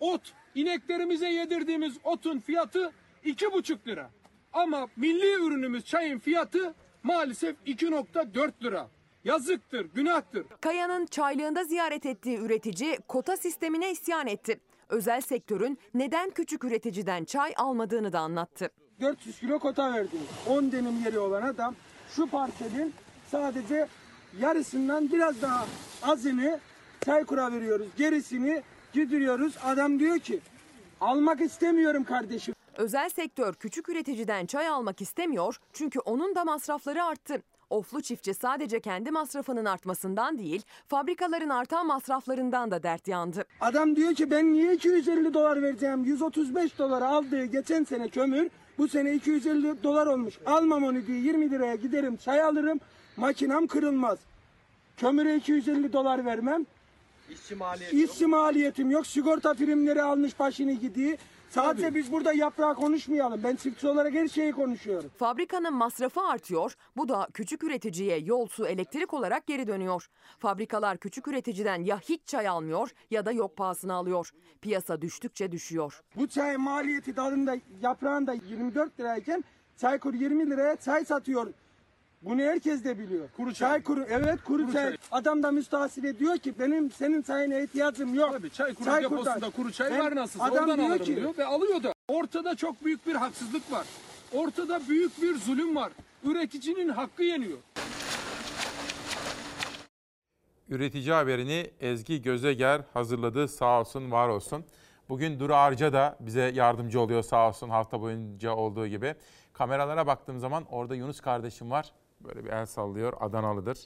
[0.00, 2.92] Ot, ineklerimize yedirdiğimiz otun fiyatı
[3.24, 4.10] iki buçuk lira.
[4.52, 8.88] Ama milli ürünümüz çayın fiyatı maalesef 2.4 lira.
[9.24, 10.46] Yazıktır, günahtır.
[10.60, 14.60] Kaya'nın çaylığında ziyaret ettiği üretici kota sistemine isyan etti.
[14.88, 18.70] Özel sektörün neden küçük üreticiden çay almadığını da anlattı.
[19.00, 20.26] 400 kilo kota verdiniz.
[20.46, 21.74] 10 denim yeri olan adam
[22.16, 22.94] şu parselin
[23.30, 23.86] sadece
[24.40, 25.66] yarısından biraz daha
[26.02, 26.60] azını
[27.04, 27.88] Çaykur'a veriyoruz.
[27.96, 28.62] Gerisini
[28.92, 29.54] gidiyoruz.
[29.64, 30.40] Adam diyor ki
[31.00, 32.54] almak istemiyorum kardeşim.
[32.76, 37.42] Özel sektör küçük üreticiden çay almak istemiyor çünkü onun da masrafları arttı.
[37.70, 43.44] Oflu çiftçi sadece kendi masrafının artmasından değil, fabrikaların artan masraflarından da dert yandı.
[43.60, 46.04] Adam diyor ki ben niye 250 dolar vereceğim?
[46.04, 50.34] 135 dolar aldığı geçen sene kömür bu sene 250 dolar olmuş.
[50.46, 52.80] Almam onu diye 20 liraya giderim çay alırım
[53.16, 54.18] makinam kırılmaz.
[54.96, 56.66] Kömüre 250 dolar vermem.
[57.30, 59.06] İşçi maliyeti İşçi maliyetim yok.
[59.06, 61.18] Sigorta primleri almış başını gidiyor.
[61.50, 63.40] Sadece biz burada yaprağı konuşmayalım.
[63.44, 65.10] Ben çiftçi olarak her şeyi konuşuyorum.
[65.18, 70.08] Fabrikanın masrafı artıyor, bu da küçük üreticiye yol, su, elektrik olarak geri dönüyor.
[70.38, 74.30] Fabrikalar küçük üreticiden ya hiç çay almıyor ya da yok pahasına alıyor.
[74.60, 76.02] Piyasa düştükçe düşüyor.
[76.16, 79.44] Bu çay maliyeti dalında yaprağında 24 lirayken
[79.80, 81.52] Çaykur 20 liraya çay satıyor.
[82.22, 83.28] Bunu herkes de biliyor.
[83.36, 83.82] Kuru çay.
[83.82, 84.84] kuru, evet kuru, Kuru çay.
[84.84, 84.96] çay.
[85.12, 88.32] Adam da müstahsil diyor ki benim senin çayına ihtiyacım yok.
[88.32, 90.40] Tabii Çaykur deposunda kuru çay var nasıl?
[90.40, 91.92] Adam diyor ki ve alıyor da.
[92.08, 93.86] Ortada çok büyük bir haksızlık var.
[94.32, 95.92] Ortada büyük bir zulüm var.
[96.24, 97.58] Üreticinin hakkı yeniyor.
[100.68, 103.48] Üretici haberini Ezgi Gözeger hazırladı.
[103.48, 104.64] Sağ olsun, var olsun.
[105.08, 109.14] Bugün Duru Arca da bize yardımcı oluyor sağ olsun hafta boyunca olduğu gibi.
[109.52, 111.92] Kameralara baktığım zaman orada Yunus kardeşim var.
[112.20, 113.12] Böyle bir el sallıyor.
[113.20, 113.78] Adanalıdır.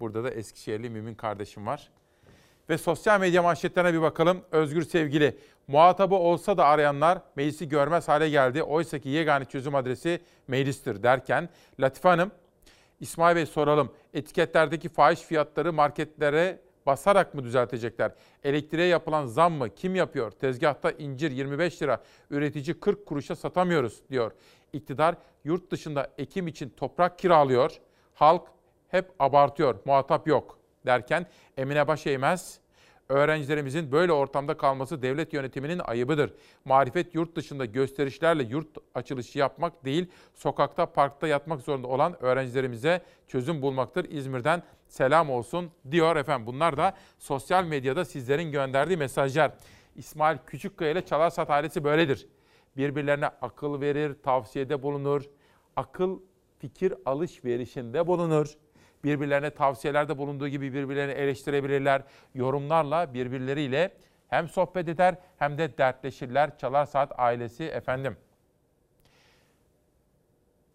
[0.00, 1.90] Burada da Eskişehirli Mümin kardeşim var.
[2.68, 4.40] Ve sosyal medya manşetlerine bir bakalım.
[4.50, 5.38] Özgür sevgili.
[5.68, 8.62] Muhatabı olsa da arayanlar meclisi görmez hale geldi.
[8.62, 11.48] Oysa ki yegane çözüm adresi meclistir derken
[11.80, 12.30] Latife Hanım
[13.00, 13.92] İsmail Bey soralım.
[14.14, 18.12] Etiketlerdeki fahiş fiyatları marketlere basarak mı düzeltecekler?
[18.44, 19.74] Elektriğe yapılan zam mı?
[19.74, 20.30] Kim yapıyor?
[20.30, 24.32] Tezgahta incir 25 lira, üretici 40 kuruşa satamıyoruz diyor.
[24.72, 25.14] İktidar
[25.44, 27.80] yurt dışında ekim için toprak kiralıyor.
[28.14, 28.48] Halk
[28.88, 31.26] hep abartıyor, muhatap yok derken
[31.56, 32.60] Emine Başeymez
[33.10, 36.34] Öğrencilerimizin böyle ortamda kalması devlet yönetiminin ayıbıdır.
[36.64, 43.62] Marifet yurt dışında gösterişlerle yurt açılışı yapmak değil, sokakta, parkta yatmak zorunda olan öğrencilerimize çözüm
[43.62, 44.10] bulmaktır.
[44.10, 46.46] İzmir'den selam olsun diyor efendim.
[46.46, 49.52] Bunlar da sosyal medyada sizlerin gönderdiği mesajlar.
[49.96, 52.26] İsmail Küçükkaya ile Çalarsat ailesi böyledir.
[52.80, 55.22] Birbirlerine akıl verir, tavsiyede bulunur.
[55.76, 56.20] Akıl
[56.58, 58.54] fikir alışverişinde bulunur
[59.04, 62.02] birbirlerine tavsiyelerde bulunduğu gibi birbirlerini eleştirebilirler.
[62.34, 63.96] Yorumlarla birbirleriyle
[64.28, 66.58] hem sohbet eder hem de dertleşirler.
[66.58, 68.16] Çalar Saat ailesi efendim.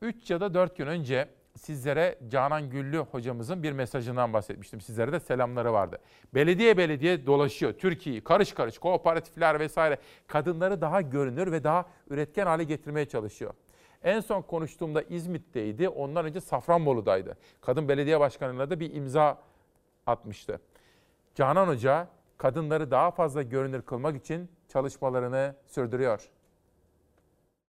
[0.01, 1.27] 3 ya da 4 gün önce
[1.57, 4.81] sizlere Canan Güllü hocamızın bir mesajından bahsetmiştim.
[4.81, 5.99] Sizlere de selamları vardı.
[6.33, 7.73] Belediye belediye dolaşıyor.
[7.73, 13.53] Türkiye'yi karış karış kooperatifler vesaire kadınları daha görünür ve daha üretken hale getirmeye çalışıyor.
[14.03, 15.89] En son konuştuğumda İzmit'teydi.
[15.89, 17.37] Ondan önce Safranbolu'daydı.
[17.61, 19.37] Kadın belediye başkanıyla da bir imza
[20.07, 20.61] atmıştı.
[21.35, 22.07] Canan Hoca
[22.37, 26.29] kadınları daha fazla görünür kılmak için çalışmalarını sürdürüyor.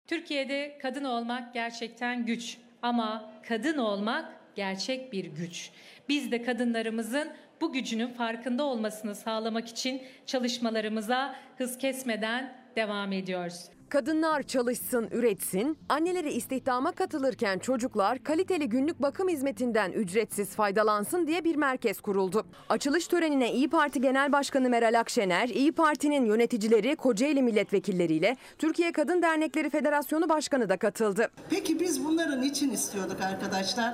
[0.07, 5.71] Türkiye'de kadın olmak gerçekten güç ama kadın olmak gerçek bir güç.
[6.09, 7.31] Biz de kadınlarımızın
[7.61, 13.69] bu gücünün farkında olmasını sağlamak için çalışmalarımıza hız kesmeden devam ediyoruz.
[13.93, 21.55] Kadınlar çalışsın, üretsin, anneleri istihdama katılırken çocuklar kaliteli günlük bakım hizmetinden ücretsiz faydalansın diye bir
[21.55, 22.45] merkez kuruldu.
[22.69, 29.21] Açılış törenine İyi Parti Genel Başkanı Meral Akşener, İyi Parti'nin yöneticileri, Kocaeli milletvekilleriyle Türkiye Kadın
[29.21, 31.31] Dernekleri Federasyonu Başkanı da katıldı.
[31.49, 33.93] Peki biz bunları niçin istiyorduk arkadaşlar?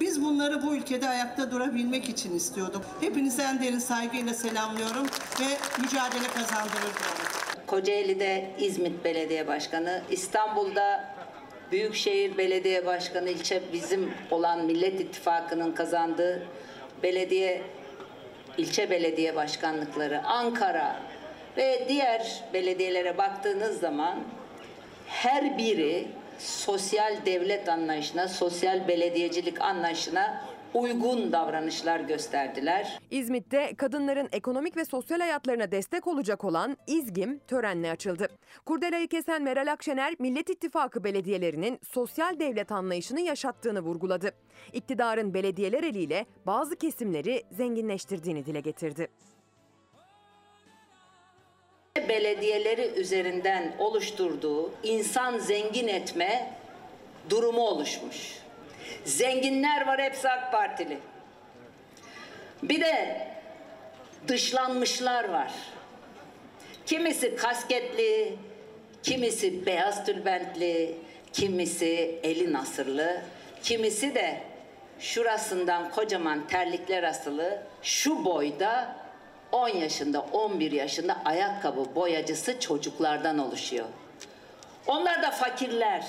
[0.00, 2.82] Biz bunları bu ülkede ayakta durabilmek için istiyorduk.
[3.00, 5.06] Hepinizi en derin saygıyla selamlıyorum
[5.40, 5.46] ve
[5.82, 7.25] mücadele kazandırır diyorum.
[7.66, 11.14] Kocaeli'de İzmit Belediye Başkanı, İstanbul'da
[11.72, 16.42] Büyükşehir Belediye Başkanı ilçe bizim olan Millet İttifakı'nın kazandığı
[17.02, 17.62] belediye
[18.58, 20.96] ilçe belediye başkanlıkları, Ankara
[21.56, 24.18] ve diğer belediyelere baktığınız zaman
[25.06, 30.44] her biri sosyal devlet anlayışına, sosyal belediyecilik anlayışına
[30.76, 32.98] uygun davranışlar gösterdiler.
[33.10, 38.28] İzmit'te kadınların ekonomik ve sosyal hayatlarına destek olacak olan İzgim törenle açıldı.
[38.66, 44.30] Kurdelayı kesen Meral Akşener, Millet İttifakı belediyelerinin sosyal devlet anlayışını yaşattığını vurguladı.
[44.72, 49.08] İktidarın belediyeler eliyle bazı kesimleri zenginleştirdiğini dile getirdi.
[52.08, 56.54] Belediyeleri üzerinden oluşturduğu insan zengin etme
[57.30, 58.45] durumu oluşmuş.
[59.04, 60.98] Zenginler var hepsi AK Partili.
[62.62, 63.26] Bir de
[64.28, 65.52] dışlanmışlar var.
[66.86, 68.36] Kimisi kasketli,
[69.02, 70.96] kimisi beyaz tülbentli,
[71.32, 73.20] kimisi eli nasırlı,
[73.62, 74.40] kimisi de
[74.98, 78.96] şurasından kocaman terlikler asılı, şu boyda
[79.52, 83.86] 10 yaşında, 11 yaşında ayakkabı boyacısı çocuklardan oluşuyor.
[84.86, 86.04] Onlar da fakirler.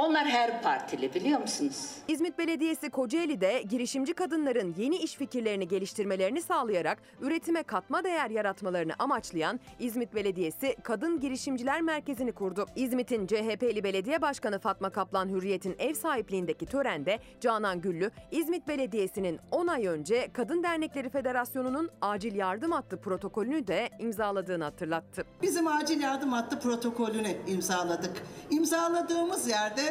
[0.00, 1.92] Onlar her partili biliyor musunuz?
[2.08, 9.60] İzmit Belediyesi Kocaeli'de girişimci kadınların yeni iş fikirlerini geliştirmelerini sağlayarak üretime katma değer yaratmalarını amaçlayan
[9.78, 12.66] İzmit Belediyesi Kadın Girişimciler Merkezi'ni kurdu.
[12.76, 19.66] İzmit'in CHP'li Belediye Başkanı Fatma Kaplan Hürriyet'in ev sahipliğindeki törende Canan Güllü, İzmit Belediyesi'nin 10
[19.66, 25.24] ay önce Kadın Dernekleri Federasyonu'nun acil yardım hattı protokolünü de imzaladığını hatırlattı.
[25.42, 28.22] Bizim acil yardım hattı protokolünü imzaladık.
[28.50, 29.89] İmzaladığımız yerde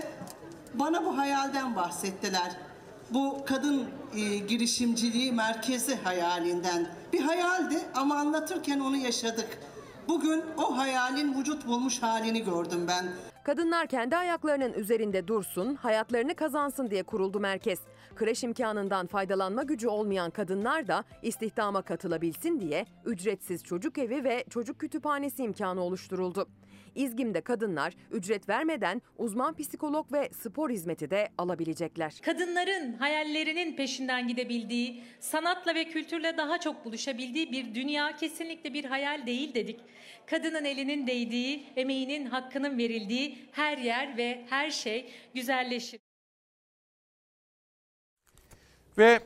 [0.73, 2.51] bana bu hayalden bahsettiler.
[3.09, 6.87] Bu kadın e, girişimciliği merkezi hayalinden.
[7.13, 9.47] Bir hayaldi ama anlatırken onu yaşadık.
[10.07, 13.05] Bugün o hayalin vücut bulmuş halini gördüm ben.
[13.43, 17.79] Kadınlar kendi ayaklarının üzerinde dursun, hayatlarını kazansın diye kuruldu merkez.
[18.15, 24.79] Kreş imkanından faydalanma gücü olmayan kadınlar da istihdama katılabilsin diye ücretsiz çocuk evi ve çocuk
[24.79, 26.47] kütüphanesi imkanı oluşturuldu.
[26.95, 32.13] İzgim'de kadınlar ücret vermeden uzman psikolog ve spor hizmeti de alabilecekler.
[32.21, 39.25] Kadınların hayallerinin peşinden gidebildiği, sanatla ve kültürle daha çok buluşabildiği bir dünya kesinlikle bir hayal
[39.25, 39.79] değil dedik.
[40.25, 45.99] Kadının elinin değdiği, emeğinin hakkının verildiği her yer ve her şey güzelleşir.
[48.97, 49.19] Ve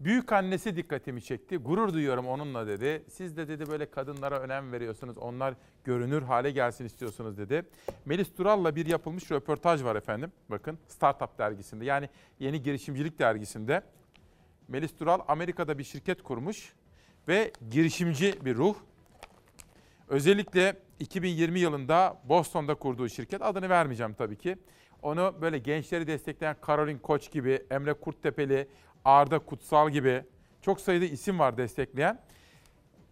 [0.00, 1.56] büyük annesi dikkatimi çekti.
[1.56, 3.04] Gurur duyuyorum onunla dedi.
[3.08, 5.18] Siz de dedi böyle kadınlara önem veriyorsunuz.
[5.18, 5.54] Onlar
[5.84, 7.62] görünür hale gelsin istiyorsunuz dedi.
[8.04, 10.32] Melis Dural'la bir yapılmış röportaj var efendim.
[10.48, 12.08] Bakın Startup dergisinde yani
[12.38, 13.82] yeni girişimcilik dergisinde.
[14.68, 16.72] Melis Dural Amerika'da bir şirket kurmuş
[17.28, 18.76] ve girişimci bir ruh.
[20.08, 24.56] Özellikle 2020 yılında Boston'da kurduğu şirket adını vermeyeceğim tabii ki.
[25.06, 28.68] Onu böyle gençleri destekleyen Caroline Koç gibi, Emre Kurttepeli,
[29.04, 30.24] Arda Kutsal gibi
[30.62, 32.20] çok sayıda isim var destekleyen.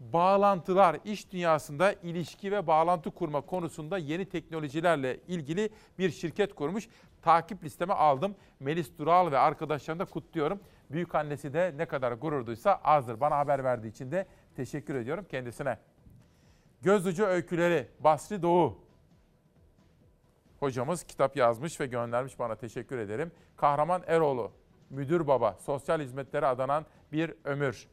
[0.01, 6.89] Bağlantılar, iş dünyasında ilişki ve bağlantı kurma konusunda yeni teknolojilerle ilgili bir şirket kurmuş.
[7.23, 8.35] Takip listeme aldım.
[8.61, 10.61] Melis Dural ve arkadaşlarını da kutluyorum.
[10.91, 13.21] Büyük annesi de ne kadar gurur duysa azdır.
[13.21, 14.27] Bana haber verdiği için de
[14.57, 15.79] teşekkür ediyorum kendisine.
[16.83, 18.84] Göz ucu öyküleri Basri Doğu.
[20.65, 23.32] Hocamız kitap yazmış ve göndermiş bana teşekkür ederim.
[23.57, 24.53] Kahraman Eroğlu,
[24.91, 27.89] müdür baba, sosyal hizmetlere adanan bir ömür.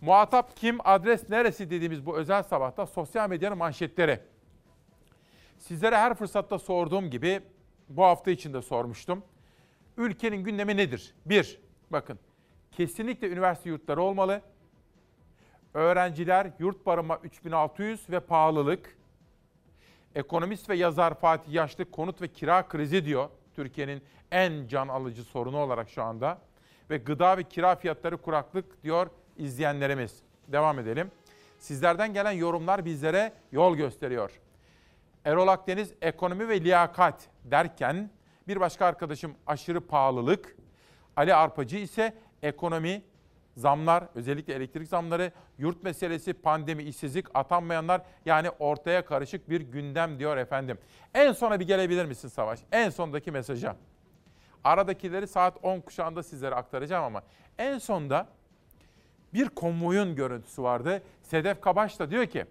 [0.00, 4.20] Muhatap kim, adres neresi dediğimiz bu özel sabahta sosyal medyanın manşetleri.
[5.58, 7.40] Sizlere her fırsatta sorduğum gibi
[7.88, 9.22] bu hafta içinde sormuştum.
[9.96, 11.14] Ülkenin gündemi nedir?
[11.26, 11.60] Bir,
[11.90, 12.18] bakın
[12.72, 14.42] kesinlikle üniversite yurtları olmalı.
[15.74, 18.97] Öğrenciler yurt barınma 3600 ve pahalılık.
[20.18, 23.28] Ekonomist ve yazar Fatih Yaşlı konut ve kira krizi diyor.
[23.56, 26.38] Türkiye'nin en can alıcı sorunu olarak şu anda.
[26.90, 30.22] Ve gıda ve kira fiyatları kuraklık diyor izleyenlerimiz.
[30.48, 31.10] Devam edelim.
[31.58, 34.40] Sizlerden gelen yorumlar bizlere yol gösteriyor.
[35.24, 38.10] Erol Akdeniz ekonomi ve liyakat derken
[38.48, 40.56] bir başka arkadaşım aşırı pahalılık.
[41.16, 43.02] Ali Arpacı ise ekonomi,
[43.58, 50.36] zamlar, özellikle elektrik zamları, yurt meselesi, pandemi, işsizlik, atanmayanlar yani ortaya karışık bir gündem diyor
[50.36, 50.78] efendim.
[51.14, 52.60] En sona bir gelebilir misin Savaş?
[52.72, 53.76] En sondaki mesaja.
[54.64, 57.22] Aradakileri saat 10 kuşağında sizlere aktaracağım ama
[57.58, 58.26] en sonda
[59.34, 61.02] bir konvoyun görüntüsü vardı.
[61.22, 62.44] Sedef Kabaş da diyor ki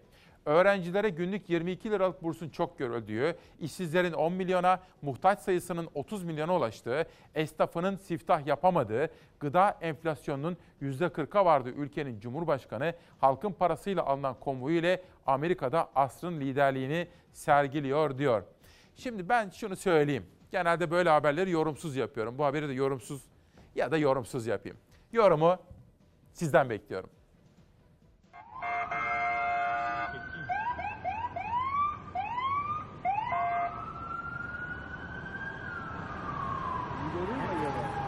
[0.48, 7.06] öğrencilere günlük 22 liralık bursun çok görüldüğü, işsizlerin 10 milyona, muhtaç sayısının 30 milyona ulaştığı,
[7.36, 9.10] esnafının siftah yapamadığı,
[9.40, 18.18] gıda enflasyonunun %40'a vardığı ülkenin Cumhurbaşkanı halkın parasıyla alınan konvoyu ile Amerika'da asrın liderliğini sergiliyor
[18.18, 18.44] diyor.
[18.95, 20.26] Şimdi ben şunu söyleyeyim.
[20.52, 22.38] Genelde böyle haberleri yorumsuz yapıyorum.
[22.38, 23.22] Bu haberi de yorumsuz
[23.76, 24.78] ya da yorumsuz yapayım.
[25.11, 25.57] Yorumu
[26.34, 27.10] sizden bekliyorum.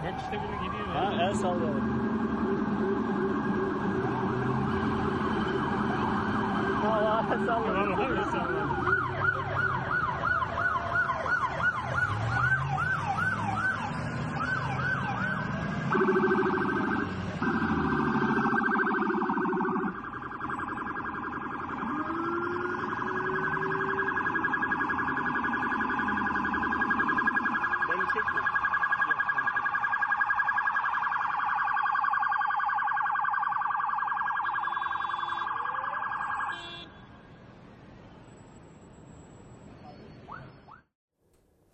[0.03, 0.87] Bak işte biri gidiyor.
[0.95, 1.99] Ha el sallayalım.
[6.85, 7.97] Allah el sallayalım.
[7.97, 8.69] Vallahi el sallayalım.
[27.89, 28.41] Beni çekme.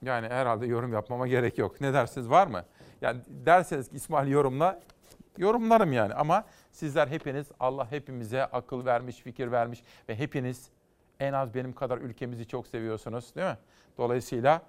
[0.06, 1.82] Yani herhalde yorum yapmama gerek yok.
[1.82, 2.66] Ne dersiniz var mı?
[3.02, 4.80] Yani derseniz ki İsmail yorumla,
[5.38, 6.14] yorumlarım yani.
[6.14, 10.70] Ama sizler hepiniz Allah hepimize akıl vermiş, fikir vermiş ve hepiniz
[11.20, 13.58] en az benim kadar ülkemizi çok seviyorsunuz değil mi?
[13.98, 14.62] Dolayısıyla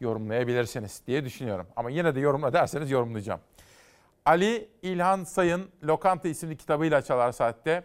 [0.00, 1.66] yorumlayabilirsiniz diye düşünüyorum.
[1.76, 3.40] Ama yine de yorumla derseniz yorumlayacağım.
[4.24, 7.84] Ali İlhan Sayın Lokanta isimli kitabıyla Çalar Saat'te.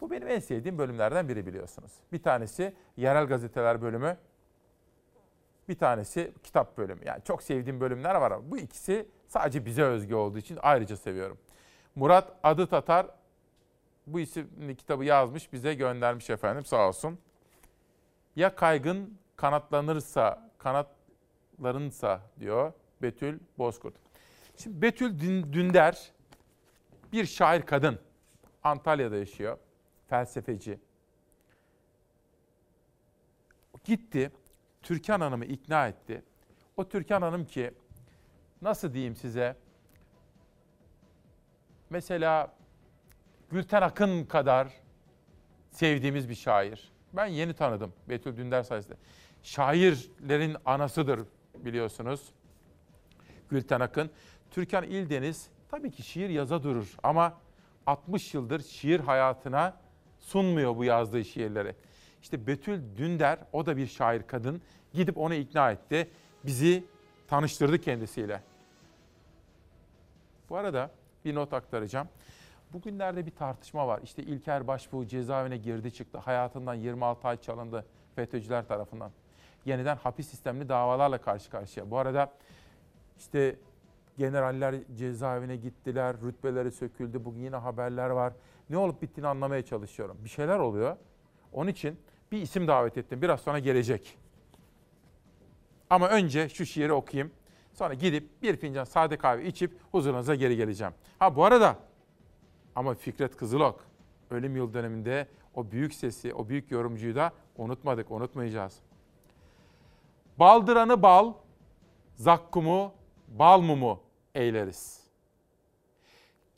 [0.00, 1.92] Bu benim en sevdiğim bölümlerden biri biliyorsunuz.
[2.12, 4.16] Bir tanesi yerel gazeteler bölümü.
[5.68, 7.00] Bir tanesi kitap bölümü.
[7.04, 11.38] Yani çok sevdiğim bölümler var ama bu ikisi sadece bize özgü olduğu için ayrıca seviyorum.
[11.94, 13.06] Murat Adı Tatar
[14.06, 17.18] bu isimli kitabı yazmış, bize göndermiş efendim sağ olsun.
[18.36, 22.72] Ya kaygın kanatlanırsa, kanatlarınsa diyor
[23.02, 23.94] Betül Bozkurt.
[24.56, 26.12] Şimdi Betül Dün- Dünder
[27.12, 27.98] bir şair kadın.
[28.62, 29.58] Antalya'da yaşıyor.
[30.08, 30.78] Felsefeci.
[33.84, 34.30] Gitti.
[34.88, 36.22] Türkan Hanım'ı ikna etti.
[36.76, 37.70] O Türkan Hanım ki
[38.62, 39.56] nasıl diyeyim size?
[41.90, 42.54] Mesela
[43.50, 44.68] Gülten Akın kadar
[45.70, 46.92] sevdiğimiz bir şair.
[47.12, 48.94] Ben yeni tanıdım Betül Dündar sayesinde.
[49.42, 51.20] Şairlerin anasıdır
[51.54, 52.32] biliyorsunuz.
[53.50, 54.10] Gülten Akın.
[54.50, 57.40] Türkan İldeniz tabii ki şiir yaza durur ama
[57.86, 59.80] 60 yıldır şiir hayatına
[60.18, 61.74] sunmuyor bu yazdığı şiirleri.
[62.22, 64.62] İşte Betül Dünder, o da bir şair kadın.
[64.92, 66.10] Gidip onu ikna etti.
[66.44, 66.84] Bizi
[67.28, 68.42] tanıştırdı kendisiyle.
[70.50, 70.90] Bu arada
[71.24, 72.08] bir not aktaracağım.
[72.72, 74.00] Bugünlerde bir tartışma var.
[74.04, 76.18] İşte İlker Başbuğ cezaevine girdi çıktı.
[76.18, 77.84] Hayatından 26 ay çalındı
[78.16, 79.10] FETÖ'cüler tarafından.
[79.64, 81.90] Yeniden hapis sistemli davalarla karşı karşıya.
[81.90, 82.32] Bu arada
[83.18, 83.56] işte
[84.18, 87.24] generaller cezaevine gittiler, rütbeleri söküldü.
[87.24, 88.32] Bugün yine haberler var.
[88.70, 90.16] Ne olup bittiğini anlamaya çalışıyorum.
[90.24, 90.96] Bir şeyler oluyor.
[91.52, 91.98] Onun için
[92.32, 93.22] bir isim davet ettim.
[93.22, 94.18] Biraz sonra gelecek.
[95.90, 97.32] Ama önce şu şiiri okuyayım.
[97.72, 100.92] Sonra gidip bir fincan sade kahve içip huzurunuza geri geleceğim.
[101.18, 101.76] Ha bu arada
[102.74, 103.84] ama Fikret Kızılok
[104.30, 108.80] ölüm yıl döneminde o büyük sesi, o büyük yorumcuyu da unutmadık, unutmayacağız.
[110.38, 111.32] Baldıranı bal,
[112.14, 112.92] zakkumu,
[113.28, 114.00] bal mumu
[114.34, 115.00] eyleriz.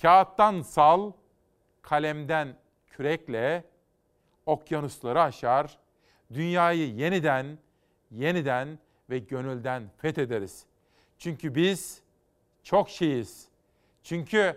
[0.03, 1.13] Kağıttan sal,
[1.83, 3.65] kalemden kürekle
[4.47, 5.79] okyanusları aşar,
[6.33, 7.59] dünyayı yeniden,
[8.11, 8.79] yeniden
[9.11, 10.65] ve gönülden fethederiz.
[11.19, 12.01] Çünkü biz
[12.63, 13.49] çok şeyiz.
[14.03, 14.57] Çünkü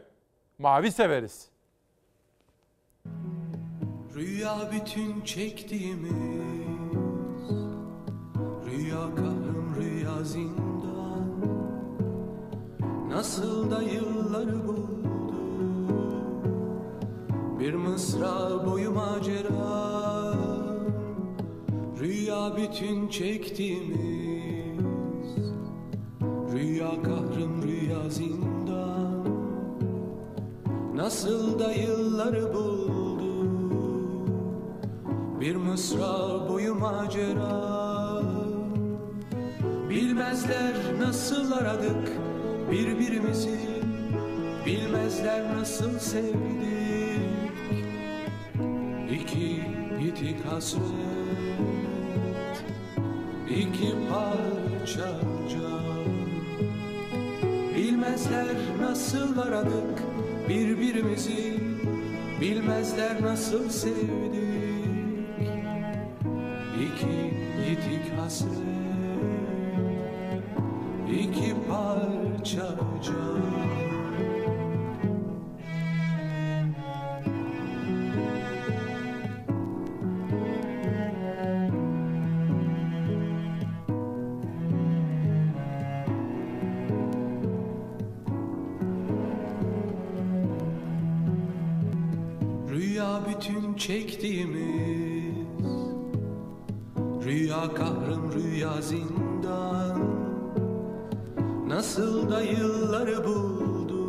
[0.59, 1.49] mavi severiz.
[4.15, 6.11] Rüya bütün çektiğimiz
[8.65, 11.41] Rüya kahrım rüya zindan
[13.09, 15.03] Nasıl da yılları buldu
[17.59, 20.33] Bir mısra boyu macera
[21.99, 24.22] Rüya bütün çektiğimiz
[26.83, 29.25] Rüya kahrım rüya zindan.
[30.95, 33.45] Nasıl da yılları buldu.
[35.39, 38.21] Bir mısra boyu macera.
[39.89, 42.11] Bilmezler nasıl aradık
[42.71, 43.59] birbirimizi.
[44.65, 46.33] Bilmezler nasıl sevdik.
[49.11, 49.63] İki
[50.01, 50.81] yitik hasret.
[53.49, 55.19] İki parça
[55.49, 55.92] can
[58.13, 60.03] Bilmezler nasıl aradık
[60.49, 61.59] birbirimizi
[62.41, 64.43] Bilmezler nasıl sevdik.
[66.75, 67.33] İki
[67.69, 68.73] yitik hasret
[71.09, 73.52] iki parça can
[93.87, 95.47] çektiğimiz
[97.25, 99.99] Rüya kahrım rüya zindan.
[101.67, 104.05] Nasıl da yılları buldu.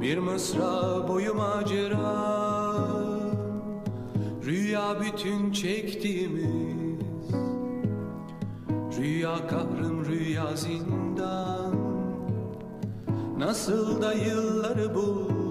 [0.00, 2.76] Bir mısra boyu macera.
[4.44, 7.32] Rüya bütün çektiğimiz
[8.98, 11.74] Rüya kahrım rüya zindan.
[13.38, 15.41] Nasıl da yılları buldu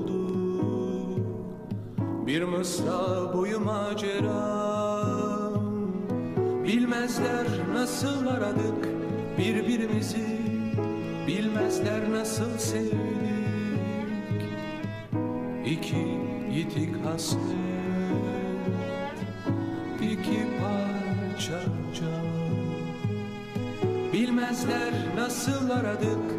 [2.32, 4.72] Bir mısra boyu macera
[6.64, 8.88] Bilmezler nasıl aradık
[9.38, 10.40] birbirimizi
[11.28, 12.92] Bilmezler nasıl sevdik.
[15.66, 16.08] İki
[16.54, 17.42] yitik hasret
[20.02, 21.60] iki parça
[22.00, 22.32] can.
[24.14, 26.32] Bilmezler nasıl aradık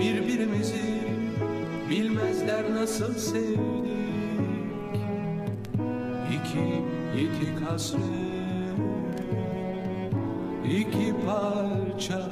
[0.00, 1.00] birbirimizi
[1.90, 4.03] Bilmezler nasıl sevdik
[7.68, 8.00] hasret
[10.64, 12.30] iki parça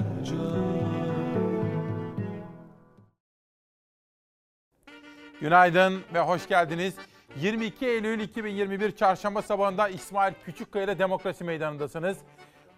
[5.40, 6.94] Günaydın ve hoş geldiniz.
[7.40, 12.18] 22 Eylül 2021 Çarşamba sabahında İsmail Küçükkaya ile Demokrasi Meydanı'ndasınız.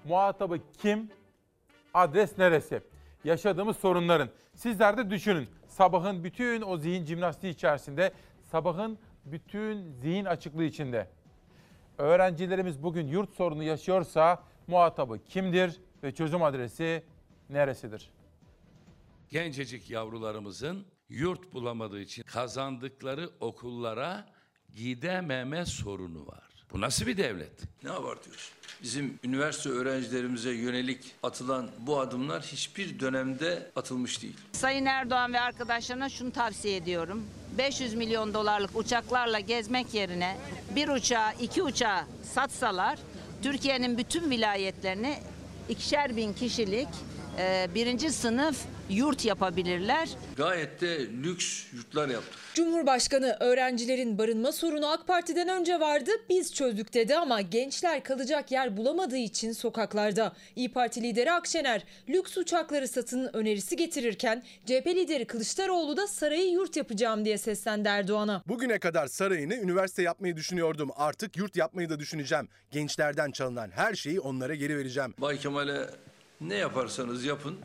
[0.05, 1.11] Muhatabı kim?
[1.95, 2.81] Adres neresi?
[3.25, 4.29] Yaşadığımız sorunların.
[4.55, 5.49] Sizler de düşünün.
[5.69, 8.13] Sabahın bütün o zihin jimnastiği içerisinde,
[8.43, 11.09] sabahın bütün zihin açıklığı içinde.
[11.99, 17.05] Öğrencilerimiz bugün yurt sorunu yaşıyorsa muhatabı kimdir ve çözüm adresi
[17.51, 18.11] neresidir?
[19.29, 24.29] Gencecik yavrularımızın yurt bulamadığı için kazandıkları okullara
[24.75, 26.54] gidememe sorunu var.
[26.75, 27.53] Bu nasıl bir devlet?
[27.85, 28.55] Ne abartıyorsun?
[28.83, 34.37] Bizim üniversite öğrencilerimize yönelik atılan bu adımlar hiçbir dönemde atılmış değil.
[34.53, 37.25] Sayın Erdoğan ve arkadaşlarına şunu tavsiye ediyorum.
[37.59, 40.37] 500 milyon dolarlık uçaklarla gezmek yerine
[40.77, 42.99] bir uçağı, iki uçağı satsalar
[43.43, 45.19] Türkiye'nin bütün vilayetlerini
[45.69, 46.89] ikişer bin kişilik
[47.39, 48.57] e, birinci sınıf
[48.91, 50.09] yurt yapabilirler.
[50.37, 52.35] Gayet de lüks yurtlar yaptık.
[52.55, 58.77] Cumhurbaşkanı öğrencilerin barınma sorunu AK Parti'den önce vardı biz çözdük dedi ama gençler kalacak yer
[58.77, 60.33] bulamadığı için sokaklarda.
[60.57, 66.77] İyi Parti lideri Akşener lüks uçakları satın önerisi getirirken CHP lideri Kılıçdaroğlu da sarayı yurt
[66.77, 68.43] yapacağım diye seslendi Erdoğan'a.
[68.49, 70.91] Bugüne kadar sarayını üniversite yapmayı düşünüyordum.
[70.97, 72.49] Artık yurt yapmayı da düşüneceğim.
[72.71, 75.15] Gençlerden çalınan her şeyi onlara geri vereceğim.
[75.19, 75.87] Bay Kemal'e
[76.41, 77.57] ne yaparsanız yapın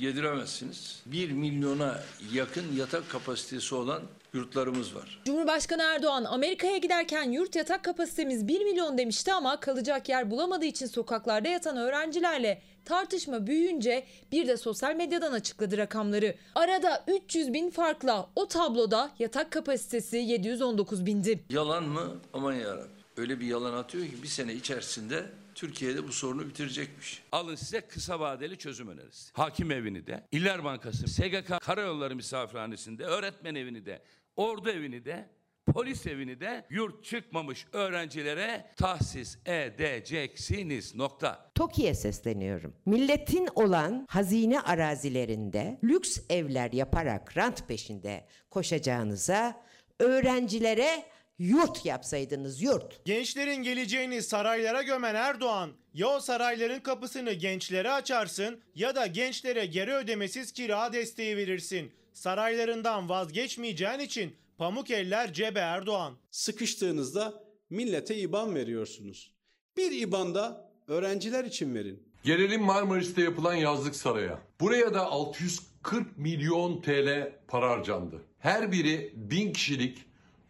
[0.00, 1.02] yediremezsiniz.
[1.06, 2.00] 1 milyona
[2.32, 4.02] yakın yatak kapasitesi olan
[4.34, 5.22] yurtlarımız var.
[5.24, 10.86] Cumhurbaşkanı Erdoğan Amerika'ya giderken yurt yatak kapasitemiz 1 milyon demişti ama kalacak yer bulamadığı için
[10.86, 16.34] sokaklarda yatan öğrencilerle tartışma büyüyünce bir de sosyal medyadan açıkladı rakamları.
[16.54, 21.40] Arada 300 bin farkla o tabloda yatak kapasitesi 719 bindi.
[21.50, 22.16] Yalan mı?
[22.32, 22.90] Aman yarabbim.
[23.16, 25.26] Öyle bir yalan atıyor ki bir sene içerisinde
[25.60, 27.22] Türkiye'de bu sorunu bitirecekmiş.
[27.32, 29.30] Alın size kısa vadeli çözüm önerisi.
[29.32, 34.02] Hakim evini de, İller Bankası, SGK Karayolları Misafirhanesi'nde, öğretmen evini de,
[34.36, 35.28] ordu evini de,
[35.66, 40.94] polis evini de yurt çıkmamış öğrencilere tahsis edeceksiniz.
[40.94, 41.50] Nokta.
[41.54, 42.74] TOKİ'ye sesleniyorum.
[42.86, 49.64] Milletin olan hazine arazilerinde lüks evler yaparak rant peşinde koşacağınıza
[49.98, 51.04] öğrencilere
[51.40, 53.04] yurt yapsaydınız yurt.
[53.04, 59.94] Gençlerin geleceğini saraylara gömen Erdoğan ya o sarayların kapısını gençlere açarsın ya da gençlere geri
[59.94, 61.92] ödemesiz kira desteği verirsin.
[62.12, 66.14] Saraylarından vazgeçmeyeceğin için pamuk eller cebe Erdoğan.
[66.30, 69.34] Sıkıştığınızda millete IBAN veriyorsunuz.
[69.76, 72.02] Bir IBAN'da öğrenciler için verin.
[72.24, 74.38] Gelelim Marmaris'te yapılan yazlık saraya.
[74.60, 78.22] Buraya da 640 milyon TL para harcandı.
[78.38, 80.04] Her biri 1000 kişilik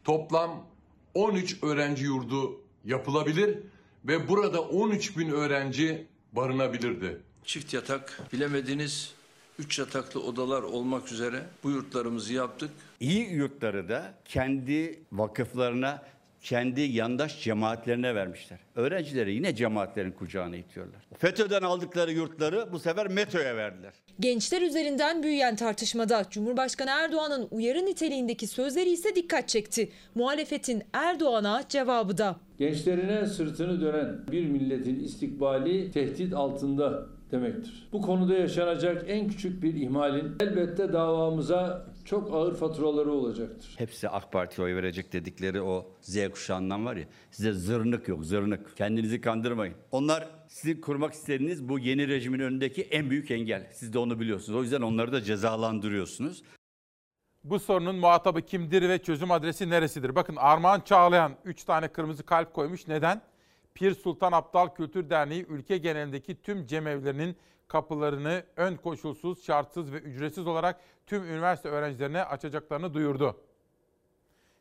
[0.04, 0.70] toplam
[1.14, 3.58] 13 öğrenci yurdu yapılabilir
[4.04, 7.20] ve burada 13 bin öğrenci barınabilirdi.
[7.44, 9.14] Çift yatak, bilemediniz
[9.58, 12.70] 3 yataklı odalar olmak üzere bu yurtlarımızı yaptık.
[13.00, 16.02] İyi yurtları da kendi vakıflarına,
[16.40, 18.58] kendi yandaş cemaatlerine vermişler.
[18.74, 21.00] Öğrencileri yine cemaatlerin kucağına itiyorlar.
[21.18, 23.92] FETÖ'den aldıkları yurtları bu sefer METO'ya verdiler.
[24.20, 29.92] Gençler üzerinden büyüyen tartışmada Cumhurbaşkanı Erdoğan'ın uyarı niteliğindeki sözleri ise dikkat çekti.
[30.14, 32.36] Muhalefetin Erdoğan'a cevabı da.
[32.58, 37.88] Gençlerine sırtını dönen bir milletin istikbali tehdit altında demektir.
[37.92, 43.74] Bu konuda yaşanacak en küçük bir ihmalin elbette davamıza çok ağır faturaları olacaktır.
[43.78, 48.76] Hepsi AK Parti'ye oy verecek dedikleri o Z kuşağından var ya size zırnık yok zırnık.
[48.76, 49.74] Kendinizi kandırmayın.
[49.92, 53.70] Onlar sizin kurmak istediğiniz bu yeni rejimin önündeki en büyük engel.
[53.72, 54.58] Siz de onu biliyorsunuz.
[54.58, 56.42] O yüzden onları da cezalandırıyorsunuz.
[57.44, 60.14] Bu sorunun muhatabı kimdir ve çözüm adresi neresidir?
[60.14, 62.88] Bakın Armağan Çağlayan 3 tane kırmızı kalp koymuş.
[62.88, 63.22] Neden?
[63.74, 67.36] Pir Sultan Abdal Kültür Derneği ülke genelindeki tüm cemevlerinin
[67.70, 73.40] kapılarını ön koşulsuz, şartsız ve ücretsiz olarak tüm üniversite öğrencilerine açacaklarını duyurdu.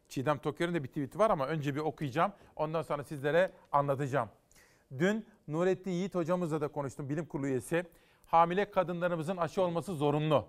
[0.09, 2.31] Çiğdem Toker'in de bir tweet'i var ama önce bir okuyacağım.
[2.55, 4.29] Ondan sonra sizlere anlatacağım.
[4.99, 7.85] Dün Nurettin Yiğit hocamızla da konuştum, bilim kurulu üyesi.
[8.25, 10.45] Hamile kadınlarımızın aşı olması zorunlu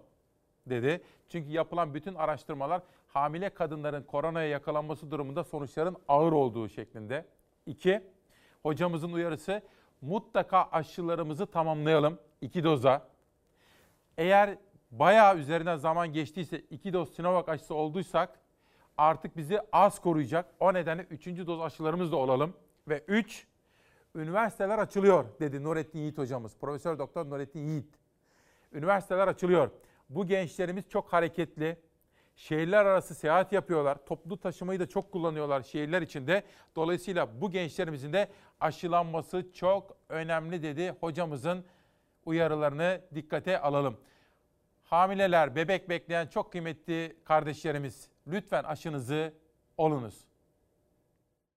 [0.66, 1.02] dedi.
[1.28, 7.26] Çünkü yapılan bütün araştırmalar hamile kadınların koronaya yakalanması durumunda sonuçların ağır olduğu şeklinde.
[7.66, 8.02] İki,
[8.62, 9.62] hocamızın uyarısı
[10.00, 13.08] mutlaka aşılarımızı tamamlayalım iki doza.
[14.18, 14.58] Eğer
[14.90, 18.40] bayağı üzerinden zaman geçtiyse iki doz Sinovac aşısı olduysak
[18.98, 20.54] artık bizi az koruyacak.
[20.60, 22.54] O nedenle üçüncü doz aşılarımız da olalım.
[22.88, 23.46] Ve üç,
[24.14, 26.56] üniversiteler açılıyor dedi Nurettin Yiğit hocamız.
[26.56, 27.94] Profesör Doktor Nurettin Yiğit.
[28.72, 29.70] Üniversiteler açılıyor.
[30.08, 31.76] Bu gençlerimiz çok hareketli.
[32.36, 34.06] Şehirler arası seyahat yapıyorlar.
[34.06, 36.42] Toplu taşımayı da çok kullanıyorlar şehirler içinde.
[36.76, 38.28] Dolayısıyla bu gençlerimizin de
[38.60, 40.94] aşılanması çok önemli dedi.
[41.00, 41.64] Hocamızın
[42.30, 44.00] uyarılarını dikkate alalım.
[44.82, 49.34] Hamileler, bebek bekleyen çok kıymetli kardeşlerimiz lütfen aşınızı
[49.76, 50.29] olunuz.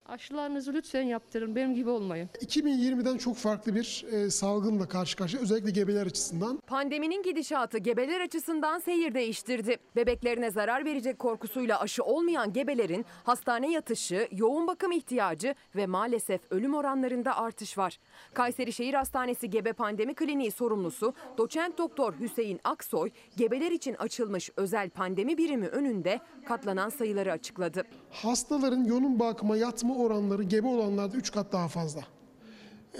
[0.05, 1.55] Aşılarınızı lütfen yaptırın.
[1.55, 2.29] Benim gibi olmayın.
[2.45, 6.57] 2020'den çok farklı bir e, salgınla karşı karşıya özellikle gebeler açısından.
[6.67, 9.77] Pandeminin gidişatı gebeler açısından seyir değiştirdi.
[9.95, 16.73] Bebeklerine zarar verecek korkusuyla aşı olmayan gebelerin hastane yatışı, yoğun bakım ihtiyacı ve maalesef ölüm
[16.73, 17.99] oranlarında artış var.
[18.33, 24.89] Kayseri Şehir Hastanesi Gebe Pandemi Kliniği sorumlusu doçent doktor Hüseyin Aksoy, gebeler için açılmış özel
[24.89, 27.83] pandemi birimi önünde katlanan sayıları açıkladı.
[28.11, 32.01] Hastaların yoğun bakıma yatma oranları gebe olanlarda 3 kat daha fazla.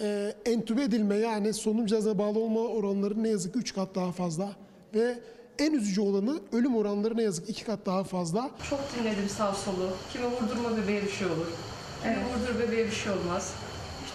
[0.01, 4.11] Ee, entübe edilme yani solunum cihazına bağlı olma oranları ne yazık ki 3 kat daha
[4.11, 4.51] fazla.
[4.95, 5.19] Ve
[5.59, 8.51] en üzücü olanı ölüm oranları ne yazık ki 2 kat daha fazla.
[8.69, 9.89] Çok dinledim sağ solu.
[10.13, 11.47] Kimi vurdurma bebeğe bir şey olur.
[12.03, 13.53] Kimi vurdur bebeğe bir şey olmaz.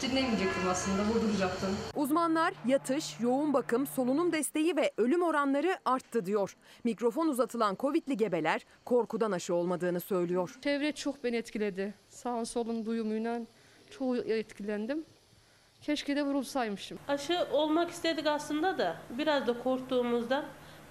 [0.02, 1.76] Dinlemeyecektim aslında, vurduracaktım.
[1.96, 6.56] Uzmanlar yatış, yoğun bakım, solunum desteği ve ölüm oranları arttı diyor.
[6.84, 10.58] Mikrofon uzatılan Covid'li gebeler korkudan aşı olmadığını söylüyor.
[10.64, 11.94] Çevre çok beni etkiledi.
[12.08, 13.40] Sağın solun duyumuyla
[13.90, 15.04] çoğu etkilendim.
[15.82, 16.98] Keşke de vurulsaymışım.
[17.08, 20.44] Aşı olmak istedik aslında da biraz da korktuğumuzdan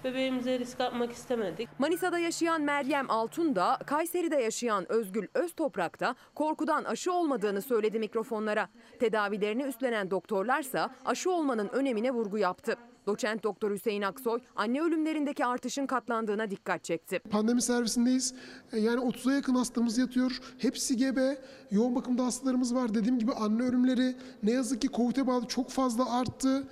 [0.04, 1.68] bebeğimize risk atmak istemedik.
[1.78, 8.68] Manisa'da yaşayan Meryem Altun da Kayseri'de yaşayan Özgül Öztoprak da korkudan aşı olmadığını söyledi mikrofonlara.
[9.00, 12.76] Tedavilerini üstlenen doktorlarsa aşı olmanın önemine vurgu yaptı.
[13.06, 17.18] Doçent Doktor Hüseyin Aksoy anne ölümlerindeki artışın katlandığına dikkat çekti.
[17.18, 18.34] Pandemi servisindeyiz.
[18.72, 20.38] E, Yani 30'a yakın hastamız yatıyor.
[20.58, 21.38] Hepsi gebe.
[21.70, 22.94] Yoğun bakımda hastalarımız var.
[22.94, 26.68] Dediğim gibi anne ölümleri ne yazık ki COVID'e bağlı çok fazla arttı.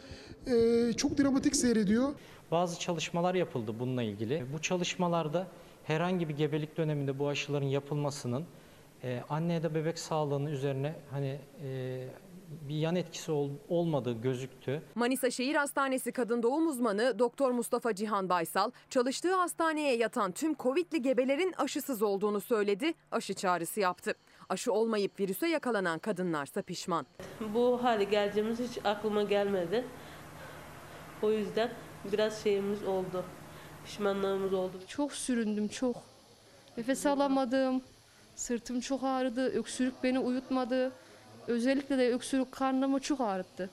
[0.46, 2.12] E, çok dramatik seyrediyor.
[2.50, 4.46] Bazı çalışmalar yapıldı bununla ilgili.
[4.52, 5.46] Bu çalışmalarda
[5.84, 8.44] herhangi bir gebelik döneminde bu aşıların yapılmasının
[9.04, 12.08] e, anne ya da bebek sağlığının üzerine hani e,
[12.68, 14.82] bir yan etkisi ol- olmadığı gözüktü.
[14.94, 21.02] Manisa Şehir Hastanesi kadın doğum uzmanı Doktor Mustafa Cihan Baysal çalıştığı hastaneye yatan tüm Covid'li
[21.02, 22.94] gebelerin aşısız olduğunu söyledi.
[23.12, 24.14] Aşı çağrısı yaptı.
[24.48, 27.06] Aşı olmayıp virüse yakalanan kadınlarsa pişman.
[27.54, 29.84] Bu hale geleceğimiz hiç aklıma gelmedi.
[31.22, 31.70] O yüzden
[32.12, 33.24] biraz şeyimiz oldu.
[33.84, 34.72] Pişmanlığımız oldu.
[34.88, 35.96] Çok süründüm, çok.
[36.76, 37.82] Nefes alamadım.
[38.36, 39.58] Sırtım çok ağrıdı.
[39.58, 40.92] Öksürük beni uyutmadı.
[41.46, 43.70] Özellikle de öksürük karnımı çok ağrıttı.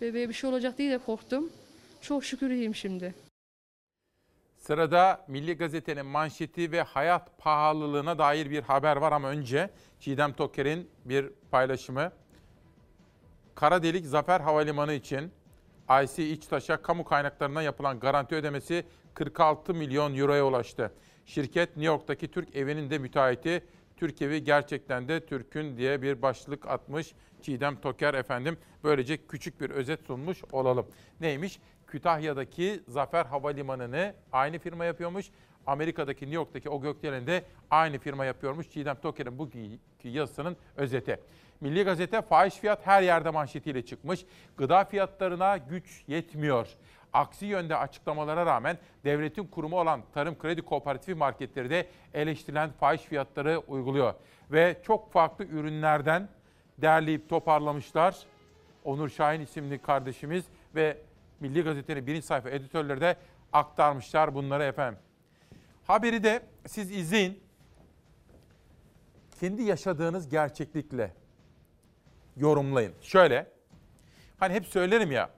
[0.00, 1.50] Bebeğe bir şey olacak diye de korktum.
[2.00, 3.14] Çok şükür iyiyim şimdi.
[4.58, 9.70] Sırada Milli Gazete'nin manşeti ve hayat pahalılığına dair bir haber var ama önce
[10.00, 12.12] Çiğdem Toker'in bir paylaşımı.
[13.54, 15.32] Kara delik Zafer Havalimanı için
[16.00, 20.92] IC İçtaş'a kamu kaynaklarından yapılan garanti ödemesi 46 milyon euroya ulaştı.
[21.26, 23.64] Şirket New York'taki Türk evinin de müteahhiti.
[23.96, 28.58] Türk evi gerçekten de Türk'ün diye bir başlık atmış Çiğdem Toker efendim.
[28.84, 30.86] Böylece küçük bir özet sunmuş olalım.
[31.20, 31.58] Neymiş?
[31.86, 35.30] Kütahya'daki Zafer Havalimanı'nı aynı firma yapıyormuş.
[35.66, 38.70] Amerika'daki New York'taki o gökdeleni de aynı firma yapıyormuş.
[38.70, 41.20] Çiğdem Toker'in bugünkü yazısının özeti.
[41.62, 44.24] Milli Gazete fahiş fiyat her yerde manşetiyle çıkmış.
[44.56, 46.68] Gıda fiyatlarına güç yetmiyor.
[47.12, 53.58] Aksi yönde açıklamalara rağmen devletin kurumu olan Tarım Kredi Kooperatifi marketleri de eleştirilen fahiş fiyatları
[53.58, 54.14] uyguluyor.
[54.52, 56.28] Ve çok farklı ürünlerden
[56.78, 58.16] derleyip toparlamışlar.
[58.84, 60.44] Onur Şahin isimli kardeşimiz
[60.74, 60.98] ve
[61.40, 63.16] Milli Gazete'nin birinci sayfa editörleri de
[63.52, 65.00] aktarmışlar bunları efendim.
[65.86, 67.42] Haberi de siz izleyin.
[69.40, 71.21] Kendi yaşadığınız gerçeklikle
[72.36, 72.94] yorumlayın.
[73.02, 73.46] Şöyle,
[74.38, 75.30] hani hep söylerim ya,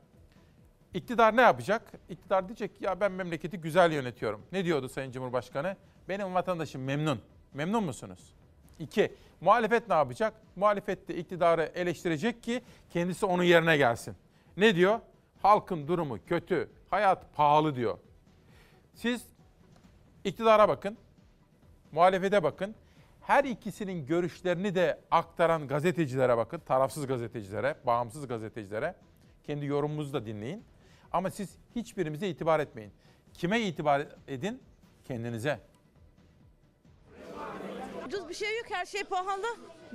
[0.94, 1.92] iktidar ne yapacak?
[2.08, 4.42] İktidar diyecek ki ya ben memleketi güzel yönetiyorum.
[4.52, 5.76] Ne diyordu Sayın Cumhurbaşkanı?
[6.08, 7.20] Benim vatandaşım memnun.
[7.54, 8.34] Memnun musunuz?
[8.78, 10.34] İki, muhalefet ne yapacak?
[10.56, 14.16] Muhalefet de iktidarı eleştirecek ki kendisi onun yerine gelsin.
[14.56, 15.00] Ne diyor?
[15.42, 17.98] Halkın durumu kötü, hayat pahalı diyor.
[18.94, 19.22] Siz
[20.24, 20.96] iktidara bakın,
[21.92, 22.74] muhalefete bakın.
[23.26, 26.58] Her ikisinin görüşlerini de aktaran gazetecilere bakın.
[26.58, 28.94] Tarafsız gazetecilere, bağımsız gazetecilere.
[29.44, 30.64] Kendi yorumunuzu da dinleyin.
[31.12, 32.92] Ama siz hiçbirimize itibar etmeyin.
[33.34, 34.62] Kime itibar edin?
[35.04, 35.60] Kendinize.
[38.06, 39.46] Ucuz bir şey yok her şey pahalı.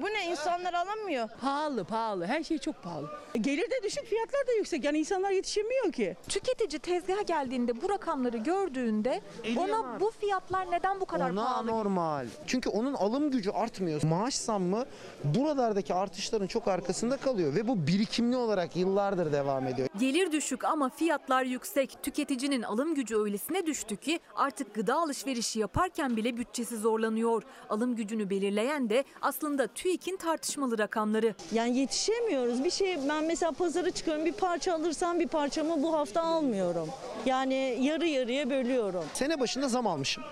[0.01, 1.29] Bu ne insanlar alamıyor.
[1.41, 3.09] Pahalı pahalı her şey çok pahalı.
[3.41, 6.17] Gelir de düşük fiyatlar da yüksek yani insanlar yetişemiyor ki.
[6.29, 9.21] Tüketici tezgaha geldiğinde bu rakamları gördüğünde
[9.57, 11.67] ona bu fiyatlar neden bu kadar Ona pahalı?
[11.67, 12.27] normal.
[12.47, 14.03] Çünkü onun alım gücü artmıyor.
[14.03, 14.85] Maaş zammı
[15.23, 19.87] buralardaki artışların çok arkasında kalıyor ve bu birikimli olarak yıllardır devam ediyor.
[19.99, 22.03] Gelir düşük ama fiyatlar yüksek.
[22.03, 27.43] Tüketicinin alım gücü öylesine düştü ki artık gıda alışverişi yaparken bile bütçesi zorlanıyor.
[27.69, 31.35] Alım gücünü belirleyen de aslında TÜİK'in tartışmalı rakamları.
[31.51, 32.63] Yani yetişemiyoruz.
[32.63, 36.89] Bir şey ben mesela pazara çıkıyorum bir parça alırsam bir parçamı bu hafta almıyorum.
[37.25, 39.03] Yani yarı yarıya bölüyorum.
[39.13, 40.23] Sene başında zam almışım.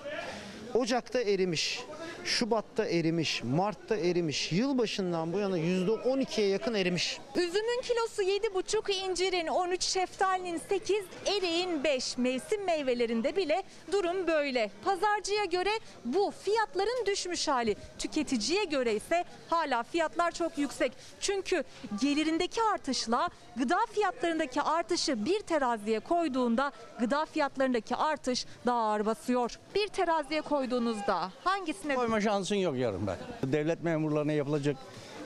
[0.73, 1.79] Ocak'ta erimiş.
[2.26, 7.19] Şubat'ta erimiş, Mart'ta erimiş, yılbaşından bu yana %12'ye yakın erimiş.
[7.35, 12.18] Üzümün kilosu 7,5, incirin 13, şeftalinin 8, eriğin 5.
[12.18, 14.72] Mevsim meyvelerinde bile durum böyle.
[14.85, 15.69] Pazarcıya göre
[16.06, 17.76] bu fiyatların düşmüş hali.
[17.99, 20.91] Tüketiciye göre ise hala fiyatlar çok yüksek.
[21.19, 21.64] Çünkü
[22.02, 29.60] gelirindeki artışla gıda fiyatlarındaki artışı bir teraziye koyduğunda gıda fiyatlarındaki artış daha ağır basıyor.
[29.76, 33.17] Bir teraziye koyduğunuzda hangisine Koyma şansın yok yarın ben.
[33.51, 34.75] Devlet memurlarına yapılacak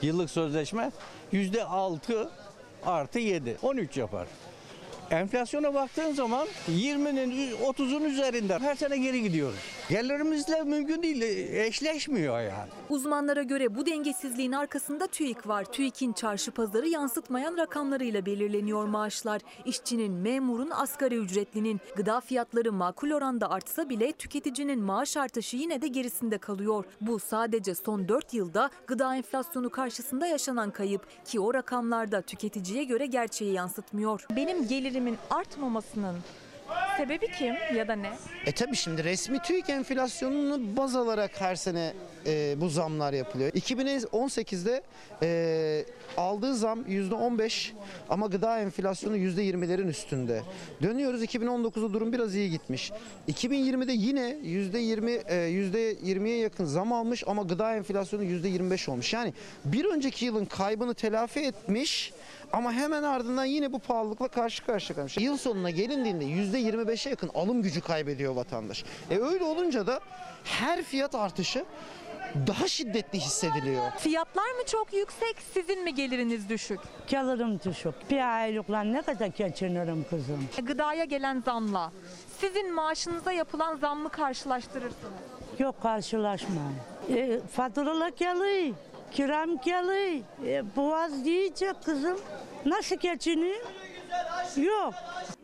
[0.02, 0.92] yıllık sözleşme
[1.32, 2.30] yüzde altı
[2.86, 3.56] artı 7.
[3.62, 4.26] 13 yapar.
[5.12, 9.58] Enflasyona baktığın zaman 20'nin 30'un üzerinde her sene geri gidiyoruz.
[9.88, 11.22] Gelirimizle mümkün değil,
[11.52, 12.70] eşleşmiyor yani.
[12.88, 15.64] Uzmanlara göre bu dengesizliğin arkasında TÜİK var.
[15.64, 19.40] TÜİK'in çarşı pazarı yansıtmayan rakamlarıyla belirleniyor maaşlar.
[19.64, 25.88] İşçinin, memurun, asgari ücretlinin gıda fiyatları makul oranda artsa bile tüketicinin maaş artışı yine de
[25.88, 26.84] gerisinde kalıyor.
[27.00, 33.06] Bu sadece son 4 yılda gıda enflasyonu karşısında yaşanan kayıp ki o rakamlarda tüketiciye göre
[33.06, 34.26] gerçeği yansıtmıyor.
[34.36, 34.68] Benim
[35.02, 36.16] gelirimin artmamasının
[36.96, 38.10] sebebi kim ya da ne?
[38.46, 41.92] E tabi şimdi resmi TÜİK enflasyonunu baz alarak her sene
[42.26, 43.50] e, bu zamlar yapılıyor.
[43.52, 44.82] 2018'de
[45.22, 45.84] e,
[46.16, 47.72] aldığı zam %15
[48.08, 50.42] ama gıda enflasyonu %20'lerin üstünde.
[50.82, 52.92] Dönüyoruz 2019'da durum biraz iyi gitmiş.
[53.28, 59.12] 2020'de yine %20 e, %20'ye yakın zam almış ama gıda enflasyonu %25 olmuş.
[59.12, 59.34] Yani
[59.64, 62.12] bir önceki yılın kaybını telafi etmiş
[62.52, 65.16] ama hemen ardından yine bu pahalılıkla karşı karşıya kalmış.
[65.18, 68.84] Yıl sonuna gelindiğinde %25'e yakın alım gücü kaybediyor vatandaş.
[69.10, 70.00] E öyle olunca da
[70.44, 71.64] her fiyat artışı
[72.46, 73.90] daha şiddetli hissediliyor.
[73.98, 76.80] Fiyatlar mı çok yüksek, sizin mi geliriniz düşük?
[77.06, 78.10] Gelirim düşük.
[78.10, 80.48] Bir aylıkla ne kadar geçinirim kızım?
[80.62, 81.92] Gıdaya gelen zamla
[82.38, 85.12] sizin maaşınıza yapılan zammı karşılaştırırsınız.
[85.58, 86.62] Yok karşılaşma.
[87.08, 88.74] E, faturalar geliyor.
[89.14, 90.22] Kiram geliyor.
[90.46, 92.18] E, boğaz yiyecek kızım.
[92.66, 93.60] Nasıl geçiniyor?
[94.56, 94.94] Yok.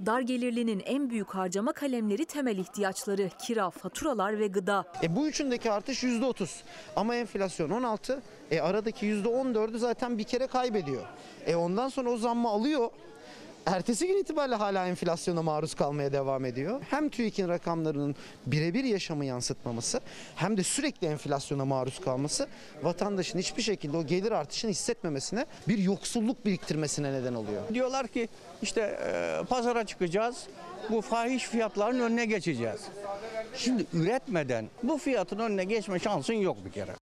[0.06, 4.84] Dar gelirlinin en büyük harcama kalemleri temel ihtiyaçları, kira, faturalar ve gıda.
[5.02, 6.48] E bu üçündeki artış %30
[6.96, 8.22] ama enflasyon 16.
[8.50, 11.04] E aradaki %14'ü zaten bir kere kaybediyor.
[11.46, 12.90] E ondan sonra o zammı alıyor.
[13.68, 16.82] Ertesi gün itibariyle hala enflasyona maruz kalmaya devam ediyor.
[16.90, 18.14] Hem TÜİK'in rakamlarının
[18.46, 20.00] birebir yaşamı yansıtmaması
[20.36, 22.48] hem de sürekli enflasyona maruz kalması
[22.82, 27.62] vatandaşın hiçbir şekilde o gelir artışını hissetmemesine bir yoksulluk biriktirmesine neden oluyor.
[27.74, 28.28] Diyorlar ki
[28.62, 30.46] işte e, pazara çıkacağız,
[30.90, 32.80] bu fahiş fiyatların önüne geçeceğiz.
[33.54, 37.07] Şimdi üretmeden bu fiyatın önüne geçme şansın yok bir kere.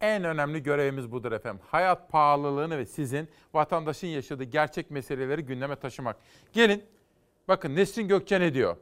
[0.00, 1.62] En önemli görevimiz budur efendim.
[1.70, 6.16] Hayat pahalılığını ve sizin vatandaşın yaşadığı gerçek meseleleri gündeme taşımak.
[6.52, 6.84] Gelin
[7.48, 8.76] bakın Nesrin Gökçe ne diyor?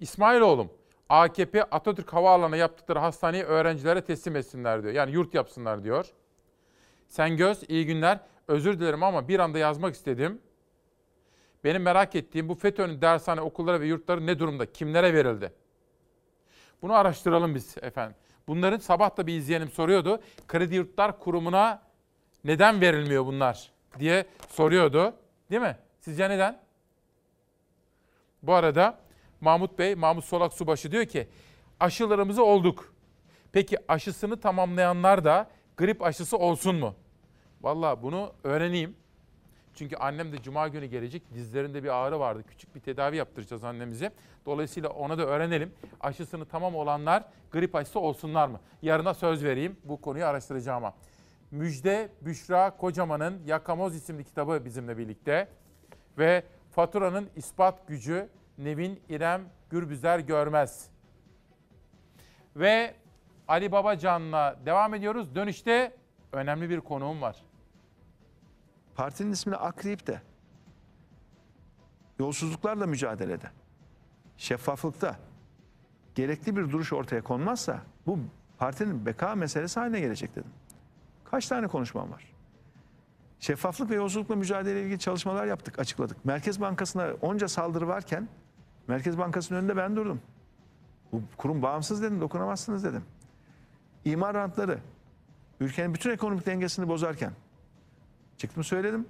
[0.00, 0.70] İsmailoğlum
[1.08, 4.94] AKP Atatürk Havaalanı'na yaptıkları hastaneyi öğrencilere teslim etsinler diyor.
[4.94, 6.06] Yani yurt yapsınlar diyor.
[7.08, 8.20] Sen göz iyi günler.
[8.48, 10.42] Özür dilerim ama bir anda yazmak istedim.
[11.64, 14.72] Benim merak ettiğim bu FETÖ'nün dershane, okulları ve yurtları ne durumda?
[14.72, 15.52] Kimlere verildi?
[16.82, 18.16] Bunu araştıralım biz efendim.
[18.50, 20.20] Bunların sabah da bir izleyenim soruyordu.
[20.48, 21.82] Kredi Yurtlar Kurumu'na
[22.44, 25.14] neden verilmiyor bunlar diye soruyordu.
[25.50, 25.76] Değil mi?
[26.00, 26.60] Sizce neden?
[28.42, 28.98] Bu arada
[29.40, 31.28] Mahmut Bey, Mahmut Solak Subaşı diyor ki
[31.80, 32.94] aşılarımızı olduk.
[33.52, 36.94] Peki aşısını tamamlayanlar da grip aşısı olsun mu?
[37.60, 38.96] Vallahi bunu öğreneyim.
[39.74, 41.34] Çünkü annem de cuma günü gelecek.
[41.34, 42.44] Dizlerinde bir ağrı vardı.
[42.48, 44.12] Küçük bir tedavi yaptıracağız annemize.
[44.46, 45.72] Dolayısıyla ona da öğrenelim.
[46.00, 48.60] Aşısını tamam olanlar grip aşısı olsunlar mı?
[48.82, 49.76] Yarına söz vereyim.
[49.84, 50.94] Bu konuyu araştıracağıma.
[51.50, 55.48] Müjde Büşra Kocaman'ın Yakamoz isimli kitabı bizimle birlikte.
[56.18, 58.28] Ve Faturanın ispat gücü
[58.58, 60.90] Nevin İrem Gürbüzer Görmez.
[62.56, 62.94] Ve
[63.48, 65.34] Ali Babacan'la devam ediyoruz.
[65.34, 65.92] Dönüşte
[66.32, 67.36] önemli bir konuğum var.
[69.00, 70.20] Partinin ismini akriyip de
[72.18, 73.50] yolsuzluklarla mücadelede,
[74.36, 75.16] şeffaflıkta
[76.14, 78.18] gerekli bir duruş ortaya konmazsa bu
[78.58, 80.50] partinin beka meselesi haline gelecek dedim.
[81.24, 82.32] Kaç tane konuşmam var?
[83.38, 86.24] Şeffaflık ve yolsuzlukla mücadele ilgili çalışmalar yaptık, açıkladık.
[86.24, 88.28] Merkez Bankası'na onca saldırı varken
[88.88, 90.20] Merkez Bankası'nın önünde ben durdum.
[91.12, 93.04] Bu kurum bağımsız dedim, dokunamazsınız dedim.
[94.04, 94.78] İmar rantları
[95.60, 97.32] ülkenin bütün ekonomik dengesini bozarken
[98.40, 99.06] çıktım söyledim.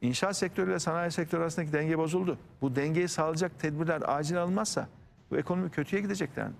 [0.00, 2.38] İnşaat sektörü ile sanayi sektörü arasındaki denge bozuldu.
[2.60, 4.88] Bu dengeyi sağlayacak tedbirler acil alınmazsa
[5.30, 6.54] bu ekonomi kötüye gidecek dedim.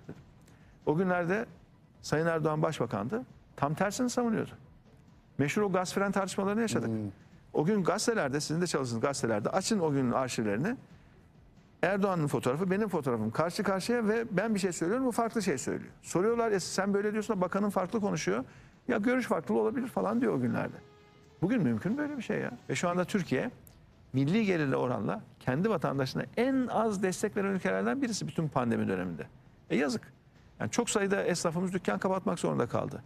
[0.85, 1.45] O günlerde
[2.01, 3.23] Sayın Erdoğan Başbakan'dı.
[3.55, 4.51] Tam tersini savunuyordu.
[5.37, 6.89] Meşhur o gaz fren tartışmalarını yaşadık.
[7.53, 10.75] O gün gazetelerde, sizin de çalıştığınız gazetelerde açın o günün arşivlerini.
[11.81, 15.91] Erdoğan'ın fotoğrafı, benim fotoğrafım karşı karşıya ve ben bir şey söylüyorum, o farklı şey söylüyor.
[16.01, 18.43] Soruyorlar ya sen böyle diyorsun da bakanın farklı konuşuyor.
[18.87, 20.75] Ya görüş farklı olabilir falan diyor o günlerde.
[21.41, 22.51] Bugün mümkün böyle bir şey ya.
[22.69, 23.51] Ve şu anda Türkiye
[24.13, 29.27] milli gelirle oranla kendi vatandaşına en az destek veren ülkelerden birisi bütün pandemi döneminde.
[29.69, 30.13] E yazık.
[30.59, 33.03] Yani çok sayıda esnafımız dükkan kapatmak zorunda kaldı.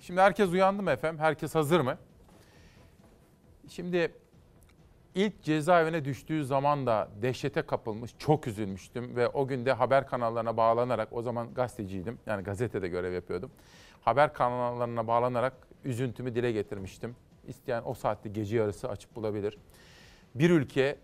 [0.00, 1.20] Şimdi herkes uyandı mı efendim?
[1.20, 1.98] Herkes hazır mı?
[3.68, 4.12] Şimdi
[5.14, 10.56] ilk cezaevine düştüğü zaman da dehşete kapılmış, çok üzülmüştüm ve o gün de haber kanallarına
[10.56, 13.50] bağlanarak, o zaman gazeteciydim, yani gazetede görev yapıyordum.
[14.00, 15.52] Haber kanallarına bağlanarak
[15.84, 17.16] üzüntümü dile getirmiştim.
[17.46, 19.58] İsteyen o saatte gece yarısı açıp bulabilir.
[20.34, 20.96] Bir ülke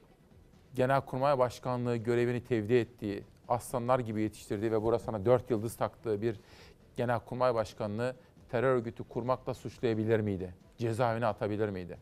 [0.75, 6.41] Genelkurmay Başkanlığı görevini tevdi ettiği, aslanlar gibi yetiştirdiği ve burasına dört yıldız taktığı bir
[6.97, 8.17] Genelkurmay Başkanlığı
[8.51, 10.55] terör örgütü kurmakla suçlayabilir miydi?
[10.79, 11.99] Cezaevine atabilir miydi?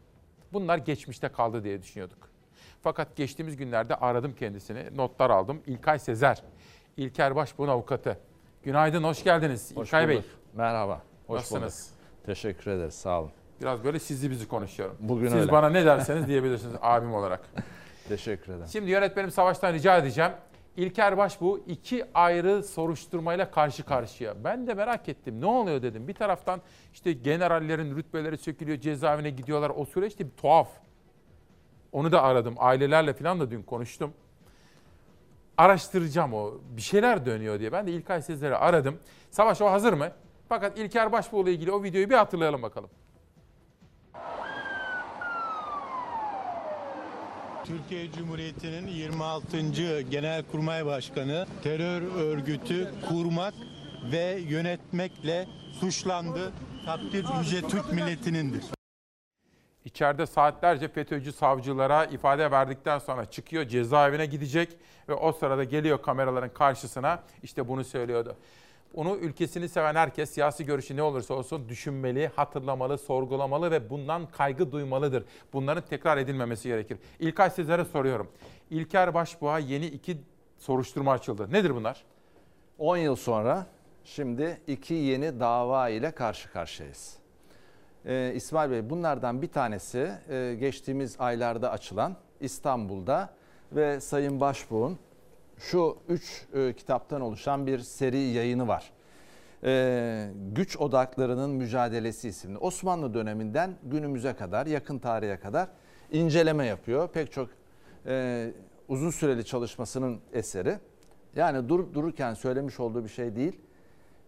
[0.53, 2.29] Bunlar geçmişte kaldı diye düşünüyorduk.
[2.83, 5.63] Fakat geçtiğimiz günlerde aradım kendisini, notlar aldım.
[5.67, 6.43] İlkay Sezer,
[6.97, 8.19] İlker Başbuğ'un avukatı.
[8.63, 10.17] Günaydın, hoş geldiniz Hoş İlkay Bey.
[10.17, 10.29] bulduk.
[10.55, 11.03] Merhaba.
[11.27, 11.89] Hoş Nasılsınız?
[11.91, 11.98] bulduk.
[12.29, 12.95] Teşekkür ederiz.
[12.95, 13.31] Sağ olun.
[13.61, 14.97] Biraz böyle sizli bizi konuşuyorum.
[15.01, 15.53] Bugün Siz öyle.
[15.53, 17.41] bana ne derseniz diyebilirsiniz abim olarak.
[18.09, 18.67] Teşekkür ederim.
[18.73, 20.33] Şimdi yönetmenim Savaş'tan rica edeceğim.
[20.77, 24.45] İlker Başbuğ iki ayrı soruşturmayla karşı karşıya.
[24.45, 25.41] Ben de merak ettim.
[25.41, 26.09] Ne oluyor dedim.
[26.09, 26.61] Bir taraftan
[26.93, 29.73] işte generallerin rütbeleri sökülüyor, cezaevine gidiyorlar.
[29.77, 30.69] O süreç de bir tuhaf.
[31.93, 32.55] Onu da aradım.
[32.59, 34.13] Ailelerle falan da dün konuştum.
[35.57, 36.55] Araştıracağım o.
[36.77, 37.73] Bir şeyler dönüyor diye.
[37.73, 38.99] Ben de İlkay Sezer'i aradım.
[39.31, 40.09] Savaş o hazır mı?
[40.49, 42.91] Fakat İlker Başbuğ ile ilgili o videoyu bir hatırlayalım bakalım.
[47.65, 49.61] Türkiye Cumhuriyeti'nin 26.
[50.11, 53.55] Genelkurmay Başkanı terör örgütü kurmak
[54.13, 55.47] ve yönetmekle
[55.81, 56.53] suçlandı.
[56.87, 58.65] Takdir yüce Türk milletinindir.
[59.85, 64.77] İçeride saatlerce FETÖ'cü savcılara ifade verdikten sonra çıkıyor cezaevine gidecek
[65.09, 68.37] ve o sırada geliyor kameraların karşısına işte bunu söylüyordu.
[68.95, 74.73] Onu ülkesini seven herkes siyasi görüşü ne olursa olsun düşünmeli, hatırlamalı, sorgulamalı ve bundan kaygı
[74.73, 75.25] duymalıdır.
[75.53, 76.99] Bunların tekrar edilmemesi gerekir.
[77.19, 78.29] İlkay Sezer'e soruyorum.
[78.71, 80.19] İlker Başbuğ'a yeni iki
[80.59, 81.53] soruşturma açıldı.
[81.53, 82.05] Nedir bunlar?
[82.79, 83.67] 10 yıl sonra
[84.05, 87.17] şimdi iki yeni dava ile karşı karşıyayız.
[88.07, 93.31] Ee, İsmail Bey bunlardan bir tanesi e, geçtiğimiz aylarda açılan İstanbul'da
[93.73, 94.99] ve Sayın Başbuğ'un
[95.59, 98.93] şu üç e, kitaptan oluşan bir seri yayını var.
[99.65, 102.59] Ee, Güç Odaklarının Mücadelesi isimli.
[102.59, 105.69] Osmanlı döneminden günümüze kadar, yakın tarihe kadar
[106.11, 107.09] inceleme yapıyor.
[107.09, 107.49] Pek çok
[108.07, 108.51] e,
[108.89, 110.79] uzun süreli çalışmasının eseri.
[111.37, 113.61] Yani durup dururken söylemiş olduğu bir şey değil.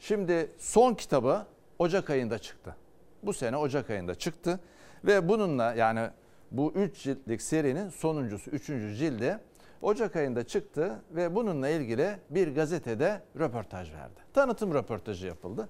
[0.01, 1.47] Şimdi son kitabı
[1.79, 2.77] Ocak ayında çıktı.
[3.23, 4.61] Bu sene Ocak ayında çıktı
[5.05, 6.09] ve bununla yani
[6.51, 8.67] bu 3 ciltlik serinin sonuncusu 3.
[8.67, 9.39] cildi
[9.83, 14.21] Ocak ayında çıktı ve bununla ilgili bir gazetede röportaj verdi.
[14.33, 15.69] Tanıtım röportajı yapıldı.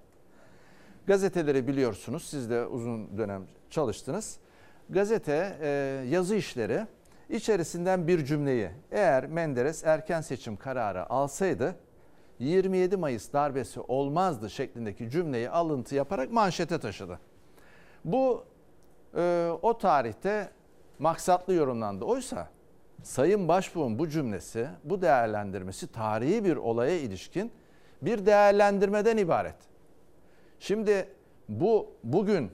[1.06, 4.38] Gazeteleri biliyorsunuz siz de uzun dönem çalıştınız.
[4.88, 5.68] Gazete e,
[6.08, 6.86] yazı işleri
[7.28, 11.76] içerisinden bir cümleyi eğer Menderes erken seçim kararı alsaydı
[12.38, 17.18] 27 Mayıs darbesi olmazdı şeklindeki cümleyi alıntı yaparak manşete taşıdı.
[18.04, 18.44] Bu
[19.16, 20.50] e, o tarihte
[20.98, 22.04] maksatlı yorumlandı.
[22.04, 22.48] Oysa
[23.02, 27.52] Sayın Başbuğ'un bu cümlesi, bu değerlendirmesi tarihi bir olaya ilişkin
[28.02, 29.56] bir değerlendirmeden ibaret.
[30.60, 31.08] Şimdi
[31.48, 32.50] bu bugün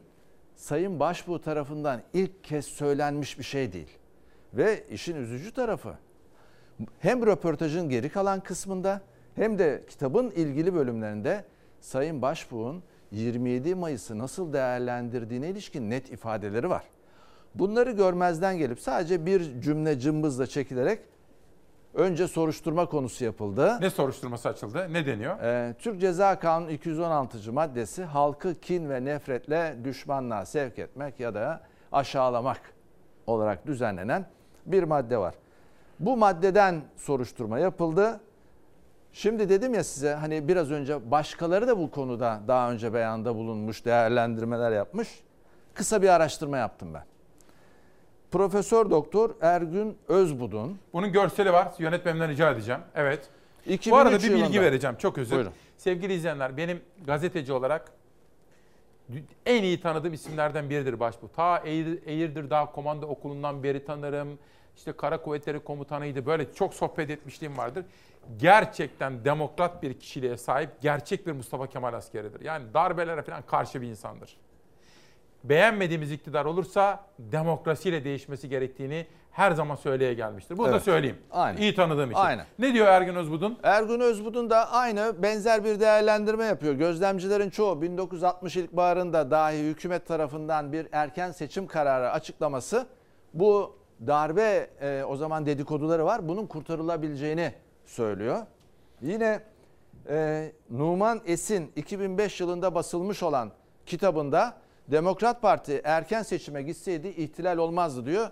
[0.54, 3.98] Sayın Başbuğ tarafından ilk kez söylenmiş bir şey değil.
[4.54, 5.94] Ve işin üzücü tarafı
[6.98, 9.00] hem röportajın geri kalan kısmında
[9.34, 11.44] hem de kitabın ilgili bölümlerinde
[11.80, 16.84] Sayın Başbuğ'un 27 Mayıs'ı nasıl değerlendirdiğine ilişkin net ifadeleri var.
[17.58, 21.00] Bunları görmezden gelip sadece bir cümle cımbızla çekilerek
[21.94, 23.78] önce soruşturma konusu yapıldı.
[23.80, 24.86] Ne soruşturması açıldı?
[24.92, 25.40] Ne deniyor?
[25.40, 27.52] Ee, Türk Ceza Kanunu 216.
[27.52, 31.60] maddesi halkı kin ve nefretle düşmanlığa sevk etmek ya da
[31.92, 32.60] aşağılamak
[33.26, 34.26] olarak düzenlenen
[34.66, 35.34] bir madde var.
[36.00, 38.20] Bu maddeden soruşturma yapıldı.
[39.12, 43.84] Şimdi dedim ya size hani biraz önce başkaları da bu konuda daha önce beyanda bulunmuş,
[43.84, 45.20] değerlendirmeler yapmış.
[45.74, 47.04] Kısa bir araştırma yaptım ben.
[48.36, 50.78] Profesör Doktor Ergün Özbudun.
[50.92, 51.72] Bunun görseli var.
[51.78, 52.80] Yönetmenimden rica edeceğim.
[52.94, 53.28] Evet.
[53.66, 54.60] 2003 Bu arada bir bilgi yılında.
[54.60, 54.96] vereceğim.
[54.96, 55.36] Çok özür.
[55.36, 55.52] Buyurun.
[55.76, 57.92] Sevgili izleyenler benim gazeteci olarak
[59.46, 61.28] en iyi tanıdığım isimlerden biridir Başbuğ.
[61.36, 64.38] Ta Eğir, Eğirdir Dağ Komando Okulu'ndan beri tanırım.
[64.76, 66.26] İşte Kara Kuvvetleri Komutanıydı.
[66.26, 67.84] Böyle çok sohbet etmişliğim vardır.
[68.38, 72.40] Gerçekten demokrat bir kişiliğe sahip gerçek bir Mustafa Kemal askeridir.
[72.40, 74.36] Yani darbelere falan karşı bir insandır.
[75.48, 80.58] Beğenmediğimiz iktidar olursa demokrasiyle değişmesi gerektiğini her zaman söyleye gelmiştir.
[80.58, 80.82] Bunu da Evet.
[80.82, 81.18] söyleyeyim.
[81.30, 81.60] Aynen.
[81.60, 82.20] İyi tanıdığım için.
[82.20, 82.46] Aynen.
[82.58, 83.58] Ne diyor Ergün Özbudun?
[83.62, 86.74] Ergun Özbudun da aynı benzer bir değerlendirme yapıyor.
[86.74, 92.86] Gözlemcilerin çoğu 1960 ilkbaharında dahi hükümet tarafından bir erken seçim kararı açıklaması
[93.34, 96.28] bu darbe e, o zaman dedikoduları var.
[96.28, 97.52] Bunun kurtarılabileceğini
[97.86, 98.38] söylüyor.
[99.02, 99.40] Yine
[100.08, 103.50] e, Numan Es'in 2005 yılında basılmış olan
[103.86, 104.54] kitabında
[104.90, 108.30] Demokrat Parti erken seçime gitseydi ihtilal olmazdı diyor.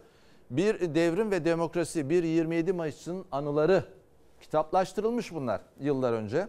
[0.50, 3.84] Bir devrim ve demokrasi, bir 27 Mayıs'ın anıları
[4.40, 6.48] kitaplaştırılmış bunlar yıllar önce.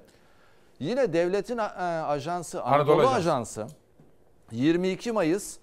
[0.80, 3.62] Yine devletin e, ajansı Anadolu, Anadolu Ajansı.
[3.64, 3.76] Ajansı
[4.52, 5.58] 22 Mayıs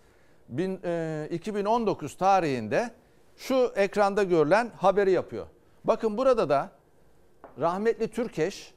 [0.48, 2.90] bin- e, 2019 tarihinde
[3.36, 5.46] şu ekranda görülen haberi yapıyor.
[5.84, 6.70] Bakın burada da
[7.60, 8.74] rahmetli Türkeş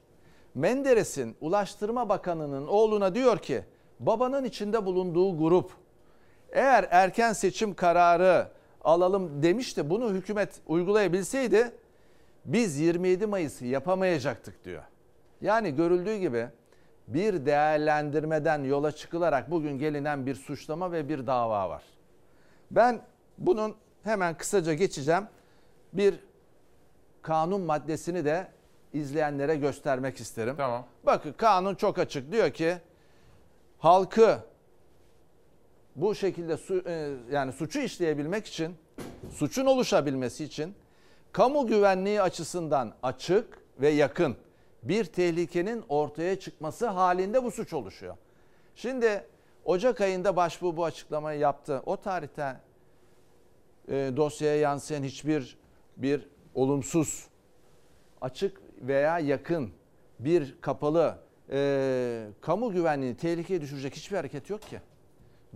[0.56, 3.64] Menderes'in Ulaştırma Bakanı'nın oğluna diyor ki
[4.00, 5.72] babanın içinde bulunduğu grup
[6.52, 8.48] eğer erken seçim kararı
[8.84, 11.72] alalım demişti bunu hükümet uygulayabilseydi
[12.46, 14.84] biz 27 Mayıs'ı yapamayacaktık diyor.
[15.42, 16.48] Yani görüldüğü gibi
[17.08, 21.84] bir değerlendirmeden yola çıkılarak bugün gelinen bir suçlama ve bir dava var.
[22.72, 23.02] Ben
[23.38, 25.24] bunun hemen kısaca geçeceğim.
[25.94, 26.20] Bir
[27.22, 28.48] kanun maddesini de
[28.94, 30.56] izleyenlere göstermek isterim.
[30.58, 30.86] Tamam.
[31.06, 32.32] Bakın kanun çok açık.
[32.32, 32.78] Diyor ki
[33.80, 34.40] halkı
[35.96, 38.76] bu şekilde su, e, yani suçu işleyebilmek için,
[39.32, 40.76] suçun oluşabilmesi için
[41.32, 44.36] kamu güvenliği açısından açık ve yakın
[44.84, 48.18] bir tehlikenin ortaya çıkması halinde bu suç oluşuyor.
[48.76, 49.24] Şimdi
[49.66, 51.82] Ocak ayında başbuğ bu açıklamayı yaptı.
[51.86, 52.56] O tarihte
[53.88, 55.58] e, dosyaya yansıyan hiçbir
[55.98, 57.28] bir olumsuz,
[58.22, 59.72] açık veya yakın
[60.20, 61.18] bir kapalı
[61.52, 64.82] e, kamu güvenliğini tehlikeye düşürecek hiçbir hareket yok ki.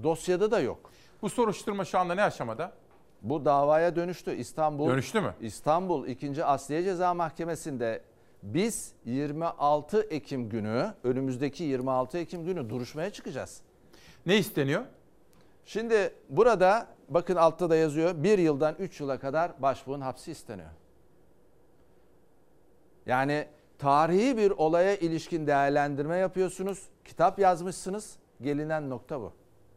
[0.03, 0.91] Dosyada da yok.
[1.22, 2.72] Bu soruşturma şu anda ne aşamada?
[3.22, 4.36] Bu davaya dönüştü.
[4.36, 5.34] İstanbul Dönüştü mü?
[5.41, 6.45] İstanbul 2.
[6.45, 8.02] Asliye Ceza Mahkemesi'nde
[8.44, 13.61] biz 26 Ekim günü önümüzdeki 26 Ekim günü duruşmaya çıkacağız.
[14.26, 14.84] Ne isteniyor?
[15.66, 18.24] Şimdi burada bakın altta da yazıyor.
[18.24, 20.70] Bir yıldan 3 yıla kadar başbuğun hapsi isteniyor.
[23.06, 23.48] Yani
[23.80, 26.80] tarihi bir olaya ilişkin değerlendirme yapıyorsunuz.
[27.06, 28.15] Kitap yazmışsınız.
[28.41, 29.34] Gelinen nokta bu.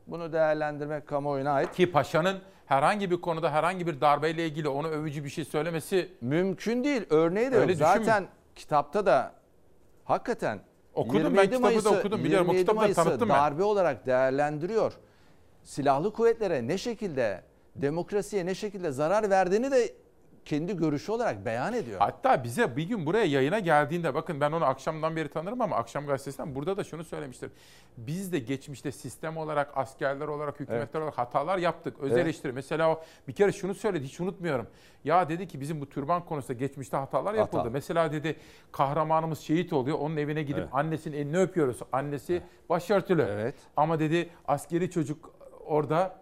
[0.06, 1.72] Bunu değerlendirmek kamuoyuna ait.
[1.72, 6.84] Ki paşanın herhangi bir konuda herhangi bir darbeyle ilgili onu övücü bir şey söylemesi Mümkün
[6.84, 7.02] değil.
[7.10, 7.62] Örneği de yok.
[7.62, 8.28] Öyle Zaten düşünme.
[8.56, 9.32] kitapta da
[10.04, 10.60] hakikaten
[10.94, 12.48] Okudum, ben 27 kitabı da Mayıs'ı- okudum, biliyorum.
[12.48, 13.36] O 27 kitabı da tanıttım ben.
[13.36, 14.92] darbe olarak değerlendiriyor.
[15.64, 17.42] Silahlı kuvvetlere ne şekilde
[17.76, 19.94] demokrasiye ne şekilde zarar verdiğini de
[20.44, 21.98] kendi görüşü olarak beyan ediyor.
[22.01, 26.06] Hatta bize bir gün buraya yayına geldiğinde bakın ben onu akşamdan beri tanırım ama akşam
[26.06, 27.51] gazetesinden burada da şunu söylemiştir.
[27.97, 31.98] Biz de geçmişte sistem olarak, askerler olarak, hükümetler olarak hatalar yaptık.
[32.01, 32.24] Öz Evet.
[32.24, 32.52] eleştiri.
[32.52, 34.66] Mesela o bir kere şunu söyledi hiç unutmuyorum.
[35.05, 37.59] Ya dedi ki bizim bu türban konusunda geçmişte hatalar yapıldı.
[37.60, 37.70] Hata.
[37.70, 38.36] Mesela dedi
[38.73, 39.98] kahramanımız şehit oluyor.
[39.98, 40.69] Onun evine gidip Evet.
[40.73, 41.78] annesinin elini öpüyoruz.
[41.93, 43.27] Annesi başörtülü.
[43.31, 43.55] Evet.
[43.77, 45.31] Ama dedi askeri çocuk
[45.66, 46.22] orada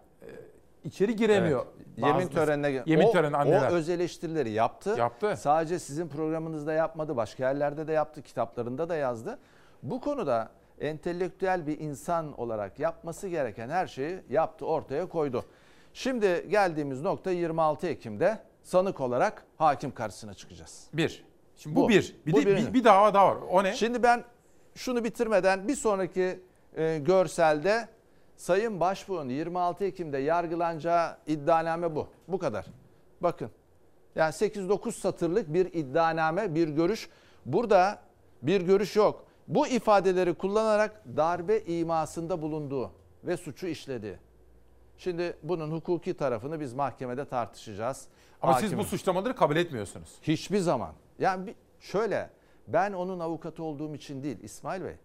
[0.83, 1.65] içeri giremiyor.
[1.65, 1.97] Evet.
[1.97, 3.71] Yemin Bazı- törenine Yemin o, töreni anneler.
[3.71, 4.95] O öz eleştirileri yaptı.
[4.97, 5.35] Yaptı.
[5.37, 7.15] Sadece sizin programınızda yapmadı.
[7.15, 8.21] Başka yerlerde de yaptı.
[8.21, 9.39] Kitaplarında da yazdı.
[9.83, 10.49] Bu konuda
[10.79, 15.45] entelektüel bir insan olarak yapması gereken her şeyi yaptı, ortaya koydu.
[15.93, 20.87] Şimdi geldiğimiz nokta 26 Ekim'de sanık olarak hakim karşısına çıkacağız.
[20.93, 21.25] Bir.
[21.55, 21.89] Şimdi bu, Bu.
[21.89, 22.15] bir.
[22.25, 23.37] Bir Bu de bir, bir dava daha var.
[23.51, 23.73] O ne?
[23.73, 24.23] Şimdi ben
[24.75, 26.39] şunu bitirmeden bir sonraki
[26.77, 27.87] e, görselde
[28.41, 32.07] Sayın Başbuğ'un 26 Ekim'de yargılanacağı iddianame bu.
[32.27, 32.65] Bu kadar.
[33.21, 33.51] Bakın.
[34.15, 37.09] Yani 8-9 satırlık bir iddianame, bir görüş.
[37.45, 37.99] Burada
[38.41, 39.25] bir görüş yok.
[39.47, 42.91] Bu ifadeleri kullanarak darbe imasında bulunduğu
[43.23, 44.15] ve suçu işlediği.
[44.97, 48.07] Şimdi bunun hukuki tarafını biz mahkemede tartışacağız.
[48.41, 50.09] Ama siz Hakim- bu suçlamaları kabul etmiyorsunuz.
[50.21, 50.93] Hiçbir zaman.
[51.19, 52.29] Yani şöyle
[52.67, 54.95] ben onun avukatı olduğum için değil İsmail Bey.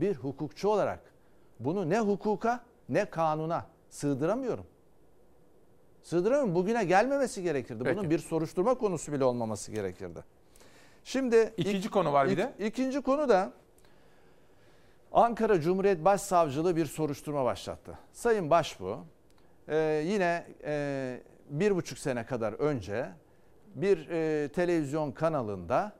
[0.00, 1.15] Bir hukukçu olarak
[1.60, 4.66] bunu ne hukuka ne kanuna sığdıramıyorum.
[6.02, 6.54] Sığdıramıyorum.
[6.54, 7.84] Bugüne gelmemesi gerekirdi.
[7.84, 7.96] Peki.
[7.98, 10.24] Bunun bir soruşturma konusu bile olmaması gerekirdi.
[11.04, 12.66] Şimdi İkinci konu var bir ik- de.
[12.66, 13.52] İkinci konu da
[15.12, 17.98] Ankara Cumhuriyet Başsavcılığı bir soruşturma başlattı.
[18.12, 18.98] Sayın Başbuğ
[19.68, 19.76] e,
[20.06, 21.20] yine e,
[21.50, 23.08] bir buçuk sene kadar önce
[23.74, 25.92] bir e, televizyon kanalında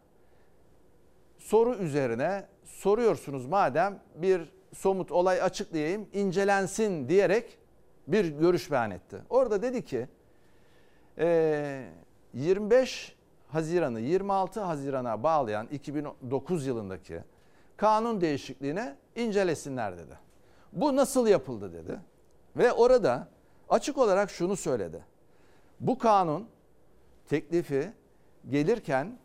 [1.39, 7.59] soru üzerine soruyorsunuz madem bir somut olay açıklayayım incelensin diyerek
[8.09, 9.23] bir görüş beyan etti.
[9.31, 10.09] Orada dedi ki
[11.19, 11.89] e,
[12.35, 13.17] 25
[13.49, 17.21] Haziran'ı 26 Haziran'a bağlayan 2009 yılındaki
[17.77, 20.19] kanun değişikliğine incelesinler dedi.
[20.73, 22.01] Bu nasıl yapıldı dedi.
[22.57, 23.29] Ve orada
[23.69, 25.05] açık olarak şunu söyledi.
[25.81, 26.49] Bu kanun
[27.29, 27.93] teklifi
[28.49, 29.19] gelirken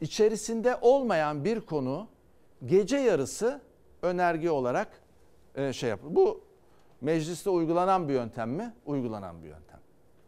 [0.00, 2.08] içerisinde olmayan bir konu
[2.66, 3.60] gece yarısı
[4.04, 4.88] önerge olarak
[5.54, 6.16] e, şey yapıldı.
[6.16, 6.40] Bu
[7.00, 8.74] mecliste uygulanan bir yöntem mi?
[8.86, 9.80] Uygulanan bir yöntem.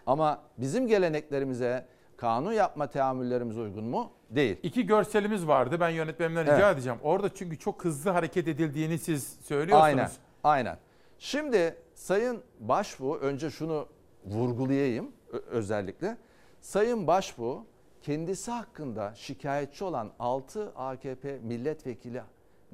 [0.06, 1.86] Ama bizim geleneklerimize,
[2.16, 4.10] kanun yapma teamüllerimize uygun mu?
[4.30, 4.56] Değil.
[4.62, 5.76] İki görselimiz vardı.
[5.80, 6.74] Ben yönetmenimden rica Evet.
[6.74, 6.98] edeceğim.
[7.02, 9.84] Orada çünkü çok hızlı hareket edildiğini siz söylüyorsunuz.
[9.84, 10.10] Aynen.
[10.44, 10.78] Aynen.
[11.18, 13.88] Şimdi Sayın Başbuğ önce şunu
[14.24, 15.12] vurgulayayım
[15.50, 16.16] özellikle.
[16.60, 17.64] Sayın Başbuğ
[18.02, 21.38] kendisi hakkında şikayetçi olan 6 AKP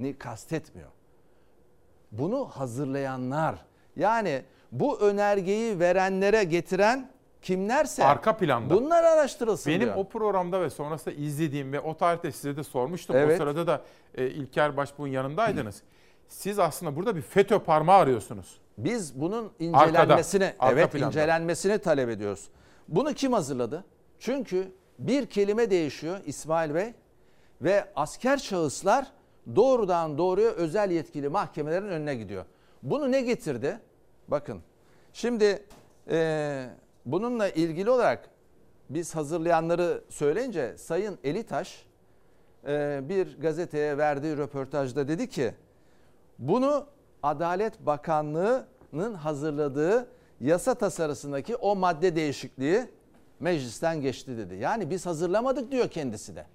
[0.02, 0.88] milletvekilini kastetmiyor.
[2.12, 3.54] Bunu hazırlayanlar
[3.96, 4.42] yani
[4.72, 7.10] bu önergeyi verenlere getiren
[7.42, 8.74] kimlerse Arka planda.
[8.74, 9.96] bunlar araştırılsın Benim diyor.
[9.96, 13.16] o programda ve sonrasında izlediğim ve o tarihte size de sormuştum.
[13.16, 13.36] O Evet.
[13.38, 13.82] sırada da
[14.14, 15.82] e, İlker Başbuğ'un yanındaydınız.
[16.28, 18.60] Siz aslında burada bir FETÖ parmağı arıyorsunuz.
[18.78, 21.06] Biz bunun incelenmesini, Arkada, arka evet planda.
[21.06, 22.48] incelenmesini talep ediyoruz.
[22.88, 23.84] Bunu kim hazırladı?
[24.18, 26.92] Çünkü bir kelime değişiyor İsmail Bey
[27.62, 29.06] ve asker şahıslar
[29.56, 32.44] doğrudan doğruya özel yetkili mahkemelerin önüne gidiyor.
[32.82, 33.78] Bunu ne getirdi?
[34.28, 34.60] Bakın
[35.12, 35.64] şimdi
[36.10, 36.66] e,
[37.06, 38.30] bununla ilgili olarak
[38.90, 41.86] biz hazırlayanları söyleyince Sayın Elitaş
[42.66, 45.54] e, bir gazeteye verdiği röportajda dedi ki
[46.38, 46.86] bunu
[47.22, 50.08] Adalet Bakanlığı'nın hazırladığı
[50.40, 52.86] yasa tasarısındaki o madde değişikliği
[53.40, 54.54] meclisten geçti dedi.
[54.54, 56.46] Yani biz hazırlamadık diyor kendisi de.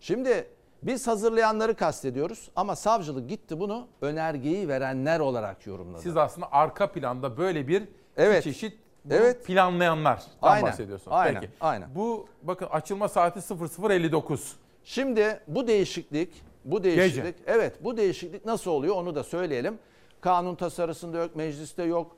[0.00, 0.46] Şimdi
[0.82, 6.02] biz hazırlayanları kastediyoruz ama savcılık gitti bunu önergeyi verenler olarak yorumladı.
[6.02, 8.44] Siz aslında arka planda böyle bir Evet.
[8.44, 8.78] çeşit
[9.10, 9.46] Evet.
[9.46, 11.16] planlayanlardan Aynen, bahsediyorsunuz.
[11.16, 11.52] aynen, Peki.
[11.60, 11.94] aynen.
[11.94, 14.52] Bu bakın açılma saati 00.59.
[14.84, 19.78] Şimdi bu değişiklik, bu değişiklik, evet bu değişiklik nasıl oluyor onu da söyleyelim.
[20.20, 22.16] Kanun tasarısında yok, mecliste yok.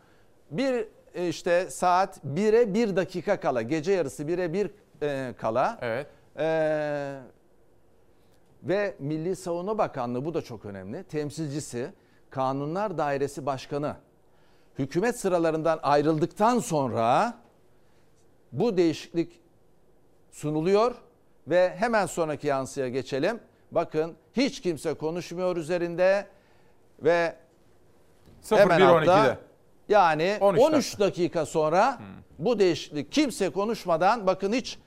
[0.50, 4.70] Bir e, işte saat 1'e 1 dakika kala, gece yarısı 1'e 1
[5.02, 5.78] e, kala.
[5.82, 6.06] Evet.
[6.38, 7.18] e,
[8.62, 11.04] ve Milli Savunma Bakanlığı bu da çok önemli.
[11.04, 11.92] Temsilcisi,
[12.30, 13.96] Kanunlar Dairesi Başkanı
[14.78, 17.34] hükümet sıralarından ayrıldıktan sonra
[18.52, 19.40] bu değişiklik
[20.30, 20.94] sunuluyor
[21.48, 23.40] ve hemen sonraki yansıya geçelim.
[23.70, 26.26] Bakın hiç kimse konuşmuyor üzerinde
[27.02, 27.36] ve
[28.50, 29.10] hemen 01.12'de.
[29.10, 29.38] altta
[29.88, 31.98] yani 13 13, dakika sonra
[32.38, 34.78] bu değişiklik kimse konuşmadan bakın hiç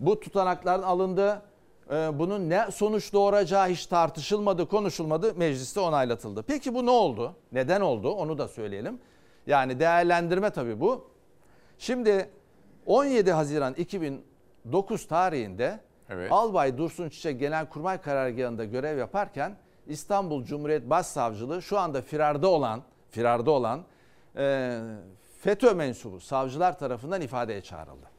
[0.00, 1.42] bu tutanakların alındı.
[1.90, 6.42] Ee, Bunun ne sonuç doğuracağı hiç tartışılmadı, konuşulmadı, mecliste onaylatıldı.
[6.42, 7.36] Peki bu ne oldu?
[7.52, 8.10] Neden oldu?
[8.10, 9.00] Onu da söyleyelim.
[9.46, 11.10] Yani değerlendirme tabii bu.
[11.78, 12.30] Şimdi
[12.86, 16.32] 17 Haziran 2009 tarihinde Evet.
[16.32, 19.56] Albay Dursun Çiçek Genelkurmay Karargahı'nda görev yaparken
[19.86, 23.84] İstanbul Cumhuriyet Başsavcılığı şu anda firarda olan firarda olan
[24.36, 24.78] e,
[25.40, 28.09] FETÖ mensubu savcılar tarafından ifadeye çağrıldı.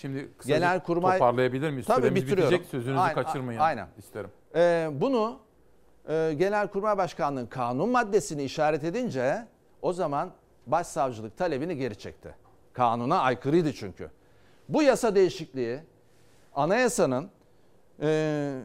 [0.00, 1.86] Şimdi kısaca Genelkurmay toparlayabilir miyiz?
[1.86, 2.54] Tabii Süremiz bitiriyorum.
[2.54, 2.70] bitecek.
[2.70, 3.88] Sözünüzü Aynen, kaçırmayın aynen.
[3.98, 4.30] isterim.
[4.54, 5.38] Ee, bunu
[6.08, 9.46] e, Genelkurmay Başkanlığı'nın kanun maddesini işaret edince
[9.82, 10.30] o zaman
[10.66, 12.34] başsavcılık talebini geri çekti.
[12.72, 14.10] Kanuna aykırıydı çünkü.
[14.68, 15.80] Bu yasa değişikliği
[16.54, 17.30] anayasanın
[18.02, 18.60] e,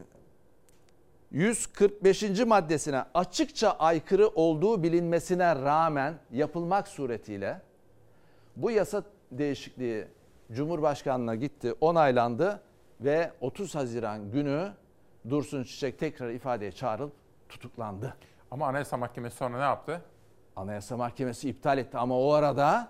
[1.30, 2.22] 145.
[2.46, 7.60] maddesine açıkça aykırı olduğu bilinmesine rağmen yapılmak suretiyle
[8.56, 10.06] bu yasa değişikliği
[10.54, 12.60] Cumhurbaşkanlığına gitti, onaylandı
[13.00, 14.72] ve 30 Haziran günü
[15.30, 17.12] Dursun Çiçek tekrar ifadeye çağrılıp
[17.48, 18.14] tutuklandı.
[18.50, 20.02] Ama Anayasa Mahkemesi sonra ne yaptı?
[20.56, 22.88] Anayasa Mahkemesi iptal etti ama o arada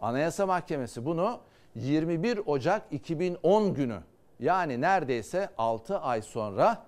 [0.00, 1.40] Anayasa Mahkemesi bunu
[1.74, 3.98] 21 Ocak 2010 günü
[4.40, 6.82] yani neredeyse 6 ay sonra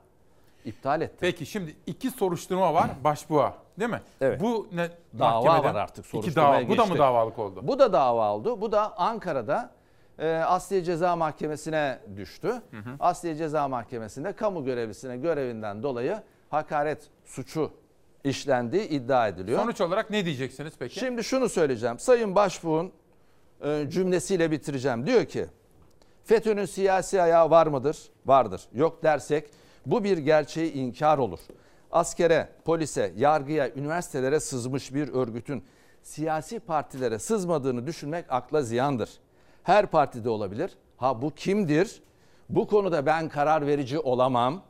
[0.65, 1.17] iptal etti.
[1.21, 4.03] Peki şimdi iki soruşturma var başbuğa Değil mi?
[4.21, 4.41] Evet.
[4.41, 4.91] Bu ne?
[5.19, 6.69] Dava var artık İki soruşturmaya dava.
[6.69, 6.99] Bu da mı geçti.
[6.99, 7.61] davalık oldu?
[7.63, 8.61] Bu da dava oldu.
[8.61, 9.71] Bu da Ankara'da
[10.27, 12.63] Asliye Ceza Mahkemesi'ne düştü.
[13.01, 17.71] Asliye Ceza Mahkemesi'nde kamu görevlisine görevinden dolayı hakaret suçu
[18.25, 19.61] işlendiği iddia ediliyor.
[19.61, 20.95] Sonuç olarak ne diyeceksiniz peki?
[20.95, 21.99] Şimdi şunu söyleyeceğim.
[21.99, 22.93] Sayın Başbuğ'un
[23.65, 25.07] e, cümlesiyle bitireceğim.
[25.07, 25.47] Diyor ki
[26.25, 27.99] FETÖ'nün siyasi ayağı var mıdır?
[28.27, 28.63] Vardır.
[28.75, 29.51] Yok dersek
[29.87, 31.41] bu bir gerçeği inkar olur.
[31.93, 35.65] Askere, polise, yargıya, üniversitelere sızmış bir örgütün
[36.03, 39.11] siyasi partilere sızmadığını düşünmek akla ziyandır.
[39.62, 40.70] Her partide olabilir.
[40.97, 42.03] Ha bu kimdir?
[42.49, 44.62] Bu konuda ben karar verici olamam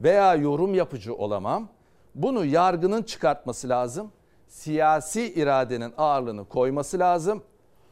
[0.00, 1.68] veya yorum yapıcı olamam.
[2.14, 4.12] Bunu yargının çıkartması lazım.
[4.48, 7.42] Siyasi iradenin ağırlığını koyması lazım.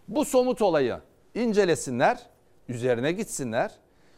[0.09, 1.01] Bu somut olayı
[1.35, 2.19] incelesinler,
[2.69, 3.74] üzerine gitsinler.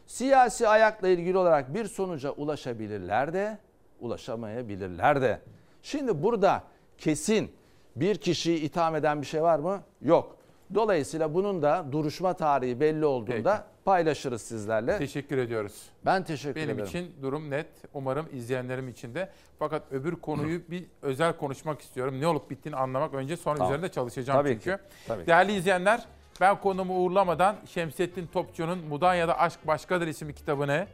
[0.06, 3.58] Siyasi ayakla ilgili olarak bir sonuca ulaşabilirler de,
[4.00, 5.40] ulaşamayabilirler de.
[5.82, 6.62] Şimdi burada
[6.98, 7.52] kesin
[7.96, 9.82] bir kişiyi itham eden bir şey var mı?
[10.00, 10.36] Yok.
[10.74, 14.98] Dolayısıyla bunun da duruşma tarihi belli olduğunda paylaşırız sizlerle.
[14.98, 15.82] Teşekkür ediyoruz.
[16.06, 16.86] Ben teşekkür Benim ederim.
[16.88, 17.66] için durum net.
[17.94, 19.28] Umarım izleyenlerim için de.
[19.58, 22.20] Fakat öbür konuyu bir özel konuşmak istiyorum.
[22.20, 23.72] Ne olup bittiğini anlamak önce sonra Tamam.
[23.72, 24.64] üzerinde çalışacağım Tabii çünkü.
[24.76, 24.78] ki,
[25.08, 25.26] tabii.
[25.26, 26.04] Değerli izleyenler,
[26.40, 30.86] ben konumu uğurlamadan Şemsettin Topçu'nun Mudanya'da Aşk Başkadır isimli kitabını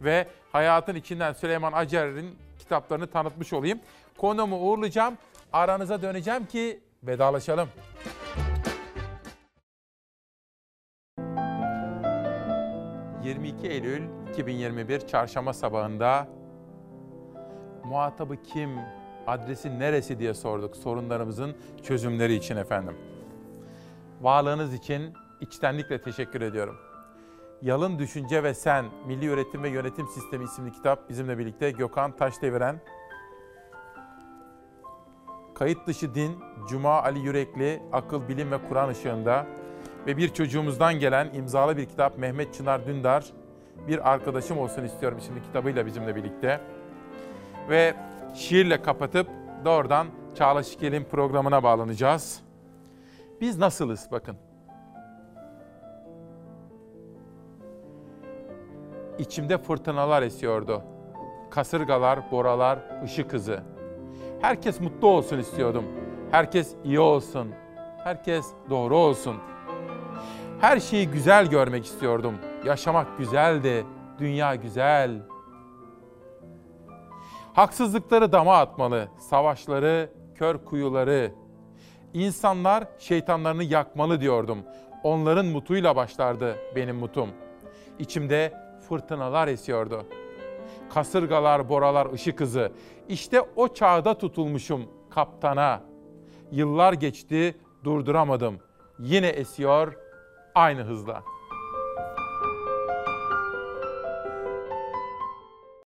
[0.00, 2.26] ve Hayatın içinden Süleyman Acar'ın
[2.58, 3.80] kitaplarını tanıtmış olayım.
[4.18, 5.18] Konumu uğurlayacağım.
[5.52, 7.68] Aranıza döneceğim ki vedalaşalım.
[13.26, 16.28] ...22 Eylül 2021 Çarşamba sabahında...
[17.84, 18.70] ...muhatabı kim,
[19.26, 22.94] adresi neresi diye sorduk sorunlarımızın çözümleri için efendim.
[24.20, 26.76] Varlığınız için içtenlikle teşekkür ediyorum.
[27.62, 32.80] Yalın Düşünce ve Sen, Milli Öğretim ve Yönetim Sistemi isimli kitap bizimle birlikte Gökhan Taşdeviren.
[35.54, 36.38] Kayıt dışı din,
[36.68, 39.46] Cuma Ali Yürekli, Akıl, Bilim ve Kur'an ışığında
[40.06, 43.24] ve bir çocuğumuzdan gelen imzalı bir kitap Mehmet Çınar Dündar,
[43.88, 46.60] Bir Arkadaşım Olsun istiyorum isimli kitabıyla bizimle birlikte.
[47.68, 47.94] Ve
[48.34, 49.28] şiirle kapatıp
[49.64, 52.40] doğrudan Çağla Şikel'in programına bağlanacağız.
[53.40, 54.36] Biz nasılız bakın.
[59.18, 60.82] İçimde fırtınalar esiyordu.
[61.50, 63.62] Kasırgalar, boralar, ışık hızı.
[64.40, 65.84] Herkes mutlu olsun istiyordum.
[66.30, 67.50] Herkes iyi olsun.
[68.04, 69.36] Herkes doğru olsun.
[70.60, 72.34] Her şeyi güzel görmek istiyordum.
[72.64, 73.86] Yaşamak güzeldi.
[74.18, 75.22] Dünya güzel.
[77.54, 81.32] Haksızlıkları dama atmalı, savaşları, kör kuyuları.
[82.14, 84.58] İnsanlar şeytanlarını yakmalı diyordum.
[85.02, 87.30] Onların mutuyla başlardı benim mutum.
[87.98, 88.52] İçimde
[88.88, 90.06] fırtınalar esiyordu.
[90.94, 92.72] Kasırgalar, boralar, ışık hızı.
[93.08, 95.80] İşte o çağda tutulmuşum kaptana.
[96.52, 98.58] Yıllar geçti, durduramadım.
[98.98, 100.05] Yine esiyor
[100.56, 101.22] aynı hızla.